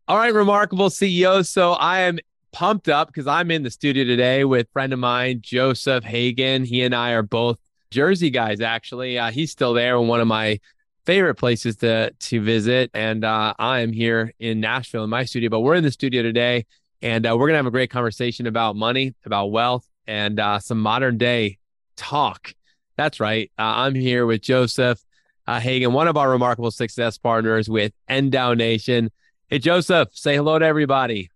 All 0.09 0.17
right, 0.17 0.33
remarkable 0.33 0.89
CEO. 0.89 1.47
So 1.47 1.75
I 1.75 2.01
am 2.01 2.19
pumped 2.51 2.89
up 2.89 3.09
because 3.09 3.27
I'm 3.27 3.51
in 3.51 3.63
the 3.63 3.71
studio 3.71 4.05
today 4.05 4.45
with 4.45 4.71
friend 4.73 4.95
of 4.95 5.01
mine, 5.01 5.41
Joseph 5.43 6.03
Hagan. 6.03 6.65
He 6.65 6.81
and 6.81 6.95
I 6.95 7.11
are 7.11 7.23
both 7.23 7.59
Jersey 7.91 8.31
guys, 8.31 8.63
actually. 8.63 9.19
Uh, 9.19 9.31
he's 9.31 9.51
still 9.51 9.75
there 9.75 9.99
in 9.99 10.09
one 10.09 10.23
of 10.23 10.29
my 10.29 10.61
favorite 11.05 11.35
places 11.35 11.77
to 11.77 12.11
to 12.11 12.41
visit, 12.41 12.91
and 12.95 13.25
uh, 13.25 13.55
I 13.59 13.81
am 13.81 13.93
here 13.93 14.33
in 14.39 14.61
Nashville 14.61 15.05
in 15.05 15.11
my 15.11 15.25
studio. 15.25 15.51
But 15.51 15.61
we're 15.61 15.75
in 15.75 15.85
the 15.85 15.91
studio 15.91 16.23
today, 16.23 16.67
and 17.01 17.27
uh, 17.27 17.37
we're 17.37 17.49
gonna 17.49 17.59
have 17.59 17.67
a 17.67 17.71
great 17.71 17.91
conversation 17.91 18.47
about 18.47 18.77
money, 18.77 19.15
about 19.25 19.47
wealth, 19.47 19.87
and 20.07 20.39
uh, 20.39 20.59
some 20.59 20.81
modern 20.81 21.19
day 21.19 21.59
talk. 21.97 22.55
That's 22.97 23.21
right. 23.21 23.51
Uh, 23.59 23.63
I'm 23.63 23.95
here 23.95 24.27
with 24.27 24.43
Joseph 24.43 25.03
uh, 25.47 25.61
Hagan, 25.61 25.93
one 25.93 26.09
of 26.09 26.17
our 26.17 26.31
remarkable 26.31 26.71
success 26.71 27.19
partners 27.19 27.69
with 27.69 27.93
NDAU 28.09 28.57
Nation. 28.57 29.11
Hey, 29.49 29.59
Joseph, 29.59 30.09
say 30.13 30.37
hello 30.37 30.59
to 30.59 30.65
everybody. 30.65 31.31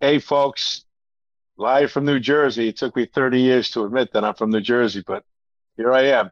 Hey, 0.00 0.18
folks. 0.18 0.84
Live 1.56 1.92
from 1.92 2.04
New 2.04 2.18
Jersey. 2.18 2.68
It 2.68 2.76
took 2.76 2.96
me 2.96 3.06
30 3.06 3.40
years 3.40 3.70
to 3.70 3.84
admit 3.84 4.12
that 4.12 4.24
I'm 4.24 4.34
from 4.34 4.50
New 4.50 4.60
Jersey, 4.60 5.04
but 5.06 5.24
here 5.76 5.92
I 5.92 6.06
am. 6.06 6.30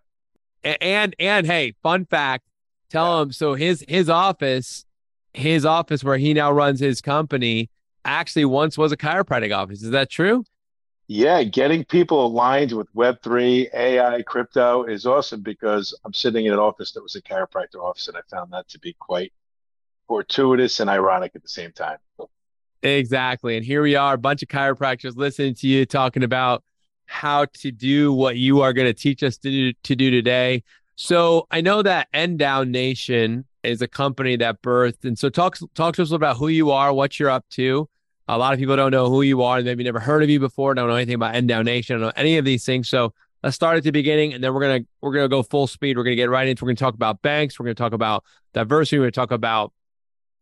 And 0.65 0.83
and, 0.83 1.17
and 1.21 1.47
hey, 1.47 1.75
fun 1.83 2.07
fact, 2.07 2.45
tell 2.93 3.17
yeah. 3.17 3.23
him 3.23 3.33
so 3.33 3.55
his 3.55 3.85
his 3.89 4.09
office, 4.09 4.85
his 5.33 5.65
office 5.65 6.05
where 6.05 6.19
he 6.19 6.35
now 6.35 6.53
runs 6.53 6.81
his 6.81 7.01
company 7.01 7.71
actually 8.05 8.45
once 8.45 8.77
was 8.77 8.93
a 8.93 8.97
chiropractic 8.97 9.57
office. 9.57 9.83
Is 9.83 9.91
that 9.91 10.11
true? 10.11 10.45
Yeah, 11.09 11.43
getting 11.43 11.85
people 11.85 12.25
aligned 12.25 12.73
with 12.73 12.89
Web3, 12.95 13.75
AI, 13.75 14.23
crypto 14.23 14.85
is 14.85 15.05
awesome 15.05 15.43
because 15.43 15.99
I'm 16.05 16.15
sitting 16.15 16.47
in 16.47 16.53
an 16.53 16.59
office 16.59 16.93
that 16.93 17.03
was 17.03 17.17
a 17.17 17.23
chiropractor 17.23 17.77
office, 17.83 18.09
and 18.09 18.17
I 18.17 18.21
found 18.31 18.53
that 18.53 18.69
to 18.69 18.79
be 18.79 18.95
quite 18.99 19.33
fortuitous 20.09 20.81
and 20.81 20.89
ironic 20.89 21.33
at 21.35 21.43
the 21.43 21.49
same 21.49 21.73
time. 21.73 21.99
Exactly. 22.83 23.57
And 23.57 23.65
here 23.65 23.83
we 23.83 23.95
are, 23.95 24.15
a 24.15 24.19
bunch 24.19 24.43
of 24.43 24.49
chiropractors 24.49 25.17
listening 25.17 25.55
to 25.57 25.69
you 25.69 25.87
talking 25.87 26.23
about 26.23 26.65
how 27.07 27.45
to 27.45 27.71
do 27.71 28.13
what 28.13 28.37
you 28.37 28.63
are 28.63 28.73
going 28.73 28.87
to 28.87 28.95
teach 28.95 29.23
us 29.23 29.37
to 29.39 29.51
do, 29.51 29.73
to 29.83 29.95
do 29.95 30.11
today. 30.11 30.63
So 31.03 31.49
I 31.51 31.63
know 31.63 31.83
that 31.83 32.07
NDAU 32.13 32.69
Nation 32.69 33.45
is 33.65 33.83
a 33.83 33.89
company 33.89 34.37
that 34.37 34.63
birthed. 34.63 35.05
And 35.05 35.19
so 35.19 35.29
talk, 35.29 35.59
talk 35.75 35.97
to 35.97 36.03
us 36.03 36.13
about 36.13 36.37
who 36.37 36.47
you 36.47 36.71
are, 36.71 36.93
what 36.93 37.19
you're 37.19 37.29
up 37.29 37.45
to. 37.51 37.89
A 38.29 38.39
lot 38.39 38.53
of 38.53 38.61
people 38.61 38.77
don't 38.77 38.93
know 38.93 39.11
who 39.11 39.23
you 39.23 39.43
are. 39.43 39.61
Maybe 39.63 39.83
never 39.83 39.99
heard 39.99 40.23
of 40.23 40.31
you 40.31 40.39
before. 40.39 40.75
Don't 40.75 40.87
know 40.87 40.95
anything 40.95 41.17
about 41.17 41.35
NDAU 41.35 41.65
Nation. 41.65 41.99
Don't 41.99 42.07
know 42.07 42.13
any 42.15 42.39
of 42.39 42.45
these 42.45 42.65
things. 42.65 42.89
So 42.89 43.13
let's 43.43 43.57
start 43.57 43.77
at 43.79 43.83
the 43.83 43.91
beginning 43.91 44.33
and 44.33 44.45
then 44.45 44.55
we're 44.55 44.61
gonna 44.61 44.85
we're 45.01 45.13
gonna 45.13 45.27
go 45.27 45.43
full 45.43 45.67
speed. 45.67 45.97
We're 45.97 46.05
gonna 46.05 46.15
get 46.15 46.31
right 46.31 46.47
into 46.47 46.65
we're 46.65 46.69
gonna 46.69 46.77
talk 46.77 46.95
about 46.95 47.21
banks, 47.21 47.59
we're 47.59 47.65
gonna 47.65 47.75
talk 47.75 47.95
about 47.95 48.23
diversity, 48.55 49.01
we're 49.01 49.07
gonna 49.07 49.11
talk 49.11 49.33
about 49.33 49.73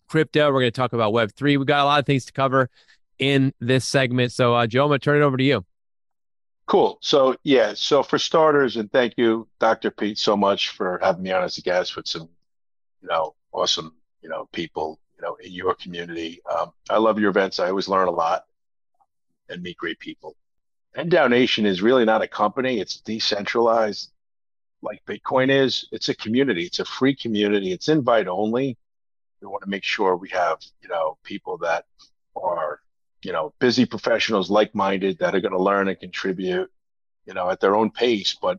crypto. 0.08 0.52
We're 0.52 0.60
to 0.60 0.70
talk 0.70 0.92
about 0.92 1.14
Web3. 1.14 1.56
We've 1.56 1.64
got 1.64 1.80
a 1.80 1.84
lot 1.84 2.00
of 2.00 2.04
things 2.04 2.26
to 2.26 2.32
cover 2.32 2.68
in 3.18 3.54
this 3.60 3.86
segment. 3.86 4.32
So, 4.32 4.54
uh, 4.54 4.66
Joe, 4.66 4.84
I'm 4.84 4.90
to 4.90 4.98
turn 4.98 5.22
it 5.22 5.24
over 5.24 5.38
to 5.38 5.42
you. 5.42 5.64
Cool. 6.70 6.98
So, 7.02 7.34
yeah. 7.42 7.72
So, 7.74 8.04
for 8.04 8.16
starters, 8.16 8.76
and 8.76 8.92
thank 8.92 9.14
you, 9.16 9.48
Dr. 9.58 9.90
Pete, 9.90 10.18
so 10.18 10.36
much 10.36 10.68
for 10.68 11.00
having 11.02 11.24
me 11.24 11.32
on 11.32 11.42
as 11.42 11.58
a 11.58 11.62
guest 11.62 11.96
with 11.96 12.06
some, 12.06 12.28
you 13.02 13.08
know, 13.08 13.34
awesome, 13.50 13.92
you 14.22 14.28
know, 14.28 14.48
people, 14.52 15.00
you 15.16 15.22
know, 15.22 15.34
in 15.42 15.50
your 15.50 15.74
community. 15.74 16.40
Um, 16.48 16.70
I 16.88 16.98
love 16.98 17.18
your 17.18 17.30
events. 17.30 17.58
I 17.58 17.70
always 17.70 17.88
learn 17.88 18.06
a 18.06 18.12
lot 18.12 18.44
and 19.48 19.60
meet 19.64 19.78
great 19.78 19.98
people. 19.98 20.36
NDAU 20.96 21.28
Nation 21.28 21.66
is 21.66 21.82
really 21.82 22.04
not 22.04 22.22
a 22.22 22.28
company. 22.28 22.78
It's 22.78 23.00
decentralized 23.00 24.12
like 24.80 25.04
Bitcoin 25.06 25.50
is. 25.50 25.88
It's 25.90 26.08
a 26.08 26.14
community. 26.14 26.66
It's 26.66 26.78
a 26.78 26.84
free 26.84 27.16
community. 27.16 27.72
It's 27.72 27.88
invite 27.88 28.28
only 28.28 28.78
we 29.40 29.48
want 29.48 29.64
to 29.64 29.70
make 29.70 29.84
sure 29.84 30.16
we 30.16 30.28
have 30.28 30.58
you 30.82 30.88
know 30.88 31.16
people 31.24 31.58
that 31.58 31.86
are 32.36 32.80
you 33.22 33.32
know 33.32 33.52
busy 33.58 33.84
professionals 33.84 34.50
like-minded 34.50 35.18
that 35.18 35.34
are 35.34 35.40
going 35.40 35.52
to 35.52 35.62
learn 35.62 35.88
and 35.88 36.00
contribute 36.00 36.70
you 37.26 37.34
know 37.34 37.50
at 37.50 37.60
their 37.60 37.76
own 37.76 37.90
pace 37.90 38.36
but 38.40 38.58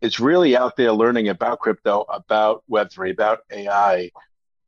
it's 0.00 0.20
really 0.20 0.56
out 0.56 0.76
there 0.76 0.92
learning 0.92 1.28
about 1.28 1.60
crypto 1.60 2.04
about 2.08 2.62
web3 2.70 3.10
about 3.10 3.40
ai 3.50 4.10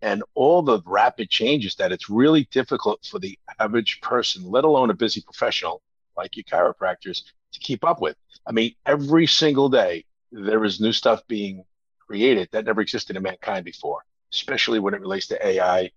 and 0.00 0.22
all 0.34 0.62
the 0.62 0.80
rapid 0.86 1.28
changes 1.28 1.74
that 1.76 1.92
it's 1.92 2.08
really 2.08 2.44
difficult 2.50 3.04
for 3.04 3.18
the 3.18 3.38
average 3.58 4.00
person 4.00 4.42
let 4.44 4.64
alone 4.64 4.90
a 4.90 4.94
busy 4.94 5.20
professional 5.20 5.82
like 6.16 6.36
you 6.36 6.44
chiropractors 6.44 7.22
to 7.52 7.60
keep 7.60 7.84
up 7.84 8.00
with 8.00 8.16
i 8.46 8.52
mean 8.52 8.74
every 8.86 9.26
single 9.26 9.68
day 9.68 10.04
there 10.32 10.64
is 10.64 10.80
new 10.80 10.92
stuff 10.92 11.22
being 11.28 11.64
created 12.06 12.48
that 12.52 12.64
never 12.64 12.80
existed 12.80 13.16
in 13.16 13.22
mankind 13.22 13.64
before 13.64 14.04
especially 14.32 14.78
when 14.78 14.94
it 14.94 15.00
relates 15.00 15.26
to 15.28 15.46
AI 15.46 15.90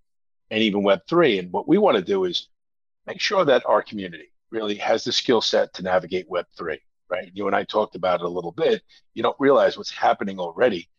and 0.49 0.61
even 0.61 0.83
Web3. 0.83 1.39
And 1.39 1.51
what 1.51 1.67
we 1.67 1.77
want 1.77 1.97
to 1.97 2.03
do 2.03 2.25
is 2.25 2.47
make 3.07 3.19
sure 3.19 3.45
that 3.45 3.65
our 3.65 3.81
community 3.81 4.31
really 4.51 4.75
has 4.75 5.03
the 5.03 5.11
skill 5.11 5.41
set 5.41 5.73
to 5.73 5.83
navigate 5.83 6.29
Web3, 6.29 6.79
right? 7.09 7.31
You 7.33 7.47
and 7.47 7.55
I 7.55 7.63
talked 7.63 7.95
about 7.95 8.21
it 8.21 8.25
a 8.25 8.29
little 8.29 8.51
bit. 8.51 8.81
You 9.13 9.23
don't 9.23 9.35
realize 9.39 9.77
what's 9.77 9.91
happening 9.91 10.39
already 10.39 10.89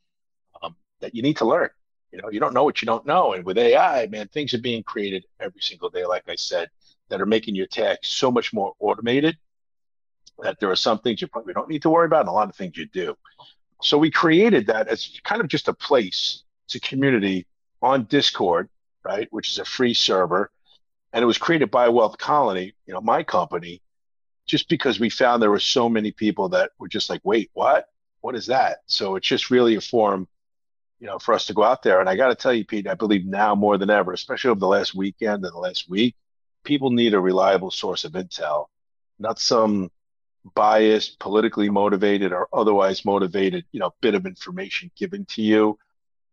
um, 0.62 0.76
that 1.00 1.14
you 1.14 1.22
need 1.22 1.36
to 1.38 1.44
learn. 1.44 1.70
You 2.12 2.20
know, 2.20 2.30
you 2.30 2.40
don't 2.40 2.54
know 2.54 2.64
what 2.64 2.82
you 2.82 2.86
don't 2.86 3.06
know. 3.06 3.32
And 3.32 3.44
with 3.44 3.58
AI, 3.58 4.06
man, 4.06 4.28
things 4.28 4.52
are 4.54 4.58
being 4.58 4.82
created 4.82 5.24
every 5.40 5.60
single 5.60 5.90
day, 5.90 6.04
like 6.04 6.28
I 6.28 6.36
said, 6.36 6.68
that 7.08 7.20
are 7.20 7.26
making 7.26 7.54
your 7.54 7.66
tasks 7.66 8.08
so 8.08 8.30
much 8.30 8.52
more 8.52 8.74
automated 8.80 9.36
that 10.42 10.58
there 10.60 10.70
are 10.70 10.76
some 10.76 10.98
things 10.98 11.20
you 11.20 11.28
probably 11.28 11.54
don't 11.54 11.68
need 11.68 11.82
to 11.82 11.90
worry 11.90 12.06
about 12.06 12.20
and 12.20 12.28
a 12.28 12.32
lot 12.32 12.48
of 12.48 12.56
things 12.56 12.76
you 12.76 12.86
do. 12.86 13.16
So 13.80 13.98
we 13.98 14.10
created 14.10 14.66
that 14.66 14.88
as 14.88 15.20
kind 15.24 15.40
of 15.40 15.48
just 15.48 15.68
a 15.68 15.74
place 15.74 16.42
it's 16.66 16.74
a 16.76 16.88
community 16.88 17.46
on 17.82 18.04
Discord, 18.04 18.68
right, 19.04 19.28
which 19.30 19.50
is 19.50 19.58
a 19.58 19.64
free 19.64 19.94
server, 19.94 20.50
and 21.12 21.22
it 21.22 21.26
was 21.26 21.38
created 21.38 21.70
by 21.70 21.88
Wealth 21.88 22.18
Colony, 22.18 22.74
you 22.86 22.94
know, 22.94 23.00
my 23.00 23.22
company, 23.22 23.82
just 24.46 24.68
because 24.68 24.98
we 24.98 25.10
found 25.10 25.42
there 25.42 25.50
were 25.50 25.58
so 25.58 25.88
many 25.88 26.12
people 26.12 26.48
that 26.50 26.70
were 26.78 26.88
just 26.88 27.10
like, 27.10 27.20
wait, 27.24 27.50
what? 27.54 27.86
What 28.20 28.34
is 28.34 28.46
that? 28.46 28.78
So 28.86 29.16
it's 29.16 29.26
just 29.26 29.50
really 29.50 29.74
a 29.74 29.80
forum, 29.80 30.28
you 31.00 31.06
know, 31.06 31.18
for 31.18 31.34
us 31.34 31.46
to 31.46 31.54
go 31.54 31.62
out 31.64 31.82
there. 31.82 32.00
And 32.00 32.08
I 32.08 32.16
got 32.16 32.28
to 32.28 32.34
tell 32.34 32.54
you, 32.54 32.64
Pete, 32.64 32.86
I 32.86 32.94
believe 32.94 33.26
now 33.26 33.54
more 33.54 33.78
than 33.78 33.90
ever, 33.90 34.12
especially 34.12 34.50
over 34.50 34.60
the 34.60 34.66
last 34.68 34.94
weekend 34.94 35.44
and 35.44 35.54
the 35.54 35.58
last 35.58 35.88
week, 35.88 36.14
people 36.64 36.90
need 36.90 37.14
a 37.14 37.20
reliable 37.20 37.70
source 37.70 38.04
of 38.04 38.12
intel, 38.12 38.66
not 39.18 39.38
some 39.38 39.90
biased, 40.54 41.18
politically 41.18 41.70
motivated, 41.70 42.32
or 42.32 42.48
otherwise 42.52 43.04
motivated, 43.04 43.64
you 43.72 43.80
know, 43.80 43.92
bit 44.00 44.14
of 44.14 44.26
information 44.26 44.90
given 44.96 45.24
to 45.26 45.42
you 45.42 45.78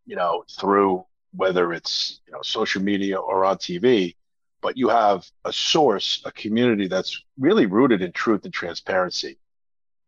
you 0.09 0.15
know, 0.15 0.43
through 0.59 1.05
whether 1.35 1.71
it's 1.71 2.21
you 2.25 2.33
know 2.33 2.41
social 2.41 2.81
media 2.81 3.17
or 3.17 3.45
on 3.45 3.57
TV, 3.57 4.15
but 4.61 4.77
you 4.77 4.89
have 4.89 5.25
a 5.45 5.53
source, 5.53 6.21
a 6.25 6.31
community 6.31 6.87
that's 6.87 7.23
really 7.37 7.65
rooted 7.65 8.01
in 8.01 8.11
truth 8.11 8.45
and 8.45 8.53
transparency. 8.53 9.37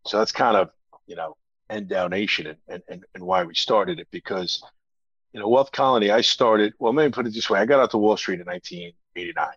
So 0.06 0.18
that's 0.18 0.32
kind 0.32 0.58
of 0.58 0.72
you 1.08 1.16
know 1.16 1.38
NDAU 1.70 2.10
Nation 2.10 2.56
and, 2.68 2.84
and, 2.88 3.04
and 3.16 3.24
why 3.24 3.44
we 3.44 3.56
started 3.56 4.00
it 4.00 4.08
because 4.12 4.64
you 5.34 5.40
know 5.40 5.48
Wealth 5.48 5.72
Colony 5.72 6.12
I 6.12 6.22
started 6.22 6.74
well 6.80 6.94
let 6.94 7.06
me 7.06 7.12
put 7.12 7.28
it 7.28 7.34
this 7.34 7.50
way. 7.50 7.60
I 7.60 7.66
got 7.66 7.80
out 7.80 7.92
to 7.92 7.98
Wall 7.98 8.18
Street 8.18 8.40
in 8.40 8.46
1989 8.46 9.48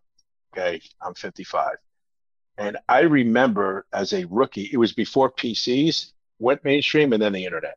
okay? 0.52 0.80
I'm 1.00 1.14
55 1.14 1.76
and 2.58 2.76
I 2.88 3.00
remember 3.00 3.86
as 3.92 4.12
a 4.12 4.24
rookie 4.26 4.70
it 4.72 4.76
was 4.76 4.92
before 4.92 5.30
PCs 5.30 6.12
went 6.38 6.64
mainstream 6.64 7.12
and 7.12 7.22
then 7.22 7.32
the 7.32 7.44
internet. 7.44 7.76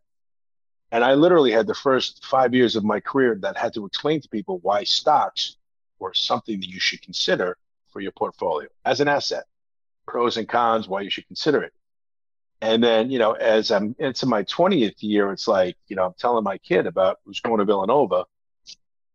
And 0.92 1.04
I 1.04 1.16
literally 1.16 1.52
had 1.52 1.68
the 1.68 1.76
first 1.76 2.26
five 2.26 2.54
years 2.54 2.76
of 2.76 2.84
my 2.84 3.00
career 3.00 3.38
that 3.42 3.58
had 3.58 3.74
to 3.74 3.86
explain 3.86 4.22
to 4.22 4.30
people 4.30 4.60
why 4.60 4.84
stocks 4.84 5.58
were 6.00 6.14
something 6.14 6.60
that 6.60 6.70
you 6.70 6.80
should 6.80 7.02
consider 7.02 7.58
for 7.92 8.02
your 8.02 8.12
portfolio 8.12 8.70
as 8.86 9.02
an 9.02 9.08
asset. 9.08 9.46
pros 10.08 10.38
and 10.38 10.48
cons, 10.50 10.88
why 10.88 11.02
you 11.02 11.10
should 11.10 11.28
consider 11.28 11.64
it. 11.64 11.74
And 12.62 12.84
then, 12.84 13.12
you 13.12 13.20
know, 13.20 13.34
as 13.34 13.72
I'm 13.72 13.96
into 14.00 14.26
my 14.26 14.44
20th 14.44 14.96
year, 15.02 15.32
it's 15.32 15.48
like, 15.48 15.78
you 15.88 15.96
know, 15.96 16.06
I'm 16.06 16.14
telling 16.18 16.44
my 16.44 16.58
kid 16.60 16.88
about 16.88 17.20
who's 17.26 17.40
going 17.42 17.60
to 17.60 17.66
Villanova, 17.66 18.26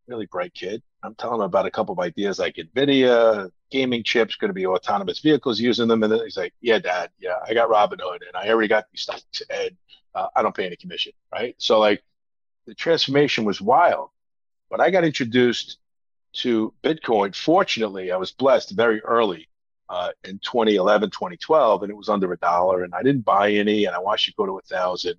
really 0.07 0.27
bright 0.27 0.55
kid. 0.55 0.83
I'm 1.03 1.15
telling 1.17 1.37
him 1.41 1.47
about 1.47 1.67
a 1.67 1.71
couple 1.71 1.93
of 1.93 1.99
ideas 1.99 2.39
like 2.39 2.57
NVIDIA, 2.57 3.51
gaming 3.71 4.05
chips, 4.05 4.37
going 4.37 4.51
to 4.51 4.55
be 4.55 4.67
autonomous 4.67 5.19
vehicles 5.21 5.59
using 5.61 5.89
them. 5.89 6.03
And 6.03 6.13
then 6.13 6.21
he's 6.25 6.37
like, 6.37 6.55
yeah, 6.61 6.79
dad, 6.79 7.11
yeah, 7.19 7.37
I 7.47 7.55
got 7.55 7.69
Robinhood 7.71 8.21
and 8.27 8.37
I 8.37 8.49
already 8.51 8.69
got 8.69 8.85
these 8.93 9.03
stocks 9.03 9.43
and 9.51 9.77
uh, 10.15 10.29
I 10.37 10.43
don't 10.43 10.55
pay 10.55 10.67
any 10.67 10.77
commission. 10.77 11.13
Right. 11.33 11.57
So, 11.59 11.81
like, 11.81 12.03
the 12.67 12.75
transformation 12.75 13.45
was 13.45 13.61
wild. 13.61 14.11
But 14.71 14.81
I 14.81 14.91
got 14.91 15.05
introduced 15.05 15.79
to 16.35 16.73
Bitcoin. 16.83 17.35
Fortunately, 17.35 18.11
I 18.13 18.17
was 18.17 18.33
blessed 18.33 18.71
very 18.71 19.01
early 19.01 19.49
uh, 19.89 20.11
in 20.25 20.39
2011, 20.39 21.11
2012, 21.11 21.83
and 21.83 21.91
it 21.91 21.97
was 21.97 22.09
under 22.09 22.33
a 22.33 22.39
dollar, 22.39 22.83
and 22.83 22.95
I 22.95 23.03
didn't 23.03 23.25
buy 23.25 23.53
any, 23.53 23.85
and 23.85 23.95
I 23.95 23.99
watched 23.99 24.29
it 24.29 24.37
go 24.37 24.47
to 24.47 24.59
a 24.59 24.63
thousand. 24.63 25.17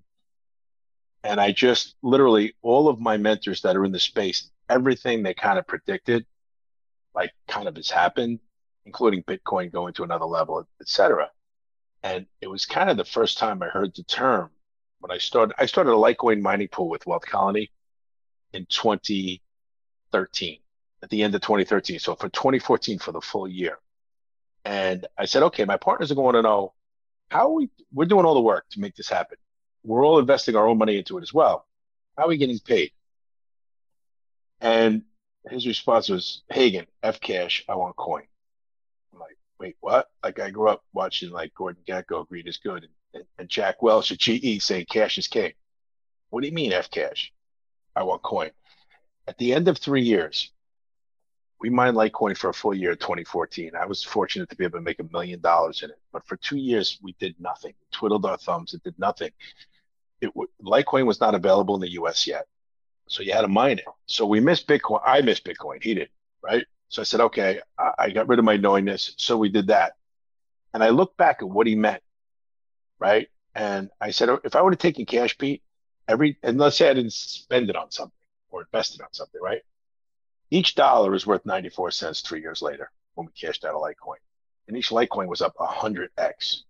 And 1.24 1.39
I 1.39 1.51
just 1.51 1.95
literally 2.01 2.55
all 2.61 2.89
of 2.89 2.99
my 2.99 3.18
mentors 3.18 3.61
that 3.61 3.78
are 3.78 3.86
in 3.86 3.91
the 3.91 3.99
space, 3.99 4.49
everything 4.70 5.24
they 5.24 5.34
kind 5.34 5.59
of 5.59 5.68
predicted, 5.68 6.26
like 7.16 7.32
kind 7.47 7.68
of 7.68 7.76
has 7.76 7.89
happened, 7.89 8.39
including 8.86 9.24
Bitcoin 9.24 9.72
going 9.72 9.93
to 9.93 10.03
another 10.03 10.26
level, 10.26 10.68
et 10.82 10.88
cetera. 10.88 11.30
And 12.01 12.26
it 12.41 12.47
was 12.47 12.66
kind 12.66 12.89
of 12.89 12.97
the 12.97 13.05
first 13.05 13.38
time 13.38 13.64
I 13.64 13.68
heard 13.68 13.95
the 13.95 14.03
term 14.03 14.49
when 14.99 15.11
I 15.11 15.18
started. 15.18 15.55
I 15.57 15.68
started 15.68 15.91
a 15.91 15.95
Litecoin 15.95 16.41
mining 16.41 16.68
pool 16.68 16.89
with 16.89 17.05
Wealth 17.05 17.26
Colony 17.26 17.72
in 18.53 18.66
2013, 18.66 20.59
at 21.04 21.10
the 21.10 21.22
end 21.22 21.36
of 21.36 21.41
2013. 21.41 21.99
So 21.99 22.16
for 22.16 22.30
2014, 22.30 22.97
for 22.97 23.12
the 23.12 23.22
full 23.22 23.47
year. 23.47 23.78
And 24.66 25.06
I 25.18 25.26
said, 25.26 25.43
okay, 25.43 25.66
my 25.66 25.78
partners 25.78 26.12
are 26.12 26.16
going 26.16 26.36
to 26.36 26.41
know 26.41 26.74
how 27.30 27.51
we 27.51 27.70
we're 27.93 28.06
doing 28.06 28.26
all 28.26 28.34
the 28.34 28.41
work 28.41 28.66
to 28.72 28.80
make 28.80 28.95
this 28.95 29.10
happen. 29.10 29.38
We're 29.84 30.06
all 30.06 30.18
investing 30.18 30.56
our 30.56 30.66
own 30.66 30.78
money 30.78 30.97
into 30.97 31.18
it 31.18 31.22
as 31.22 31.34
well. 31.34 31.68
How 32.18 32.24
are 32.24 32.30
we 32.30 32.38
getting 32.38 32.58
paid? 32.60 32.91
And 34.62 35.04
his 35.49 35.68
response 35.68 36.08
was, 36.08 36.43
Hagan, 36.49 36.86
F 37.04 37.20
cash, 37.20 37.66
I 37.68 37.76
want 37.76 37.97
coin. 37.97 38.24
I'm 39.12 39.20
like, 39.20 39.38
wait, 39.60 39.76
what? 39.82 40.10
Like 40.24 40.39
I 40.39 40.51
grew 40.51 40.70
up 40.70 40.86
watching 40.93 41.32
like 41.32 41.54
Gordon 41.54 41.84
Gekko, 41.86 42.26
Greed 42.30 42.47
is 42.47 42.58
Good, 42.58 42.84
and, 42.84 42.93
and, 43.14 43.24
and 43.38 43.49
Jack 43.49 43.82
Welch 43.82 44.14
at 44.14 44.20
GE 44.20 44.64
saying 44.64 44.86
cash 44.89 45.18
is 45.18 45.28
king. 45.28 45.51
What 46.30 46.41
do 46.41 46.47
you 46.47 46.54
mean 46.54 46.72
F 46.72 46.89
cash? 46.89 47.34
I 47.93 48.04
want 48.04 48.22
coin. 48.22 48.51
At 49.28 49.38
the 49.38 49.54
end 49.54 49.68
of 49.68 49.78
three 49.78 50.04
years, 50.04 50.51
we 51.64 51.70
mined 51.70 51.95
Litecoin 51.95 52.38
for 52.38 52.49
a 52.49 52.53
full 52.53 52.76
year 52.76 52.91
in 52.91 52.97
2014. 52.97 53.72
I 53.74 53.86
was 53.86 54.03
fortunate 54.03 54.49
to 54.49 54.55
be 54.57 54.66
able 54.66 54.80
to 54.80 54.84
make 54.84 54.99
a 54.99 55.05
million 55.14 55.39
dollars 55.39 55.82
in 55.82 55.91
it. 55.91 55.99
But 56.11 56.28
for 56.28 56.36
two 56.36 56.57
years, 56.57 56.99
we 57.01 57.16
did 57.20 57.36
nothing. 57.39 57.74
We 57.80 57.88
twiddled 57.97 58.26
our 58.26 58.38
thumbs. 58.38 58.74
It 58.74 58.84
did 58.84 58.99
nothing. 58.99 59.32
It 60.20 60.30
Litecoin 60.61 61.05
was 61.05 61.22
not 61.22 61.36
available 61.36 61.74
in 61.76 61.82
the 61.82 61.91
US 61.93 62.28
yet. 62.28 62.47
So 63.07 63.24
you 63.24 63.32
had 63.32 63.41
to 63.41 63.47
mine 63.47 63.80
it. 63.80 63.86
So 64.07 64.26
we 64.26 64.41
missed 64.41 64.68
Bitcoin. 64.68 64.99
I 65.05 65.22
missed 65.22 65.45
Bitcoin. 65.45 65.82
He 65.82 65.93
did, 65.93 66.09
right? 66.41 66.66
So 66.89 67.01
I 67.01 67.05
said, 67.05 67.22
okay, 67.22 67.61
I, 67.80 67.91
I 67.97 68.09
got 68.09 68.28
rid 68.28 68.39
of 68.39 68.45
my 68.45 68.57
knowingness. 68.57 69.14
So 69.18 69.38
we 69.38 69.47
did 69.47 69.68
that. 69.68 69.93
And 70.74 70.84
I 70.84 70.89
look 70.89 71.16
back 71.16 71.38
at 71.41 71.49
what 71.49 71.66
he 71.66 71.76
meant, 71.76 72.03
right? 72.99 73.30
And 73.55 73.89
I 74.01 74.11
said, 74.11 74.28
oh, 74.28 74.39
if 74.43 74.57
I 74.57 74.61
would 74.61 74.74
have 74.74 74.80
taken 74.80 75.05
cash, 75.05 75.38
Pete, 75.38 75.64
every, 76.09 76.38
and 76.43 76.57
let's 76.57 76.76
say 76.76 76.89
I 76.89 76.93
didn't 76.93 77.14
spend 77.14 77.70
it 77.70 77.78
on 77.78 77.89
something 77.89 78.11
or 78.49 78.64
invested 78.64 78.99
on 78.99 79.14
something, 79.14 79.41
right? 79.41 79.61
Each 80.54 80.76
dollar 80.76 81.16
is 81.16 81.26
worth 81.26 81.47
94 81.47 81.89
cents 81.89 82.22
three 82.22 82.39
years 82.39 82.62
later 82.62 82.91
when 83.16 83.26
we 83.26 83.34
cashed 83.34 83.66
out 83.66 83.74
a 83.74 83.78
Litecoin. 83.80 84.22
And 84.68 84.78
each 84.78 84.91
Litecoin 84.91 85.26
was 85.26 85.41
up 85.41 85.56
100x. 85.56 86.62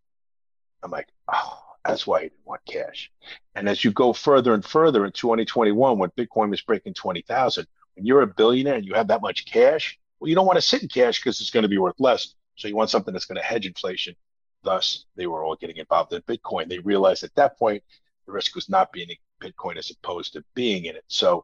I'm 0.82 0.90
like, 0.90 1.10
oh, 1.28 1.60
that's 1.84 2.08
why 2.08 2.20
I 2.20 2.22
didn't 2.22 2.46
want 2.46 2.62
cash. 2.66 3.12
And 3.56 3.68
as 3.68 3.84
you 3.84 3.92
go 3.92 4.14
further 4.14 4.54
and 4.54 4.64
further 4.64 5.06
in 5.06 5.12
2021, 5.12 5.98
when 5.98 6.10
Bitcoin 6.12 6.50
was 6.50 6.62
breaking 6.62 6.94
20,000, 6.94 7.68
when 7.96 8.06
you're 8.06 8.22
a 8.22 8.28
billionaire 8.28 8.76
and 8.76 8.86
you 8.86 8.94
have 8.94 9.10
that 9.10 9.22
much 9.22 9.44
cash, 9.44 10.00
well, 10.18 10.30
you 10.30 10.36
don't 10.36 10.48
want 10.48 10.56
to 10.56 10.62
sit 10.62 10.82
in 10.84 10.88
cash 10.88 11.20
because 11.20 11.42
it's 11.42 11.52
going 11.52 11.64
to 11.64 11.68
be 11.68 11.78
worth 11.78 12.00
less. 12.00 12.36
So 12.56 12.70
you 12.70 12.78
want 12.78 12.90
something 12.90 13.12
that's 13.12 13.26
going 13.26 13.36
to 13.36 13.46
hedge 13.46 13.66
inflation. 13.66 14.16
Thus, 14.64 15.08
they 15.18 15.28
were 15.28 15.44
all 15.44 15.58
getting 15.58 15.76
involved 15.76 16.14
in 16.14 16.22
Bitcoin. 16.22 16.70
They 16.70 16.80
realized 16.80 17.26
at 17.26 17.36
that 17.36 17.60
point 17.60 17.84
the 18.28 18.32
risk 18.32 18.56
was 18.56 18.70
not 18.70 18.94
being 18.94 19.10
in 19.10 19.52
Bitcoin 19.52 19.76
as 19.76 19.92
opposed 19.92 20.32
to 20.34 20.46
being 20.54 20.86
in 20.86 20.96
it. 20.96 21.04
So 21.10 21.44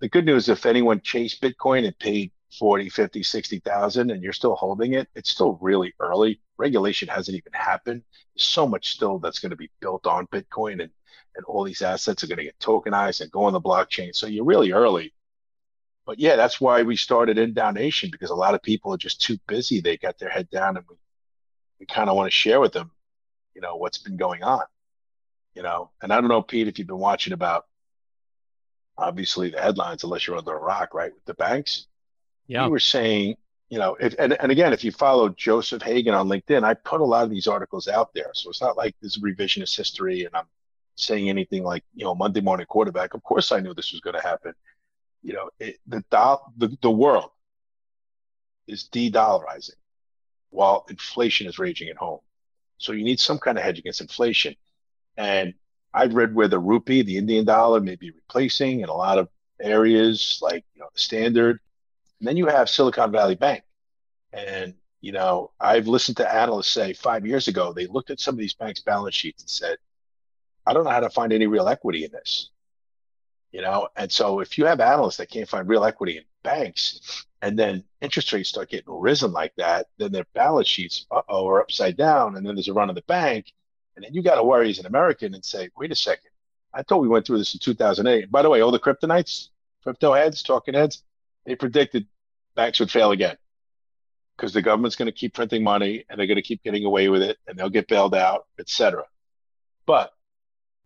the 0.00 0.08
good 0.08 0.26
news, 0.26 0.48
if 0.48 0.66
anyone 0.66 1.00
chased 1.00 1.40
Bitcoin 1.40 1.86
and 1.86 1.98
paid 1.98 2.32
40, 2.58 2.88
50, 2.88 3.22
60,000 3.22 4.10
and 4.10 4.22
you're 4.22 4.32
still 4.32 4.54
holding 4.54 4.94
it, 4.94 5.08
it's 5.14 5.30
still 5.30 5.58
really 5.60 5.94
early. 6.00 6.40
Regulation 6.58 7.08
hasn't 7.08 7.36
even 7.36 7.52
happened. 7.52 8.02
There's 8.34 8.46
so 8.46 8.66
much 8.66 8.92
still 8.92 9.18
that's 9.18 9.38
going 9.38 9.50
to 9.50 9.56
be 9.56 9.70
built 9.80 10.06
on 10.06 10.26
Bitcoin 10.28 10.82
and, 10.82 10.90
and 11.34 11.44
all 11.46 11.64
these 11.64 11.82
assets 11.82 12.22
are 12.22 12.26
going 12.26 12.38
to 12.38 12.44
get 12.44 12.58
tokenized 12.58 13.20
and 13.20 13.30
go 13.30 13.44
on 13.44 13.52
the 13.52 13.60
blockchain. 13.60 14.14
So 14.14 14.26
you're 14.26 14.44
really 14.44 14.72
early. 14.72 15.12
But 16.06 16.20
yeah, 16.20 16.36
that's 16.36 16.60
why 16.60 16.82
we 16.82 16.96
started 16.96 17.36
NDAU 17.36 17.74
Nation 17.74 18.10
because 18.10 18.30
a 18.30 18.34
lot 18.34 18.54
of 18.54 18.62
people 18.62 18.94
are 18.94 18.98
just 18.98 19.20
too 19.20 19.38
busy. 19.48 19.80
They 19.80 19.96
got 19.96 20.18
their 20.18 20.30
head 20.30 20.48
down 20.50 20.76
and 20.76 20.86
we, 20.88 20.96
we 21.80 21.86
kind 21.86 22.08
of 22.08 22.16
want 22.16 22.30
to 22.30 22.36
share 22.36 22.60
with 22.60 22.72
them, 22.72 22.90
you 23.54 23.60
know, 23.60 23.76
what's 23.76 23.98
been 23.98 24.16
going 24.16 24.42
on, 24.42 24.62
you 25.54 25.62
know, 25.62 25.90
and 26.00 26.12
I 26.12 26.20
don't 26.20 26.30
know, 26.30 26.42
Pete, 26.42 26.68
if 26.68 26.78
you've 26.78 26.86
been 26.86 26.98
watching 26.98 27.32
about 27.32 27.66
obviously 28.98 29.50
the 29.50 29.60
headlines 29.60 30.04
unless 30.04 30.26
you're 30.26 30.36
under 30.36 30.54
a 30.54 30.60
rock, 30.60 30.94
right? 30.94 31.12
With 31.12 31.24
the 31.24 31.34
banks. 31.34 31.86
Yeah. 32.46 32.64
You 32.64 32.70
were 32.70 32.78
saying, 32.78 33.36
you 33.68 33.78
know, 33.78 33.96
if, 33.98 34.14
and, 34.18 34.32
and 34.40 34.52
again, 34.52 34.72
if 34.72 34.84
you 34.84 34.92
follow 34.92 35.28
Joseph 35.28 35.82
Hagan 35.82 36.14
on 36.14 36.28
LinkedIn, 36.28 36.62
I 36.62 36.74
put 36.74 37.00
a 37.00 37.04
lot 37.04 37.24
of 37.24 37.30
these 37.30 37.48
articles 37.48 37.88
out 37.88 38.14
there. 38.14 38.30
So 38.34 38.50
it's 38.50 38.60
not 38.60 38.76
like 38.76 38.94
this 39.02 39.18
revisionist 39.18 39.76
history 39.76 40.24
and 40.24 40.34
I'm 40.34 40.46
saying 40.94 41.28
anything 41.28 41.64
like, 41.64 41.84
you 41.94 42.04
know, 42.04 42.14
Monday 42.14 42.40
morning 42.40 42.66
quarterback. 42.66 43.14
Of 43.14 43.22
course 43.22 43.52
I 43.52 43.60
knew 43.60 43.74
this 43.74 43.92
was 43.92 44.00
going 44.00 44.16
to 44.16 44.22
happen. 44.22 44.54
You 45.22 45.32
know, 45.34 45.50
it, 45.58 45.78
the, 45.86 46.02
the, 46.56 46.76
the 46.80 46.90
world 46.90 47.30
is 48.68 48.84
de-dollarizing 48.84 49.70
while 50.50 50.86
inflation 50.88 51.46
is 51.46 51.58
raging 51.58 51.88
at 51.88 51.96
home. 51.96 52.20
So 52.78 52.92
you 52.92 53.04
need 53.04 53.20
some 53.20 53.38
kind 53.38 53.58
of 53.58 53.64
hedge 53.64 53.78
against 53.78 54.00
inflation. 54.00 54.54
And 55.16 55.54
I've 55.96 56.14
read 56.14 56.34
where 56.34 56.46
the 56.46 56.58
rupee, 56.58 57.00
the 57.00 57.16
Indian 57.16 57.46
dollar, 57.46 57.80
may 57.80 57.96
be 57.96 58.10
replacing 58.10 58.80
in 58.80 58.90
a 58.90 58.94
lot 58.94 59.18
of 59.18 59.30
areas, 59.58 60.38
like 60.42 60.62
you 60.74 60.80
know 60.80 60.88
the 60.92 61.00
standard. 61.00 61.58
And 62.20 62.28
then 62.28 62.36
you 62.36 62.46
have 62.46 62.68
Silicon 62.68 63.10
Valley 63.10 63.34
Bank, 63.34 63.64
and 64.30 64.74
you 65.00 65.12
know 65.12 65.52
I've 65.58 65.88
listened 65.88 66.18
to 66.18 66.32
analysts 66.32 66.68
say 66.68 66.92
five 66.92 67.26
years 67.26 67.48
ago 67.48 67.72
they 67.72 67.86
looked 67.86 68.10
at 68.10 68.20
some 68.20 68.34
of 68.34 68.38
these 68.38 68.52
banks' 68.52 68.82
balance 68.82 69.14
sheets 69.14 69.42
and 69.42 69.48
said, 69.48 69.78
"I 70.66 70.74
don't 70.74 70.84
know 70.84 70.90
how 70.90 71.00
to 71.00 71.08
find 71.08 71.32
any 71.32 71.46
real 71.46 71.66
equity 71.66 72.04
in 72.04 72.12
this." 72.12 72.50
You 73.50 73.62
know, 73.62 73.88
and 73.96 74.12
so 74.12 74.40
if 74.40 74.58
you 74.58 74.66
have 74.66 74.80
analysts 74.80 75.16
that 75.16 75.30
can't 75.30 75.48
find 75.48 75.66
real 75.66 75.84
equity 75.84 76.18
in 76.18 76.24
banks, 76.42 77.24
and 77.40 77.58
then 77.58 77.84
interest 78.02 78.34
rates 78.34 78.50
start 78.50 78.68
getting 78.68 78.92
risen 78.92 79.32
like 79.32 79.54
that, 79.56 79.86
then 79.96 80.12
their 80.12 80.26
balance 80.34 80.68
sheets 80.68 81.06
are 81.10 81.60
upside 81.62 81.96
down, 81.96 82.36
and 82.36 82.46
then 82.46 82.54
there's 82.54 82.68
a 82.68 82.74
run 82.74 82.90
on 82.90 82.94
the 82.94 83.02
bank, 83.02 83.52
and 83.96 84.04
then 84.04 84.14
you 84.14 84.22
got 84.22 84.36
to 84.36 84.42
worry 84.42 84.70
as 84.70 84.78
an 84.78 84.86
American 84.86 85.34
and 85.34 85.44
say, 85.44 85.70
wait 85.76 85.90
a 85.90 85.96
second. 85.96 86.30
I 86.72 86.82
thought 86.82 87.00
we 87.00 87.08
went 87.08 87.26
through 87.26 87.38
this 87.38 87.54
in 87.54 87.60
2008. 87.60 88.30
By 88.30 88.42
the 88.42 88.50
way, 88.50 88.60
all 88.60 88.70
the 88.70 88.78
kryptonites, 88.78 89.48
crypto 89.82 90.12
heads, 90.12 90.42
talking 90.42 90.74
heads, 90.74 91.02
they 91.46 91.54
predicted 91.54 92.06
banks 92.54 92.80
would 92.80 92.90
fail 92.90 93.12
again 93.12 93.36
because 94.36 94.52
the 94.52 94.60
government's 94.60 94.96
going 94.96 95.06
to 95.06 95.12
keep 95.12 95.32
printing 95.32 95.62
money 95.62 96.04
and 96.08 96.18
they're 96.18 96.26
going 96.26 96.36
to 96.36 96.42
keep 96.42 96.62
getting 96.62 96.84
away 96.84 97.08
with 97.08 97.22
it 97.22 97.38
and 97.46 97.58
they'll 97.58 97.70
get 97.70 97.88
bailed 97.88 98.14
out, 98.14 98.46
etc. 98.58 99.04
But 99.86 100.12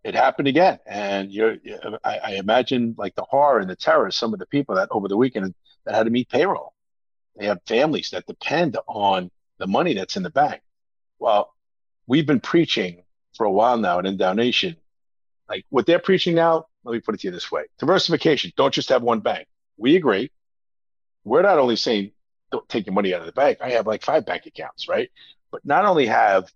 it 0.04 0.14
happened 0.14 0.48
again. 0.48 0.78
And 0.86 1.32
you're, 1.32 1.56
I, 2.04 2.18
I 2.18 2.30
imagine 2.34 2.94
like 2.96 3.14
the 3.16 3.24
horror 3.28 3.58
and 3.58 3.68
the 3.68 3.76
terror, 3.76 4.06
of 4.06 4.14
some 4.14 4.32
of 4.32 4.38
the 4.38 4.46
people 4.46 4.76
that 4.76 4.88
over 4.92 5.08
the 5.08 5.16
weekend 5.16 5.54
that 5.84 5.94
had 5.94 6.04
to 6.04 6.10
meet 6.10 6.28
payroll. 6.28 6.74
They 7.36 7.46
have 7.46 7.60
families 7.66 8.10
that 8.10 8.26
depend 8.26 8.76
on 8.86 9.30
the 9.58 9.66
money 9.66 9.94
that's 9.94 10.16
in 10.16 10.22
the 10.22 10.30
bank. 10.30 10.60
Well, 11.18 11.54
we've 12.10 12.26
been 12.26 12.40
preaching 12.40 13.04
for 13.36 13.46
a 13.46 13.52
while 13.52 13.78
now 13.78 14.00
at 14.00 14.04
NDAU 14.04 14.34
Nation. 14.34 14.76
Like 15.48 15.64
what 15.70 15.86
they're 15.86 16.00
preaching 16.00 16.34
now, 16.34 16.66
let 16.82 16.92
me 16.92 16.98
put 16.98 17.14
it 17.14 17.20
to 17.20 17.28
you 17.28 17.30
this 17.30 17.52
way 17.52 17.64
diversification. 17.78 18.52
Don't 18.56 18.74
just 18.74 18.88
have 18.88 19.02
one 19.02 19.20
bank. 19.20 19.46
We 19.76 19.94
agree. 19.94 20.32
We're 21.22 21.42
not 21.42 21.58
only 21.58 21.76
saying 21.76 22.10
don't 22.50 22.68
take 22.68 22.86
your 22.86 22.94
money 22.94 23.14
out 23.14 23.20
of 23.20 23.26
the 23.26 23.32
bank. 23.32 23.58
I 23.60 23.70
have 23.70 23.86
like 23.86 24.02
five 24.02 24.26
bank 24.26 24.44
accounts, 24.46 24.88
right? 24.88 25.08
But 25.52 25.64
not 25.64 25.84
only 25.84 26.06
have 26.06 26.50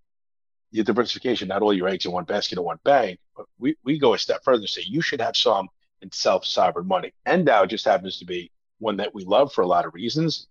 your 0.73 0.85
diversification, 0.85 1.47
not 1.49 1.63
all 1.63 1.73
your 1.73 1.89
eggs 1.89 2.05
in 2.05 2.11
one 2.11 2.25
basket 2.25 2.59
in 2.59 2.65
one 2.65 2.81
bank, 2.85 3.21
but 3.37 3.47
we, 3.61 3.77
we 3.85 4.01
go 4.01 4.15
a 4.15 4.19
step 4.19 4.43
further 4.43 4.63
and 4.63 4.69
say 4.69 4.83
you 4.85 5.01
should 5.01 5.21
have 5.21 5.37
some 5.37 5.69
in 6.03 6.11
self 6.11 6.45
sovereign 6.45 6.89
money. 6.89 7.13
NDAU 7.29 7.69
just 7.69 7.85
happens 7.85 8.19
to 8.19 8.25
be 8.25 8.51
one 8.81 8.97
that 8.97 9.15
we 9.15 9.25
love 9.25 9.53
for 9.53 9.63
a 9.63 9.69
lot 9.69 9.87
of 9.87 9.95
reasons. 9.95 10.49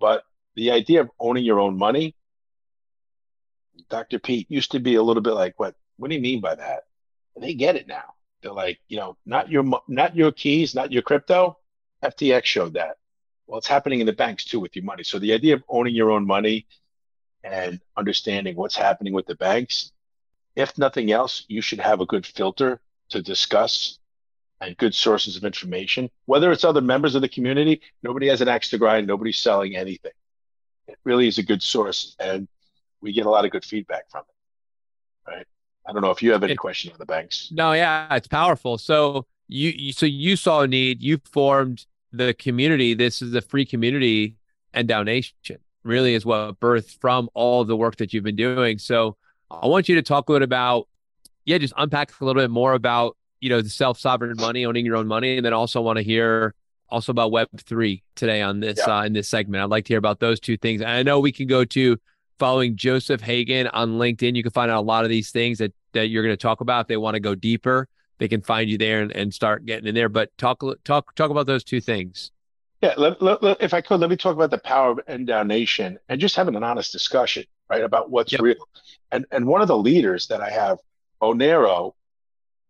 But 0.00 0.22
the 0.56 0.70
idea 0.70 1.02
of 1.02 1.10
owning 1.20 1.44
your 1.44 1.60
own 1.60 1.76
money 1.76 2.14
Dr. 3.88 4.18
Pete 4.18 4.50
used 4.50 4.72
to 4.72 4.80
be 4.80 4.96
a 4.96 5.02
little 5.02 5.22
bit 5.22 5.34
like, 5.34 5.58
what? 5.58 5.74
What 5.96 6.08
do 6.08 6.14
you 6.14 6.20
mean 6.20 6.40
by 6.40 6.54
that? 6.54 6.84
And 7.34 7.42
they 7.42 7.54
get 7.54 7.76
it 7.76 7.88
now. 7.88 8.14
They're 8.42 8.52
like, 8.52 8.78
you 8.88 8.98
know, 8.98 9.16
not 9.26 9.50
your 9.50 9.64
not 9.88 10.14
your 10.14 10.32
keys, 10.32 10.74
not 10.74 10.92
your 10.92 11.02
crypto. 11.02 11.58
FTX 12.02 12.44
showed 12.44 12.74
that. 12.74 12.96
Well, 13.46 13.58
it's 13.58 13.66
happening 13.66 14.00
in 14.00 14.06
the 14.06 14.12
banks 14.12 14.44
too 14.44 14.60
with 14.60 14.76
your 14.76 14.84
money. 14.84 15.02
So 15.02 15.18
the 15.18 15.32
idea 15.32 15.54
of 15.54 15.64
owning 15.68 15.94
your 15.94 16.10
own 16.10 16.26
money 16.26 16.66
and 17.42 17.80
understanding 17.96 18.56
what's 18.56 18.76
happening 18.76 19.12
with 19.12 19.26
the 19.26 19.34
banks. 19.34 19.92
If 20.54 20.76
nothing 20.76 21.10
else, 21.10 21.44
you 21.48 21.60
should 21.60 21.80
have 21.80 22.00
a 22.00 22.06
good 22.06 22.26
filter 22.26 22.80
to 23.10 23.22
discuss 23.22 23.98
and 24.60 24.76
good 24.76 24.94
sources 24.94 25.36
of 25.36 25.44
information. 25.44 26.10
Whether 26.26 26.50
it's 26.50 26.64
other 26.64 26.80
members 26.80 27.14
of 27.14 27.22
the 27.22 27.28
community, 27.28 27.80
nobody 28.02 28.26
has 28.28 28.40
an 28.40 28.48
axe 28.48 28.70
to 28.70 28.78
grind, 28.78 29.06
nobody's 29.06 29.38
selling 29.38 29.76
anything. 29.76 30.12
It 30.88 30.98
really 31.04 31.28
is 31.28 31.38
a 31.38 31.42
good 31.42 31.62
source, 31.62 32.16
and 32.18 32.48
we 33.00 33.12
get 33.12 33.26
a 33.26 33.30
lot 33.30 33.44
of 33.44 33.50
good 33.50 33.64
feedback 33.64 34.10
from 34.10 34.22
it. 34.28 35.30
Right. 35.30 35.46
I 35.86 35.92
don't 35.92 36.02
know 36.02 36.10
if 36.10 36.22
you 36.22 36.32
have 36.32 36.42
any 36.42 36.52
it, 36.52 36.56
questions 36.56 36.92
on 36.92 36.98
the 36.98 37.06
banks. 37.06 37.50
No, 37.50 37.72
yeah, 37.72 38.14
it's 38.14 38.28
powerful. 38.28 38.78
So 38.78 39.26
you, 39.46 39.70
you 39.70 39.92
so 39.92 40.06
you 40.06 40.36
saw 40.36 40.60
a 40.60 40.68
need, 40.68 41.02
you 41.02 41.20
formed 41.32 41.86
the 42.12 42.34
community. 42.34 42.94
This 42.94 43.22
is 43.22 43.34
a 43.34 43.40
free 43.40 43.64
community 43.64 44.36
NDAU 44.74 45.04
Nation. 45.04 45.58
Really 45.84 46.14
is 46.14 46.26
what 46.26 46.60
birthed 46.60 47.00
from 47.00 47.30
all 47.34 47.64
the 47.64 47.76
work 47.76 47.96
that 47.96 48.12
you've 48.12 48.24
been 48.24 48.36
doing. 48.36 48.78
So 48.78 49.16
I 49.50 49.66
want 49.66 49.88
you 49.88 49.94
to 49.94 50.02
talk 50.02 50.28
a 50.28 50.32
little 50.32 50.44
about, 50.44 50.88
yeah, 51.44 51.56
just 51.58 51.72
unpack 51.76 52.12
a 52.20 52.24
little 52.24 52.40
bit 52.40 52.50
more 52.50 52.74
about 52.74 53.16
you 53.40 53.48
know 53.48 53.62
the 53.62 53.70
self 53.70 53.98
sovereign 53.98 54.34
money, 54.36 54.66
owning 54.66 54.84
your 54.84 54.96
own 54.96 55.06
money, 55.06 55.36
and 55.36 55.46
then 55.46 55.52
also 55.52 55.80
want 55.80 55.96
to 55.96 56.02
hear 56.02 56.54
also 56.88 57.12
about 57.12 57.30
Web 57.30 57.48
three 57.58 58.02
today 58.14 58.42
on 58.42 58.60
this 58.60 58.78
yeah. 58.78 58.98
uh, 58.98 59.04
in 59.04 59.12
this 59.12 59.28
segment. 59.28 59.62
I'd 59.62 59.70
like 59.70 59.84
to 59.86 59.88
hear 59.88 59.98
about 59.98 60.20
those 60.20 60.40
two 60.40 60.56
things. 60.56 60.80
And 60.80 60.90
I 60.90 61.02
know 61.02 61.20
we 61.20 61.32
can 61.32 61.46
go 61.46 61.64
to 61.64 61.98
following 62.38 62.76
Joseph 62.76 63.20
Hagan 63.20 63.66
on 63.68 63.98
LinkedIn. 63.98 64.36
You 64.36 64.42
can 64.42 64.52
find 64.52 64.70
out 64.70 64.78
a 64.78 64.86
lot 64.86 65.04
of 65.04 65.10
these 65.10 65.30
things 65.30 65.58
that 65.58 65.72
that 65.92 66.08
you're 66.08 66.22
going 66.22 66.32
to 66.32 66.40
talk 66.40 66.60
about. 66.60 66.82
If 66.82 66.86
they 66.88 66.96
want 66.96 67.14
to 67.14 67.20
go 67.20 67.34
deeper, 67.34 67.88
they 68.18 68.28
can 68.28 68.40
find 68.40 68.68
you 68.68 68.78
there 68.78 69.02
and, 69.02 69.12
and 69.12 69.32
start 69.32 69.64
getting 69.66 69.86
in 69.86 69.94
there. 69.94 70.08
But 70.08 70.36
talk 70.38 70.62
talk 70.84 71.14
talk 71.14 71.30
about 71.30 71.46
those 71.46 71.64
two 71.64 71.80
things. 71.80 72.30
Yeah, 72.80 72.94
let, 72.96 73.20
let, 73.20 73.42
let, 73.42 73.60
if 73.60 73.74
I 73.74 73.80
could, 73.80 73.98
let 73.98 74.08
me 74.08 74.16
talk 74.16 74.36
about 74.36 74.52
the 74.52 74.58
power 74.58 74.92
of 74.92 75.00
NDAU 75.08 75.44
Nation 75.48 75.98
and 76.08 76.20
just 76.20 76.36
having 76.36 76.54
an 76.54 76.62
honest 76.62 76.92
discussion, 76.92 77.42
right, 77.68 77.82
about 77.82 78.08
what's 78.08 78.30
yep. 78.30 78.40
real. 78.40 78.68
And 79.10 79.26
and 79.32 79.46
one 79.46 79.62
of 79.62 79.68
the 79.68 79.76
leaders 79.76 80.28
that 80.28 80.40
I 80.40 80.50
have, 80.50 80.78
Onero, 81.20 81.94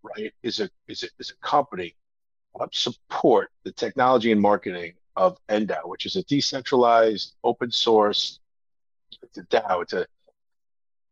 right, 0.02 0.32
is 0.42 0.60
a 0.60 0.70
is 0.88 1.02
a, 1.02 1.08
is 1.18 1.30
a 1.30 1.46
company 1.46 1.94
help 2.58 2.74
support 2.74 3.50
the 3.64 3.72
technology 3.72 4.32
and 4.32 4.40
marketing 4.40 4.94
of 5.16 5.38
NDAU, 5.48 5.86
which 5.88 6.06
is 6.06 6.16
a 6.16 6.22
decentralized, 6.24 7.34
open 7.44 7.70
source, 7.70 8.40
it's 9.22 9.38
a 9.38 9.42
DAO, 9.44 9.82
it's 9.82 9.92
a 9.92 10.06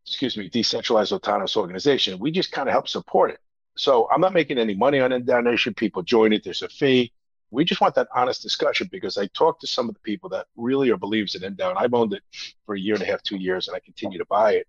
excuse 0.07 0.37
me, 0.37 0.49
decentralized 0.49 1.13
autonomous 1.13 1.57
organization. 1.57 2.19
We 2.19 2.31
just 2.31 2.53
kind 2.53 2.69
of 2.69 2.73
help 2.73 2.89
support 2.89 3.31
it. 3.33 3.41
So 3.77 4.09
I'm 4.11 4.21
not 4.21 4.33
making 4.33 4.59
any 4.59 4.75
money 4.75 5.01
on 5.01 5.11
NDAU 5.11 5.45
Nation. 5.45 5.75
People 5.75 6.03
join 6.03 6.33
it. 6.33 6.45
There's 6.45 6.63
a 6.63 6.69
fee. 6.69 7.13
We 7.51 7.65
just 7.65 7.81
want 7.81 7.95
that 7.97 8.09
honest 8.15 8.43
discussion 8.43 8.89
because 8.91 9.19
I 9.19 9.27
talked 9.29 9.61
to 9.61 9.67
some 9.67 9.89
of 9.89 9.95
the 9.95 10.01
people 10.01 10.29
that 10.31 10.47
really 10.57 10.91
are 10.91 10.97
believers 10.97 11.35
in 11.35 11.43
NDAU, 11.43 11.71
and 11.71 11.79
I've 11.79 11.95
owned 11.95 12.13
it 12.13 12.23
for 12.65 12.75
a 12.75 12.81
year 12.81 12.95
and 12.95 13.03
a 13.03 13.07
half, 13.07 13.23
two 13.23 13.37
years, 13.37 13.69
and 13.69 13.77
I 13.77 13.81
continue 13.81 14.19
to 14.19 14.25
buy 14.27 14.53
it. 14.55 14.69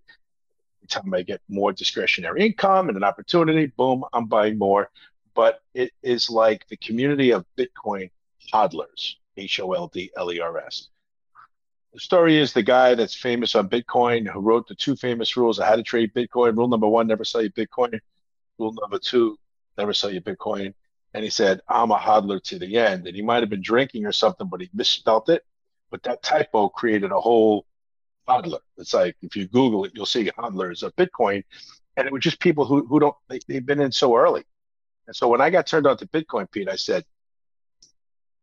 Every 0.80 0.88
time 0.88 1.14
I 1.14 1.22
get 1.22 1.42
more 1.50 1.72
discretionary 1.72 2.46
income 2.46 2.88
and 2.88 2.98
an 2.98 3.04
opportunity, 3.04 3.68
boom, 3.68 4.04
I'm 4.14 4.26
buying 4.26 4.58
more. 4.58 4.90
But 5.34 5.62
it 5.74 5.92
is 6.04 6.30
like 6.30 6.68
the 6.68 6.78
community 6.78 7.32
of 7.32 7.46
Bitcoin 7.58 8.10
hodlers, 8.54 9.16
H 9.38 9.60
O 9.60 9.74
L 9.74 9.88
D 9.88 10.12
L 10.18 10.32
E 10.32 10.40
R 10.40 10.58
S. 10.60 10.90
The 11.94 12.00
story 12.00 12.38
is 12.38 12.54
the 12.54 12.64
guy 12.64 12.96
that's 12.96 13.16
famous 13.16 13.56
on 13.56 13.70
Bitcoin 13.70 14.28
who 14.28 14.40
wrote 14.42 14.68
the 14.68 14.76
two 14.76 14.96
famous 14.96 15.36
rules 15.38 15.58
of 15.58 15.66
how 15.66 15.76
to 15.76 15.84
trade 15.84 16.14
Bitcoin. 16.14 16.56
Rule 16.56 16.68
number 16.68 16.88
one, 16.88 17.08
never 17.08 17.24
sell 17.24 17.42
your 17.42 17.52
Bitcoin. 17.52 18.00
Rule 18.60 18.74
number 18.80 19.00
two, 19.00 19.38
never 19.78 19.94
sell 19.94 20.12
your 20.12 20.22
Bitcoin. 20.22 20.74
And 21.14 21.24
he 21.24 21.30
said, 21.30 21.62
I'm 21.68 21.92
a 21.92 21.98
hodler 21.98 22.44
to 22.44 22.60
the 22.60 22.78
end. 22.78 23.08
And 23.08 23.16
he 23.16 23.22
might 23.22 23.42
have 23.42 23.50
been 23.50 23.62
drinking 23.62 24.06
or 24.06 24.12
something, 24.12 24.48
but 24.48 24.62
he 24.62 24.70
misspelt 24.74 25.30
it. 25.30 25.44
But 25.90 26.04
that 26.04 26.22
typo 26.22 26.70
created 26.70 27.12
a 27.12 27.20
whole 27.20 27.66
hodler. 28.28 28.60
It's 28.78 28.94
like 28.94 29.16
if 29.22 29.36
you 29.36 29.48
Google 29.48 29.86
it, 29.86 29.94
you'll 29.96 30.06
see 30.06 30.30
hodlers 30.38 30.84
of 30.84 30.96
Bitcoin. 30.98 31.44
And 31.96 32.06
it 32.06 32.14
was 32.14 32.22
just 32.22 32.40
people 32.40 32.66
who, 32.66 32.86
who 32.86 33.00
don't, 33.00 33.16
they, 33.30 33.40
they've 33.48 33.66
been 33.66 33.80
in 33.80 33.92
so 33.92 34.16
early. 34.16 34.44
And 35.08 35.16
so 35.16 35.30
when 35.30 35.42
I 35.42 35.50
got 35.50 35.66
turned 35.66 35.88
on 35.88 35.98
to 35.98 36.08
Bitcoin, 36.08 36.52
Pete, 36.52 36.70
I 36.70 36.76
said, 36.76 37.06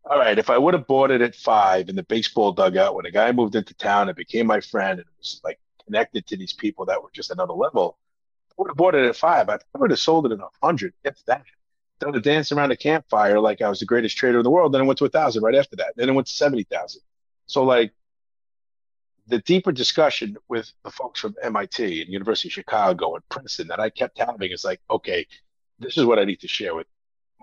all 0.07 0.19
right, 0.19 0.39
if 0.39 0.51
I 0.51 0.59
would 0.59 0.75
have 0.75 0.87
bought 0.87 1.11
it 1.11 1.23
at 1.23 1.35
five 1.35 1.89
in 1.89 1.97
the 1.97 2.03
baseball 2.03 2.53
dugout 2.53 2.95
when 2.95 3.07
a 3.07 3.11
guy 3.11 3.33
moved 3.33 3.55
into 3.55 3.75
town 3.75 4.09
and 4.09 4.17
became 4.17 4.47
my 4.47 4.61
friend 4.61 4.99
and 4.99 5.01
it 5.01 5.19
was 5.19 5.41
like 5.43 5.59
connected 5.85 6.27
to 6.27 6.37
these 6.37 6.53
people 6.53 6.85
that 6.87 7.03
were 7.03 7.11
just 7.13 7.31
another 7.31 7.55
level, 7.55 7.99
I 8.51 8.55
would 8.59 8.69
have 8.69 8.77
bought 8.77 8.95
it 8.95 9.07
at 9.07 9.17
five. 9.17 9.49
I 9.49 9.59
would 9.75 9.91
have 9.91 9.99
sold 9.99 10.27
it 10.27 10.33
at 10.33 10.39
a 10.39 10.49
hundred, 10.63 10.95
if 11.05 11.25
that. 11.27 11.45
Done 12.01 12.15
a 12.15 12.21
dance 12.21 12.53
around 12.53 12.73
a 12.73 12.77
campfire 12.77 13.41
like 13.41 13.63
I 13.63 13.69
was 13.69 13.81
the 13.81 13.87
greatest 13.87 14.17
trader 14.17 14.39
in 14.39 14.45
the 14.45 14.51
world. 14.51 14.73
Then 14.73 14.81
I 14.81 14.85
went 14.85 14.99
to 14.99 15.05
a 15.05 15.09
thousand 15.09 15.43
right 15.43 15.55
after 15.55 15.77
that. 15.77 15.95
Then 15.97 16.09
it 16.09 16.13
went 16.13 16.27
to 16.27 16.33
seventy 16.33 16.65
thousand. 16.65 17.03
So 17.47 17.63
like 17.65 17.93
the 19.27 19.39
deeper 19.39 19.73
discussion 19.73 20.37
with 20.49 20.71
the 20.83 20.91
folks 20.91 21.21
from 21.21 21.35
MIT 21.43 22.03
and 22.03 22.13
University 22.13 22.49
of 22.49 22.53
Chicago 22.53 23.15
and 23.15 23.27
Princeton 23.29 23.69
that 23.69 23.81
I 23.81 23.91
kept 23.91 24.19
having 24.19 24.51
is 24.51 24.65
like, 24.65 24.81
okay, 24.91 25.27
this 25.79 25.97
is 25.97 26.05
what 26.05 26.19
I 26.19 26.25
need 26.25 26.41
to 26.41 26.49
share 26.49 26.75
with 26.75 26.87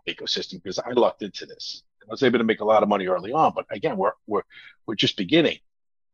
ecosystem 0.07 0.61
because 0.61 0.79
I 0.79 0.91
lucked 0.91 1.23
into 1.23 1.45
this. 1.45 1.83
I 2.03 2.11
was 2.11 2.23
able 2.23 2.39
to 2.39 2.43
make 2.43 2.61
a 2.61 2.65
lot 2.65 2.83
of 2.83 2.89
money 2.89 3.07
early 3.07 3.31
on, 3.31 3.53
but 3.55 3.65
again, 3.69 3.97
we're 3.97 4.13
we're 4.27 4.43
we're 4.85 4.95
just 4.95 5.17
beginning. 5.17 5.59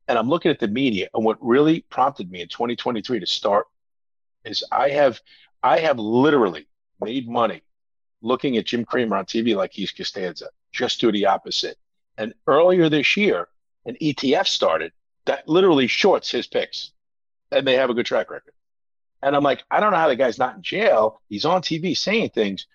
And 0.07 0.17
I'm 0.17 0.29
looking 0.29 0.51
at 0.51 0.59
the 0.59 0.67
media, 0.67 1.09
and 1.13 1.25
what 1.25 1.37
really 1.41 1.81
prompted 1.89 2.31
me 2.31 2.41
in 2.41 2.47
2023 2.47 3.19
to 3.19 3.25
start 3.25 3.67
is 4.45 4.63
I 4.71 4.89
have 4.89 5.19
I 5.63 5.79
have 5.79 5.99
literally 5.99 6.67
made 7.01 7.27
money 7.27 7.61
looking 8.21 8.57
at 8.57 8.65
Jim 8.65 8.85
Cramer 8.85 9.17
on 9.17 9.25
TV 9.25 9.55
like 9.55 9.71
he's 9.73 9.91
Costanza. 9.91 10.47
Just 10.71 10.99
do 11.01 11.11
the 11.11 11.25
opposite. 11.25 11.77
And 12.17 12.33
earlier 12.47 12.89
this 12.89 13.15
year, 13.15 13.47
an 13.85 13.95
ETF 14.01 14.47
started 14.47 14.91
that 15.25 15.47
literally 15.47 15.87
shorts 15.87 16.31
his 16.31 16.47
picks, 16.47 16.91
and 17.51 17.65
they 17.67 17.75
have 17.75 17.89
a 17.89 17.93
good 17.93 18.05
track 18.05 18.31
record. 18.31 18.53
And 19.21 19.35
I'm 19.35 19.43
like, 19.43 19.63
I 19.69 19.79
don't 19.79 19.91
know 19.91 19.97
how 19.97 20.07
the 20.07 20.15
guy's 20.15 20.37
not 20.39 20.55
in 20.55 20.61
jail. 20.61 21.21
He's 21.27 21.45
on 21.45 21.61
TV 21.61 21.97
saying 21.97 22.29
things, 22.29 22.67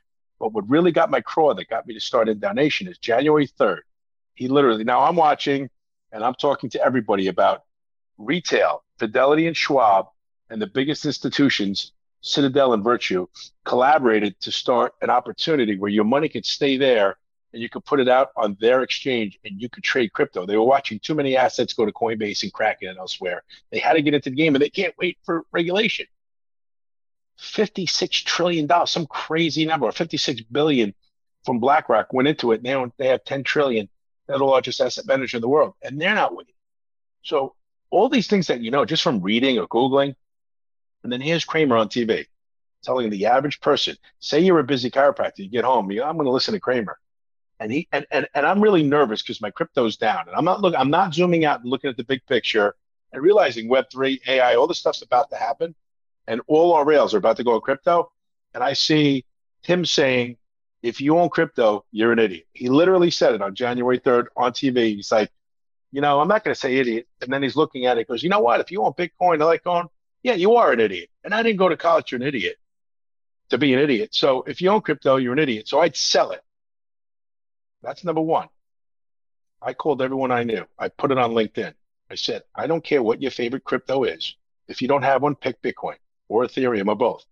but 0.43 0.53
what 0.53 0.69
really 0.69 0.91
got 0.91 1.09
my 1.09 1.21
craw 1.21 1.55
that 1.55 1.69
got 1.69 1.87
me 1.87 1.95
to 1.95 2.01
start 2.01 2.27
NDAU 2.27 2.55
Nation 2.57 2.89
is 2.89 2.99
January 2.99 3.47
3rd. 3.47 3.83
He 4.35 4.49
literally, 4.49 4.83
now 4.83 5.03
I'm 5.03 5.15
watching 5.15 5.71
and 6.11 6.25
I'm 6.25 6.35
talking 6.35 6.69
to 6.71 6.85
everybody 6.85 7.29
about 7.29 7.63
retail, 8.19 8.83
Fidelity 8.99 9.47
and 9.47 9.57
Schwab, 9.57 10.07
and 10.51 10.61
the 10.61 10.67
biggest 10.67 11.07
institutions, 11.07 11.93
Citadel 12.23 12.73
and 12.73 12.83
Virtu, 12.83 13.29
collaborated 13.65 14.35
to 14.41 14.51
start 14.51 14.95
an 15.01 15.11
opportunity 15.11 15.79
where 15.79 15.93
your 15.93 16.03
money 16.03 16.29
could 16.29 16.45
stay 16.45 16.77
there 16.77 17.19
and 17.53 17.63
you 17.63 17.69
could 17.69 17.85
put 17.85 18.01
it 18.01 18.09
out 18.09 18.31
on 18.37 18.57
their 18.61 18.83
exchange 18.83 19.39
and 19.45 19.63
you 19.63 19.69
could 19.69 19.85
trade 19.85 20.13
crypto. 20.13 20.45
They 20.45 20.57
were 20.57 20.65
watching 20.65 20.99
too 20.99 21.15
many 21.15 21.37
assets 21.37 21.73
go 21.73 21.87
to 21.87 21.93
Coinbase 21.93 22.43
and 22.43 22.53
Kraken 22.53 22.89
and 22.89 22.99
elsewhere. 22.99 23.45
They 23.71 23.79
had 23.79 23.93
to 23.93 24.03
get 24.03 24.15
into 24.15 24.31
the 24.31 24.35
game 24.35 24.57
and 24.57 24.63
they 24.63 24.71
can't 24.71 24.95
wait 24.99 25.19
for 25.25 25.45
regulation. 25.53 26.07
$56 27.43 28.25
trillion, 28.25 28.69
some 28.87 29.07
crazy 29.07 29.65
number, 29.67 29.91
56 29.91 30.43
billion 30.43 30.95
from 31.45 31.59
BlackRock 31.59 32.13
went 32.13 32.29
into 32.29 32.53
it. 32.53 32.63
Now 32.63 32.91
they 32.97 33.09
have 33.09 33.25
10 33.25 33.45
trillion. 33.45 33.89
They're 34.27 34.39
the 34.39 34.45
largest 34.45 34.81
asset 34.81 35.07
manager 35.07 35.39
in 35.39 35.41
the 35.41 35.49
world, 35.49 35.75
and 35.83 36.01
they're 36.01 36.15
not 36.15 36.35
winning. 36.35 36.55
So 37.23 37.55
all 37.91 38.09
these 38.09 38.29
things 38.29 38.47
that 38.47 38.61
you 38.61 38.71
know 38.71 38.85
just 38.85 39.03
from 39.03 39.21
reading 39.21 39.59
or 39.59 39.67
Googling, 39.67 40.15
and 41.03 41.13
then 41.13 41.21
here's 41.21 41.45
Cramer 41.45 41.77
on 41.77 41.89
TV 41.89 42.27
telling 42.83 43.11
the 43.11 43.27
average 43.27 43.61
person, 43.61 43.97
say 44.19 44.41
you're 44.41 44.59
a 44.59 44.65
busy 44.65 44.91
chiropractor, 44.91 45.39
you 45.39 45.49
get 45.49 45.65
home, 45.65 45.91
you, 45.91 46.03
I'm 46.03 46.17
going 46.17 46.27
to 46.27 46.33
listen 46.33 46.55
to 46.55 46.61
Cramer. 46.61 46.99
And 47.61 47.71
he 47.71 47.89
and, 47.93 48.05
and, 48.11 48.27
and 48.35 48.45
I'm 48.45 48.61
really 48.61 48.83
nervous 48.83 49.23
because 49.23 49.41
my 49.41 49.53
crypto's 49.53 49.97
down. 49.97 50.27
And 50.27 50.37
I'm 50.37 50.45
not 50.45 50.61
looking, 50.61 50.81
I'm 50.81 50.91
not 50.91 51.15
zooming 51.15 51.45
out 51.45 51.61
and 51.61 51.71
looking 51.71 51.91
at 51.91 51.97
the 51.97 52.03
big 52.03 52.27
picture 52.27 52.75
and 53.13 53.23
realizing 53.23 53.69
Web3, 53.69 54.21
AI, 54.27 54.55
all 54.57 54.67
the 54.67 54.75
stuff's 54.75 55.03
about 55.03 55.31
to 55.31 55.37
happen 55.37 55.75
and 56.27 56.41
all 56.47 56.73
our 56.75 56.85
rails 56.85 57.15
are 57.15 57.19
about 57.19 57.37
to 57.39 57.45
go 57.45 57.61
crypto. 57.61 58.11
And 58.55 58.63
I 58.63 58.75
see 58.75 59.25
him 59.63 59.85
saying, 59.85 60.37
if 60.83 61.01
you 61.01 61.19
own 61.19 61.29
crypto, 61.29 61.85
you're 61.93 62.13
an 62.13 62.19
idiot. 62.19 62.47
He 62.53 62.69
literally 62.69 63.11
said 63.11 63.35
it 63.35 63.43
on 63.43 63.55
January 63.55 63.99
3rd 64.01 64.27
on 64.37 64.53
TV. 64.53 64.97
He's 64.97 65.13
like, 65.13 65.31
you 65.93 66.01
know, 66.01 66.21
I'm 66.21 66.29
not 66.29 66.43
going 66.43 66.55
to 66.55 66.61
say 66.61 66.77
idiot. 66.77 67.07
And 67.21 67.33
then 67.33 67.43
he's 67.43 67.57
looking 67.57 67.87
at 67.87 67.99
it, 67.99 68.09
goes, 68.09 68.23
you 68.23 68.29
know 68.29 68.41
what? 68.41 68.61
If 68.61 68.71
you 68.71 68.83
own 68.83 68.93
Bitcoin, 68.93 69.41
I 69.41 69.45
like 69.45 69.65
going, 69.65 69.89
yeah, 70.23 70.35
you 70.35 70.57
are 70.57 70.73
an 70.73 70.81
idiot. 70.81 71.11
And 71.25 71.35
I 71.35 71.43
didn't 71.43 71.59
go 71.59 71.69
to 71.69 71.77
college, 71.77 72.11
you're 72.11 72.21
an 72.21 72.27
idiot 72.27 72.57
to 73.51 73.59
be 73.59 73.73
an 73.75 73.81
idiot. 73.81 74.15
So 74.15 74.43
if 74.43 74.61
you 74.61 74.71
own 74.71 74.81
crypto, 74.81 75.17
you're 75.17 75.35
an 75.35 75.39
idiot. 75.39 75.69
So 75.69 75.81
I'd 75.81 75.97
sell 75.97 76.33
it. 76.33 76.43
That's 77.83 78.05
number 78.05 78.21
one. 78.21 78.49
I 79.61 79.75
called 79.75 80.03
everyone 80.03 80.33
I 80.33 80.43
knew. 80.43 80.65
I 80.79 80.89
put 80.89 81.13
it 81.13 81.19
on 81.19 81.33
LinkedIn. 81.33 81.75
I 82.11 82.15
said, 82.15 82.43
I 82.55 82.67
don't 82.67 82.83
care 82.83 83.03
what 83.03 83.23
your 83.23 83.31
favorite 83.31 83.65
crypto 83.65 84.05
is. 84.05 84.35
If 84.69 84.83
you 84.83 84.89
don't 84.89 85.03
have 85.03 85.23
one, 85.23 85.35
pick 85.35 85.61
Bitcoin 85.63 85.97
or 86.33 86.47
Ethereum 86.47 86.89
or 86.89 86.97
both. 86.97 87.25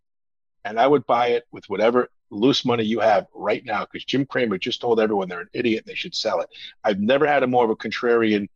And 0.64 0.78
I 0.78 0.86
would 0.86 1.06
buy 1.06 1.28
it 1.28 1.44
with 1.52 1.64
whatever 1.68 2.08
loose 2.30 2.64
money 2.64 2.84
you 2.84 3.00
have 3.00 3.26
right 3.34 3.64
now 3.64 3.84
because 3.84 4.04
Jim 4.04 4.26
Cramer 4.26 4.58
just 4.58 4.80
told 4.80 5.00
everyone 5.00 5.28
they're 5.28 5.40
an 5.40 5.48
idiot 5.52 5.84
and 5.84 5.90
they 5.90 5.96
should 5.96 6.14
sell 6.14 6.40
it. 6.40 6.48
I've 6.84 7.00
never 7.00 7.26
had 7.26 7.42
a 7.42 7.46
more 7.46 7.64
of 7.64 7.70
a 7.70 7.76
contrarian, 7.76 8.48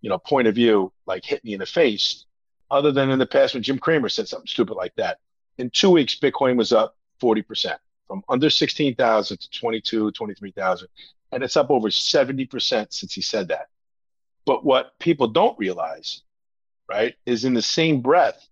you 0.00 0.10
know, 0.10 0.18
point 0.18 0.48
of 0.48 0.54
view 0.54 0.92
like 1.06 1.24
hit 1.24 1.44
me 1.44 1.54
in 1.54 1.60
the 1.60 1.66
face, 1.66 2.26
other 2.70 2.92
than 2.92 3.10
in 3.10 3.18
the 3.18 3.26
past 3.26 3.54
when 3.54 3.62
Jim 3.62 3.78
Cramer 3.78 4.08
said 4.08 4.28
something 4.28 4.48
stupid 4.48 4.74
like 4.74 4.94
that. 4.96 5.18
In 5.58 5.70
two 5.70 5.90
weeks, 5.90 6.18
Bitcoin 6.18 6.56
was 6.56 6.72
up 6.72 6.96
40% 7.22 7.76
from 8.08 8.24
under 8.28 8.50
16,000 8.50 9.36
to 9.38 9.50
22, 9.50 10.10
23,000. 10.10 10.88
And 11.30 11.42
it's 11.42 11.56
up 11.56 11.70
over 11.70 11.88
70% 11.88 12.92
since 12.92 13.12
he 13.14 13.22
said 13.22 13.48
that. 13.48 13.68
But 14.44 14.64
what 14.64 14.98
people 14.98 15.28
don't 15.28 15.58
realize 15.58 16.22
right, 16.88 17.14
is 17.26 17.44
in 17.44 17.54
the 17.54 17.62
same 17.62 18.00
breath 18.00 18.48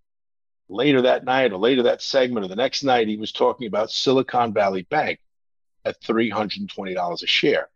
later 0.72 1.02
that 1.02 1.24
night 1.24 1.52
or 1.52 1.58
later 1.58 1.84
that 1.84 2.02
segment 2.02 2.44
or 2.44 2.48
the 2.48 2.56
next 2.56 2.82
night, 2.82 3.08
he 3.08 3.16
was 3.16 3.32
talking 3.32 3.66
about 3.66 3.90
Silicon 3.90 4.52
Valley 4.52 4.82
Bank 4.82 5.20
at 5.84 6.00
$320 6.00 7.22
a 7.22 7.26
share. 7.26 7.68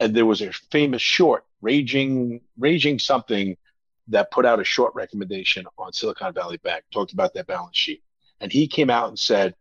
And 0.00 0.14
there 0.14 0.26
was 0.26 0.42
a 0.42 0.52
famous 0.70 1.02
short, 1.02 1.44
Raging, 1.60 2.40
Raging 2.58 2.98
something, 2.98 3.56
that 4.08 4.30
put 4.30 4.44
out 4.44 4.60
a 4.60 4.64
short 4.64 4.94
recommendation 4.94 5.66
on 5.78 5.92
Silicon 5.92 6.32
Valley 6.34 6.56
Bank, 6.58 6.84
talked 6.92 7.12
about 7.12 7.32
their 7.34 7.44
balance 7.44 7.76
sheet. 7.76 8.02
And 8.40 8.52
he 8.52 8.66
came 8.66 8.90
out 8.90 9.08
and 9.08 9.18
said, 9.18 9.54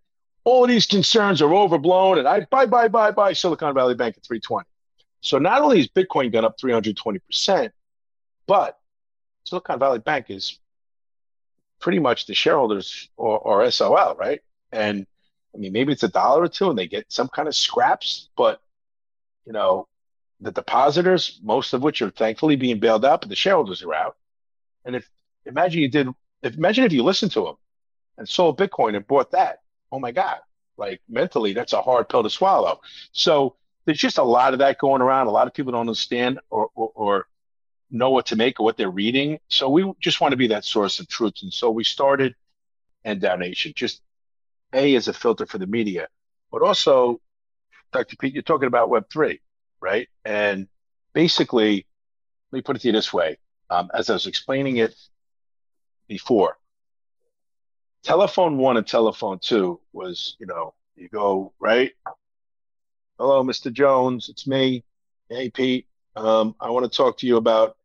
all 0.43 0.65
these 0.65 0.87
concerns 0.87 1.41
are 1.41 1.53
overblown 1.53 2.17
and 2.17 2.27
I 2.27 2.41
buy, 2.49 2.65
buy, 2.65 2.87
buy, 2.87 3.11
buy 3.11 3.33
Silicon 3.33 3.75
Valley 3.75 3.93
Bank 3.93 4.17
at 4.17 4.23
320. 4.23 4.65
So 5.21 5.37
not 5.37 5.61
only 5.61 5.77
has 5.77 5.87
Bitcoin 5.87 6.31
gone 6.31 6.45
up 6.45 6.57
320%, 6.59 7.69
but 8.47 8.79
Silicon 9.43 9.77
Valley 9.77 9.99
Bank 9.99 10.25
is 10.29 10.57
pretty 11.81 11.99
much 11.99 12.25
the 12.25 12.33
shareholders 12.33 13.09
or, 13.17 13.39
or 13.39 13.69
SOL, 13.71 14.15
right? 14.15 14.41
And 14.71 15.05
I 15.53 15.57
mean, 15.57 15.73
maybe 15.73 15.91
it's 15.91 16.03
a 16.03 16.07
dollar 16.07 16.43
or 16.43 16.47
two 16.47 16.69
and 16.69 16.79
they 16.79 16.87
get 16.87 17.11
some 17.11 17.27
kind 17.27 17.47
of 17.47 17.55
scraps, 17.55 18.29
but 18.37 18.61
you 19.45 19.53
know, 19.53 19.87
the 20.39 20.51
depositors, 20.51 21.39
most 21.43 21.73
of 21.73 21.83
which 21.83 22.01
are 22.01 22.09
thankfully 22.09 22.55
being 22.55 22.79
bailed 22.79 23.05
out, 23.05 23.21
but 23.21 23.29
the 23.29 23.35
shareholders 23.35 23.83
are 23.83 23.93
out. 23.93 24.15
And 24.85 24.95
if 24.95 25.09
imagine 25.45 25.81
you 25.81 25.89
did, 25.89 26.07
if, 26.41 26.55
imagine 26.55 26.85
if 26.85 26.93
you 26.93 27.03
listened 27.03 27.31
to 27.33 27.43
them 27.43 27.55
and 28.17 28.27
sold 28.27 28.57
Bitcoin 28.57 28.95
and 28.95 29.05
bought 29.05 29.31
that. 29.31 29.59
Oh 29.91 29.99
my 29.99 30.11
God, 30.11 30.37
like 30.77 31.01
mentally, 31.09 31.53
that's 31.53 31.73
a 31.73 31.81
hard 31.81 32.09
pill 32.09 32.23
to 32.23 32.29
swallow. 32.29 32.81
So 33.11 33.55
there's 33.85 33.97
just 33.97 34.17
a 34.17 34.23
lot 34.23 34.53
of 34.53 34.59
that 34.59 34.77
going 34.77 35.01
around. 35.01 35.27
A 35.27 35.31
lot 35.31 35.47
of 35.47 35.53
people 35.53 35.73
don't 35.73 35.81
understand 35.81 36.39
or, 36.49 36.69
or, 36.75 36.91
or 36.95 37.27
know 37.91 38.09
what 38.09 38.27
to 38.27 38.35
make 38.35 38.59
of 38.59 38.63
what 38.63 38.77
they're 38.77 38.89
reading. 38.89 39.39
So 39.49 39.69
we 39.69 39.91
just 39.99 40.21
want 40.21 40.31
to 40.31 40.37
be 40.37 40.47
that 40.47 40.65
source 40.65 40.99
of 40.99 41.07
truth. 41.07 41.35
And 41.41 41.53
so 41.53 41.69
we 41.69 41.83
started 41.83 42.35
NDAU 43.05 43.39
Nation, 43.39 43.73
just 43.75 44.01
A 44.73 44.95
as 44.95 45.07
a 45.07 45.13
filter 45.13 45.45
for 45.45 45.57
the 45.57 45.67
media, 45.67 46.07
but 46.51 46.61
also, 46.61 47.19
Dr. 47.91 48.15
Pete, 48.17 48.33
you're 48.33 48.43
talking 48.43 48.67
about 48.67 48.89
Web3, 48.89 49.39
right? 49.81 50.07
And 50.23 50.67
basically, 51.13 51.85
let 52.51 52.57
me 52.57 52.61
put 52.61 52.75
it 52.75 52.79
to 52.79 52.87
you 52.87 52.93
this 52.93 53.11
way. 53.11 53.37
Um, 53.69 53.89
as 53.93 54.09
I 54.09 54.13
was 54.13 54.27
explaining 54.27 54.77
it 54.77 54.95
before, 56.07 56.57
telephone 58.03 58.57
one 58.57 58.77
and 58.77 58.85
telephone 58.85 59.39
two 59.39 59.79
was, 59.93 60.35
you 60.39 60.45
know, 60.45 60.73
you 60.95 61.07
go, 61.09 61.53
right? 61.59 61.91
Hello, 63.17 63.43
Mr. 63.43 63.71
Jones, 63.71 64.29
it's 64.29 64.47
me. 64.47 64.83
Hey, 65.29 65.49
Pete. 65.49 65.87
Um, 66.15 66.55
I 66.59 66.69
want 66.71 66.91
to 66.91 66.95
talk 66.95 67.17
to 67.19 67.27
you 67.27 67.37
about 67.37 67.77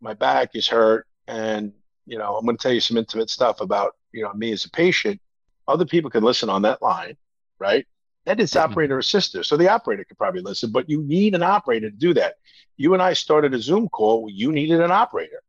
my 0.00 0.14
back 0.14 0.50
is 0.54 0.68
hurt 0.68 1.06
and 1.26 1.72
you 2.06 2.18
know 2.18 2.36
i'm 2.36 2.44
going 2.44 2.56
to 2.56 2.62
tell 2.62 2.72
you 2.72 2.80
some 2.80 2.96
intimate 2.96 3.30
stuff 3.30 3.60
about 3.60 3.96
you 4.12 4.22
know 4.22 4.32
me 4.34 4.52
as 4.52 4.64
a 4.64 4.70
patient 4.70 5.20
other 5.68 5.84
people 5.84 6.10
can 6.10 6.22
listen 6.22 6.48
on 6.48 6.62
that 6.62 6.80
line 6.82 7.16
right? 7.58 7.86
That 8.24 8.40
is 8.40 8.52
mm-hmm. 8.52 8.70
operator 8.72 8.98
assisted 8.98 9.44
so 9.44 9.56
the 9.56 9.68
operator 9.68 10.04
could 10.04 10.18
probably 10.18 10.42
listen 10.42 10.72
but 10.72 10.88
you 10.88 11.02
need 11.02 11.34
an 11.34 11.42
operator 11.42 11.90
to 11.90 11.96
do 11.96 12.14
that. 12.14 12.36
You 12.76 12.92
and 12.92 13.02
i 13.02 13.12
started 13.12 13.54
a 13.54 13.58
zoom 13.58 13.88
call 13.88 14.28
you 14.30 14.52
needed 14.52 14.80
an 14.80 14.90
operator. 14.90 15.42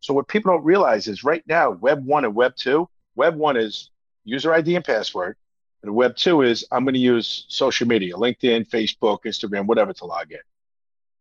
So 0.00 0.14
what 0.14 0.28
people 0.28 0.52
don't 0.52 0.64
realize 0.64 1.08
is 1.08 1.24
right 1.24 1.42
now 1.46 1.70
web 1.70 2.04
1 2.04 2.24
and 2.24 2.34
web 2.34 2.56
2 2.56 2.88
web 3.16 3.36
1 3.36 3.56
is 3.56 3.90
user 4.24 4.54
id 4.54 4.74
and 4.74 4.84
password 4.84 5.36
and 5.82 5.94
web 5.94 6.16
2 6.16 6.42
is 6.42 6.64
i'm 6.70 6.84
going 6.84 6.94
to 6.94 7.00
use 7.00 7.46
social 7.48 7.86
media 7.86 8.14
linkedin 8.14 8.68
facebook 8.68 9.18
instagram 9.24 9.66
whatever 9.66 9.92
to 9.92 10.04
log 10.04 10.30
in 10.30 10.38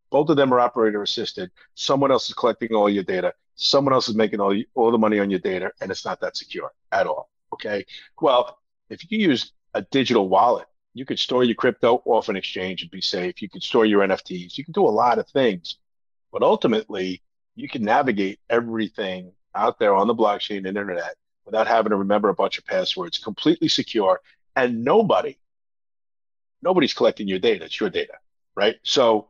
both 0.10 0.30
of 0.30 0.38
them 0.38 0.54
are 0.54 0.60
operator 0.60 1.02
assisted. 1.02 1.52
Someone 1.76 2.12
else 2.12 2.28
is 2.30 2.36
collecting 2.36 2.74
all 2.74 2.90
your 2.90 3.04
data. 3.04 3.34
Someone 3.56 3.94
else 3.94 4.10
is 4.10 4.16
making 4.16 4.40
all, 4.40 4.56
all 4.76 4.92
the 4.92 4.98
money 4.98 5.20
on 5.20 5.30
your 5.30 5.40
data, 5.40 5.72
and 5.82 5.92
it's 5.92 6.06
not 6.06 6.22
that 6.22 6.38
secure 6.38 6.72
at 6.92 7.08
all. 7.08 7.30
Okay. 7.54 7.86
Well, 8.20 8.60
if 8.90 9.12
you 9.12 9.20
use 9.20 9.52
a 9.74 9.82
digital 9.82 10.30
wallet, 10.30 10.68
you 10.94 11.06
could 11.06 11.20
store 11.20 11.44
your 11.44 11.56
crypto 11.56 12.02
off 12.06 12.30
an 12.30 12.36
exchange 12.36 12.82
and 12.82 12.92
be 12.92 13.02
safe. 13.02 13.42
You 13.42 13.50
could 13.50 13.64
store 13.64 13.86
your 13.86 14.02
NFTs. 14.02 14.58
You 14.58 14.64
can 14.64 14.74
do 14.74 14.88
a 14.88 14.90
lot 14.90 15.20
of 15.20 15.28
things, 15.30 15.78
but 16.32 16.42
ultimately, 16.42 17.22
you 17.56 17.68
can 17.68 17.84
navigate 17.84 18.40
everything 18.50 19.34
out 19.54 19.80
there 19.80 19.96
on 19.96 20.08
the 20.08 20.16
blockchain 20.16 20.60
and 20.60 20.78
internet 20.78 21.16
without 21.46 21.68
having 21.68 21.90
to 21.90 21.96
remember 21.96 22.30
a 22.30 22.34
bunch 22.34 22.58
of 22.58 22.66
passwords, 22.66 23.18
completely 23.18 23.68
secure, 23.68 24.22
and 24.56 24.84
nobody, 24.84 25.38
nobody's 26.62 26.94
collecting 26.94 27.28
your 27.28 27.40
data. 27.40 27.66
It's 27.66 27.80
your 27.80 27.90
data, 27.90 28.14
right? 28.56 28.78
So 28.84 29.28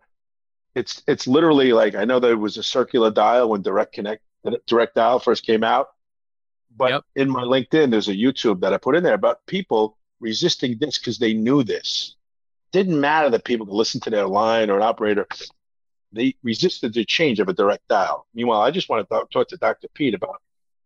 it's 0.76 1.02
it's 1.08 1.28
literally 1.28 1.74
like 1.74 1.96
I 1.96 2.06
know 2.06 2.20
there 2.20 2.38
was 2.38 2.58
a 2.58 2.64
circular 2.64 3.12
dial 3.12 3.50
when 3.50 3.62
Direct 3.62 3.94
Connect 3.94 4.22
Direct 4.68 4.96
Dial 4.96 5.20
first 5.20 5.46
came 5.46 5.64
out, 5.64 5.90
but 6.76 6.92
yep. 6.92 7.04
in 7.16 7.30
my 7.30 7.44
LinkedIn 7.44 7.92
there's 7.92 8.08
a 8.08 8.16
YouTube 8.16 8.62
that 8.62 8.74
I 8.74 8.78
put 8.78 8.96
in 8.96 9.04
there 9.04 9.14
about 9.14 9.46
people 9.46 9.98
resisting 10.20 10.78
this 10.78 10.98
because 10.98 11.18
they 11.18 11.34
knew 11.34 11.64
this. 11.64 12.16
Didn't 12.72 13.00
matter 13.00 13.30
that 13.32 13.46
people 13.46 13.66
could 13.66 13.76
listen 13.76 14.00
to 14.02 14.10
their 14.10 14.28
line 14.28 14.70
or 14.70 14.78
an 14.78 14.84
operator. 14.84 15.28
They 16.12 16.36
resisted 16.44 16.94
the 16.94 17.06
change 17.06 17.40
of 17.40 17.50
a 17.50 17.54
direct 17.54 17.88
dial. 17.88 18.28
Meanwhile, 18.34 18.62
I 18.62 18.72
just 18.72 18.90
want 18.90 19.08
to 19.08 19.14
talk, 19.14 19.30
talk 19.32 19.48
to 19.50 19.58
Dr. 19.58 19.88
Pete 19.94 20.14
about 20.14 20.42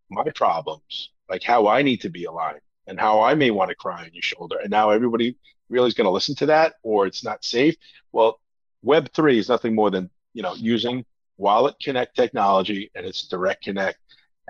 my 0.10 0.30
problems, 0.36 1.12
like 1.30 1.44
how 1.44 1.68
I 1.68 1.82
need 1.82 2.02
to 2.02 2.10
be 2.10 2.26
aligned 2.26 2.62
and 2.88 3.00
how 3.00 3.22
I 3.22 3.34
may 3.34 3.52
want 3.52 3.70
to 3.70 3.76
cry 3.76 4.04
on 4.04 4.10
your 4.14 4.22
shoulder. 4.22 4.58
And 4.62 4.70
now 4.70 4.90
everybody 4.90 5.38
really 5.70 5.88
is 5.88 5.94
going 5.94 6.06
to 6.06 6.12
listen 6.12 6.36
to 6.36 6.48
that, 6.48 6.76
or 6.84 7.08
it's 7.08 7.24
not 7.24 7.44
safe. 7.44 7.76
Well, 8.12 8.40
Web3 8.86 9.38
is 9.38 9.50
nothing 9.50 9.76
more 9.76 9.90
than, 9.90 10.10
you 10.34 10.42
know, 10.42 10.54
using 10.56 11.06
Wallet 11.38 11.76
Connect 11.82 12.16
technology 12.16 12.92
and 12.96 13.06
it's 13.06 13.28
direct 13.28 13.64
connect. 13.64 13.98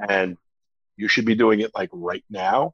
And 0.10 0.38
you 0.98 1.08
should 1.08 1.26
be 1.26 1.36
doing 1.36 1.60
it 1.62 1.72
like 1.76 1.90
right 1.92 2.24
now. 2.30 2.74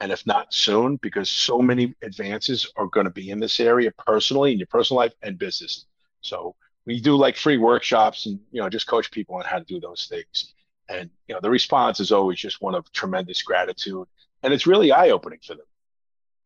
And 0.00 0.10
if 0.10 0.26
not 0.26 0.54
soon, 0.54 0.96
because 0.96 1.28
so 1.28 1.60
many 1.60 1.94
advances 2.02 2.72
are 2.76 2.86
going 2.86 3.04
to 3.04 3.10
be 3.10 3.30
in 3.30 3.38
this 3.38 3.60
area 3.60 3.92
personally 4.06 4.52
in 4.52 4.58
your 4.58 4.66
personal 4.66 4.98
life 4.98 5.12
and 5.22 5.38
business. 5.38 5.84
So 6.22 6.54
we 6.86 7.00
do 7.00 7.16
like 7.16 7.36
free 7.36 7.58
workshops 7.58 8.26
and, 8.26 8.40
you 8.50 8.62
know, 8.62 8.70
just 8.70 8.86
coach 8.86 9.10
people 9.10 9.36
on 9.36 9.44
how 9.44 9.58
to 9.58 9.64
do 9.64 9.78
those 9.78 10.06
things. 10.06 10.54
And, 10.88 11.10
you 11.28 11.34
know, 11.34 11.40
the 11.40 11.50
response 11.50 12.00
is 12.00 12.12
always 12.12 12.38
just 12.38 12.62
one 12.62 12.74
of 12.74 12.90
tremendous 12.92 13.42
gratitude. 13.42 14.06
And 14.42 14.54
it's 14.54 14.66
really 14.66 14.90
eye 14.90 15.10
opening 15.10 15.40
for 15.46 15.54
them. 15.54 15.66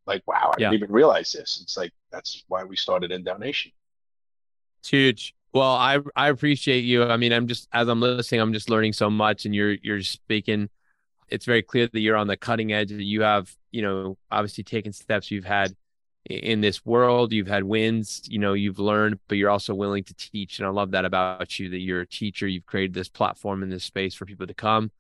Like, 0.07 0.23
wow, 0.27 0.51
I 0.53 0.57
yeah. 0.59 0.71
didn't 0.71 0.83
even 0.83 0.93
realize 0.93 1.33
this. 1.33 1.61
It's 1.63 1.77
like, 1.77 1.93
that's 2.11 2.45
why 2.49 2.65
we 2.65 2.77
started 2.77 3.11
NDAU 3.11 3.39
Nation. 3.39 3.73
It's 4.85 4.91
huge. 4.91 5.35
Well, 5.55 5.71
I 5.71 5.99
I 6.15 6.29
appreciate 6.29 6.85
you. 6.85 7.05
I 7.05 7.17
mean, 7.17 7.33
I'm 7.33 7.47
just 7.47 7.69
as 7.73 7.89
I'm 7.89 8.03
listening, 8.03 8.43
I'm 8.43 8.53
just 8.53 8.69
learning 8.69 8.93
so 8.93 9.09
much, 9.09 9.47
and 9.47 9.55
you're 9.55 9.73
you're 9.73 10.03
speaking. 10.03 10.69
It's 11.29 11.47
very 11.47 11.63
clear 11.63 11.89
that 11.91 12.01
you're 12.01 12.17
on 12.17 12.27
the 12.27 12.37
cutting 12.37 12.71
edge. 12.71 12.91
That 12.91 13.03
you 13.03 13.23
have, 13.23 13.51
you 13.71 13.81
know, 13.81 14.19
obviously 14.31 14.63
taken 14.63 14.93
steps 14.93 15.31
you've 15.31 15.47
had 15.47 15.75
in 16.27 16.61
this 16.61 16.85
world. 16.85 17.33
You've 17.33 17.47
had 17.47 17.65
wins. 17.65 18.25
You 18.29 18.39
know, 18.39 18.53
you've 18.53 18.79
learned, 18.79 19.21
but 19.27 19.39
you're 19.39 19.49
also 19.49 19.75
willing 19.75 20.05
to 20.05 20.15
teach. 20.17 20.59
And 20.59 20.67
I 20.67 20.71
love 20.71 20.91
that 20.91 21.07
about 21.07 21.59
you. 21.59 21.71
That 21.71 21.79
you're 21.79 22.03
a 22.03 22.07
teacher. 22.07 22.47
You've 22.47 22.67
created 22.67 22.93
this 22.93 23.09
platform 23.09 23.63
in 23.63 23.71
this 23.71 23.85
space 23.85 24.15
for 24.15 24.27
people 24.27 24.47
to 24.47 24.55
come 24.55 24.91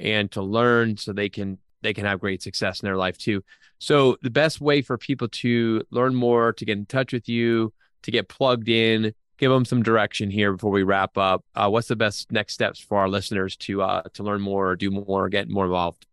and 0.00 0.32
to 0.32 0.42
learn, 0.42 0.96
so 0.96 1.12
they 1.12 1.28
can 1.28 1.58
they 1.82 1.94
can 1.94 2.06
have 2.06 2.18
great 2.18 2.42
success 2.42 2.80
in 2.80 2.86
their 2.86 2.96
life 2.96 3.18
too. 3.18 3.44
So 3.78 4.16
the 4.22 4.30
best 4.30 4.60
way 4.60 4.82
for 4.82 4.98
people 4.98 5.28
to 5.28 5.82
learn 5.90 6.12
more, 6.12 6.52
to 6.54 6.64
get 6.64 6.76
in 6.76 6.86
touch 6.86 7.12
with 7.12 7.28
you, 7.28 7.72
to 8.02 8.10
get 8.10 8.28
plugged 8.28 8.68
in, 8.68 9.14
give 9.38 9.50
them 9.50 9.64
some 9.64 9.82
direction 9.82 10.30
here 10.30 10.52
before 10.52 10.70
we 10.70 10.82
wrap 10.82 11.16
up. 11.18 11.44
Uh, 11.54 11.68
what's 11.68 11.88
the 11.88 11.96
best 11.96 12.30
next 12.30 12.54
steps 12.54 12.78
for 12.78 12.98
our 12.98 13.08
listeners 13.08 13.56
to 13.56 13.82
uh, 13.82 14.02
to 14.14 14.22
learn 14.22 14.40
more, 14.40 14.70
or 14.70 14.76
do 14.76 14.90
more, 14.90 15.24
or 15.24 15.28
get 15.28 15.48
more 15.48 15.64
involved? 15.64 16.06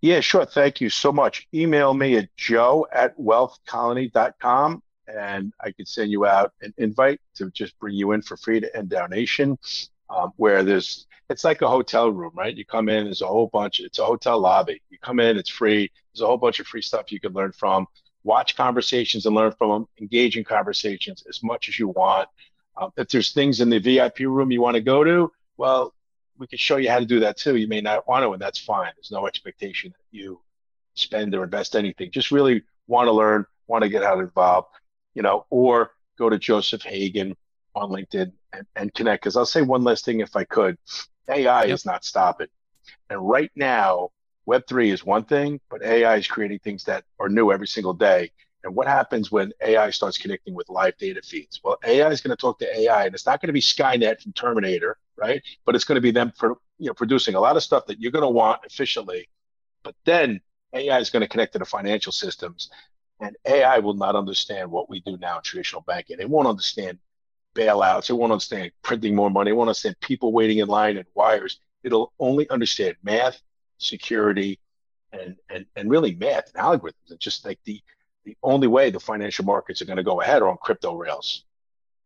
Yeah, 0.00 0.20
sure. 0.20 0.44
Thank 0.44 0.80
you 0.80 0.90
so 0.90 1.12
much. 1.12 1.46
Email 1.54 1.94
me 1.94 2.16
at 2.16 2.36
joe 2.36 2.88
at 2.92 3.16
wealthcolony.com 3.16 4.82
and 5.08 5.52
I 5.60 5.72
could 5.72 5.88
send 5.88 6.10
you 6.10 6.26
out 6.26 6.52
an 6.62 6.72
invite 6.78 7.20
to 7.36 7.50
just 7.50 7.78
bring 7.78 7.94
you 7.94 8.12
in 8.12 8.22
for 8.22 8.36
free 8.36 8.60
to 8.60 8.70
NDAU 8.72 9.10
Nation, 9.10 9.58
um, 10.10 10.32
where 10.36 10.62
there's 10.62 11.06
it's 11.30 11.44
like 11.44 11.62
a 11.62 11.68
hotel 11.68 12.10
room, 12.10 12.32
right? 12.34 12.54
You 12.54 12.64
come 12.64 12.88
in, 12.88 13.04
there's 13.04 13.22
a 13.22 13.26
whole 13.26 13.46
bunch. 13.46 13.80
It's 13.80 13.98
a 13.98 14.04
hotel 14.04 14.38
lobby. 14.38 14.82
You 14.90 14.98
come 14.98 15.18
in, 15.18 15.38
it's 15.38 15.48
free. 15.48 15.90
There's 16.12 16.22
a 16.22 16.26
whole 16.26 16.36
bunch 16.36 16.60
of 16.60 16.66
free 16.66 16.82
stuff 16.82 17.10
you 17.10 17.20
can 17.20 17.32
learn 17.32 17.52
from 17.52 17.86
watch 18.24 18.56
conversations 18.56 19.26
and 19.26 19.34
learn 19.34 19.52
from 19.52 19.70
them, 19.70 19.88
engage 20.00 20.36
in 20.36 20.44
conversations 20.44 21.24
as 21.28 21.42
much 21.42 21.68
as 21.68 21.78
you 21.78 21.88
want. 21.88 22.28
Um, 22.76 22.90
if 22.96 23.08
there's 23.08 23.32
things 23.32 23.60
in 23.60 23.68
the 23.68 23.78
VIP 23.78 24.20
room 24.20 24.50
you 24.50 24.62
want 24.62 24.76
to 24.76 24.80
go 24.80 25.04
to, 25.04 25.32
well, 25.56 25.92
we 26.38 26.46
can 26.46 26.58
show 26.58 26.76
you 26.76 26.90
how 26.90 26.98
to 26.98 27.04
do 27.04 27.20
that 27.20 27.36
too. 27.36 27.56
You 27.56 27.68
may 27.68 27.80
not 27.80 28.08
want 28.08 28.24
to, 28.24 28.32
and 28.32 28.40
that's 28.40 28.58
fine. 28.58 28.92
There's 28.96 29.10
no 29.10 29.26
expectation 29.26 29.90
that 29.90 30.16
you 30.16 30.40
spend 30.94 31.34
or 31.34 31.44
invest 31.44 31.76
anything. 31.76 32.10
Just 32.10 32.30
really 32.30 32.62
want 32.86 33.08
to 33.08 33.12
learn, 33.12 33.44
want 33.66 33.82
to 33.82 33.88
get 33.88 34.02
out 34.02 34.18
involved, 34.18 34.68
you 35.14 35.22
know, 35.22 35.46
or 35.50 35.92
go 36.18 36.30
to 36.30 36.38
Joseph 36.38 36.82
Hagan 36.82 37.36
on 37.74 37.90
LinkedIn 37.90 38.32
and, 38.52 38.66
and 38.76 38.94
connect. 38.94 39.22
Because 39.22 39.36
I'll 39.36 39.46
say 39.46 39.62
one 39.62 39.84
last 39.84 40.04
thing 40.04 40.20
if 40.20 40.34
I 40.36 40.44
could. 40.44 40.78
AI 41.28 41.64
yep. 41.64 41.74
is 41.74 41.86
not 41.86 42.04
stopping. 42.04 42.48
And 43.10 43.26
right 43.26 43.50
now, 43.54 44.10
Web3 44.48 44.92
is 44.92 45.04
one 45.04 45.24
thing, 45.24 45.60
but 45.70 45.82
AI 45.82 46.16
is 46.16 46.26
creating 46.26 46.58
things 46.60 46.84
that 46.84 47.04
are 47.20 47.28
new 47.28 47.52
every 47.52 47.68
single 47.68 47.94
day. 47.94 48.30
And 48.64 48.74
what 48.74 48.86
happens 48.86 49.30
when 49.30 49.52
AI 49.60 49.90
starts 49.90 50.18
connecting 50.18 50.54
with 50.54 50.68
live 50.68 50.96
data 50.96 51.20
feeds? 51.22 51.60
Well, 51.64 51.78
AI 51.84 52.10
is 52.10 52.20
going 52.20 52.36
to 52.36 52.40
talk 52.40 52.58
to 52.60 52.78
AI, 52.78 53.06
and 53.06 53.14
it's 53.14 53.26
not 53.26 53.40
going 53.40 53.48
to 53.48 53.52
be 53.52 53.60
Skynet 53.60 54.22
from 54.22 54.32
Terminator, 54.32 54.98
right? 55.16 55.42
But 55.64 55.74
it's 55.74 55.84
going 55.84 55.96
to 55.96 56.00
be 56.00 56.12
them 56.12 56.32
for 56.36 56.56
you 56.78 56.86
know 56.86 56.94
producing 56.94 57.34
a 57.34 57.40
lot 57.40 57.56
of 57.56 57.62
stuff 57.62 57.86
that 57.86 58.00
you're 58.00 58.12
going 58.12 58.22
to 58.22 58.28
want 58.28 58.60
efficiently, 58.64 59.28
but 59.82 59.94
then 60.04 60.40
AI 60.74 60.98
is 60.98 61.10
going 61.10 61.22
to 61.22 61.28
connect 61.28 61.52
to 61.54 61.58
the 61.58 61.64
financial 61.64 62.12
systems, 62.12 62.70
and 63.20 63.36
AI 63.46 63.78
will 63.78 63.94
not 63.94 64.16
understand 64.16 64.70
what 64.70 64.88
we 64.88 65.00
do 65.00 65.16
now 65.18 65.36
in 65.36 65.42
traditional 65.42 65.82
banking. 65.82 66.18
It 66.20 66.30
won't 66.30 66.48
understand 66.48 66.98
bailouts. 67.54 68.10
It 68.10 68.14
won't 68.14 68.32
understand 68.32 68.72
printing 68.82 69.14
more 69.14 69.30
money. 69.30 69.50
It 69.50 69.54
won't 69.54 69.68
understand 69.68 69.98
people 70.00 70.32
waiting 70.32 70.58
in 70.58 70.68
line 70.68 70.96
and 70.96 71.06
wires. 71.14 71.60
It'll 71.82 72.12
only 72.18 72.48
understand 72.48 72.96
math, 73.02 73.40
security, 73.82 74.58
and 75.12 75.36
and 75.50 75.66
and 75.76 75.90
really 75.90 76.14
math 76.14 76.50
and 76.54 76.62
algorithms. 76.62 77.10
It's 77.10 77.24
just 77.24 77.44
like 77.44 77.58
the 77.64 77.80
the 78.24 78.36
only 78.42 78.68
way 78.68 78.90
the 78.90 79.00
financial 79.00 79.44
markets 79.44 79.82
are 79.82 79.84
going 79.84 79.96
to 79.96 80.02
go 80.02 80.20
ahead 80.20 80.42
are 80.42 80.48
on 80.48 80.56
crypto 80.62 80.94
rails. 80.94 81.44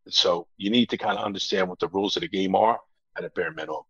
And 0.06 0.14
so 0.14 0.46
you 0.56 0.70
need 0.70 0.88
to 0.90 0.96
kind 0.96 1.18
of 1.18 1.24
understand 1.24 1.68
what 1.68 1.78
the 1.78 1.88
rules 1.88 2.16
of 2.16 2.22
the 2.22 2.28
game 2.28 2.54
are 2.54 2.80
at 3.16 3.24
a 3.24 3.30
bare 3.30 3.50
minimum. 3.50 3.82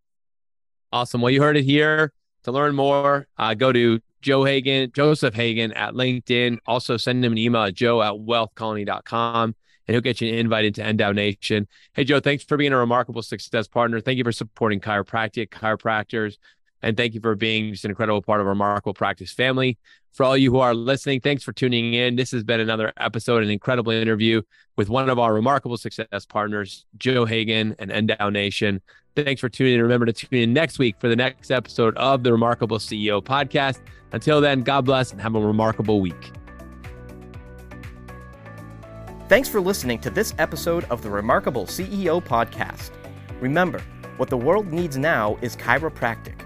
Awesome. 0.92 1.20
Well, 1.20 1.30
you 1.30 1.42
heard 1.42 1.56
it 1.56 1.64
here. 1.64 2.12
To 2.44 2.52
learn 2.52 2.76
more, 2.76 3.26
uh, 3.38 3.54
go 3.54 3.72
to 3.72 4.00
Joe 4.22 4.44
Hagan, 4.44 4.92
Joseph 4.94 5.34
Hagan 5.34 5.72
at 5.72 5.94
LinkedIn. 5.94 6.58
Also 6.64 6.96
send 6.96 7.24
him 7.24 7.32
an 7.32 7.38
email 7.38 7.64
at 7.64 7.74
joe 7.74 8.00
at 8.00 8.12
wealthcolony.com 8.12 9.54
and 9.86 9.94
he'll 9.94 10.00
get 10.00 10.20
you 10.20 10.32
invited 10.32 10.74
to 10.76 10.82
NDAU 10.82 11.14
Nation. 11.14 11.68
Hey, 11.92 12.04
Joe, 12.04 12.20
thanks 12.20 12.44
for 12.44 12.56
being 12.56 12.72
a 12.72 12.76
remarkable 12.76 13.22
success 13.22 13.68
partner. 13.68 14.00
Thank 14.00 14.18
you 14.18 14.24
for 14.24 14.32
supporting 14.32 14.80
chiropractic, 14.80 15.48
chiropractors, 15.48 16.36
and 16.82 16.96
thank 16.96 17.14
you 17.14 17.20
for 17.20 17.34
being 17.34 17.72
just 17.72 17.84
an 17.84 17.90
incredible 17.90 18.22
part 18.22 18.40
of 18.40 18.46
our 18.46 18.52
remarkable 18.52 18.94
practice 18.94 19.32
family. 19.32 19.78
For 20.12 20.24
all 20.24 20.36
you 20.36 20.50
who 20.50 20.60
are 20.60 20.74
listening, 20.74 21.20
thanks 21.20 21.42
for 21.42 21.52
tuning 21.52 21.94
in. 21.94 22.16
This 22.16 22.30
has 22.30 22.42
been 22.42 22.60
another 22.60 22.92
episode, 22.96 23.42
an 23.42 23.50
incredible 23.50 23.92
interview 23.92 24.42
with 24.76 24.88
one 24.88 25.10
of 25.10 25.18
our 25.18 25.34
remarkable 25.34 25.76
success 25.76 26.24
partners, 26.26 26.86
Joe 26.96 27.24
Hagan 27.24 27.76
and 27.78 27.90
NDAU 27.90 28.32
Nation. 28.32 28.80
Thanks 29.14 29.40
for 29.40 29.48
tuning 29.48 29.74
in. 29.74 29.82
Remember 29.82 30.06
to 30.06 30.12
tune 30.12 30.38
in 30.38 30.52
next 30.52 30.78
week 30.78 30.96
for 30.98 31.08
the 31.08 31.16
next 31.16 31.50
episode 31.50 31.96
of 31.96 32.22
the 32.22 32.32
Remarkable 32.32 32.78
CEO 32.78 33.22
podcast. 33.22 33.80
Until 34.12 34.40
then, 34.40 34.62
God 34.62 34.84
bless 34.84 35.12
and 35.12 35.20
have 35.20 35.34
a 35.34 35.40
remarkable 35.40 36.00
week. 36.00 36.32
Thanks 39.28 39.48
for 39.48 39.60
listening 39.60 39.98
to 40.00 40.10
this 40.10 40.34
episode 40.38 40.84
of 40.84 41.02
the 41.02 41.10
Remarkable 41.10 41.66
CEO 41.66 42.22
podcast. 42.22 42.90
Remember, 43.40 43.82
what 44.18 44.30
the 44.30 44.36
world 44.36 44.72
needs 44.72 44.96
now 44.96 45.36
is 45.42 45.56
chiropractic, 45.56 46.45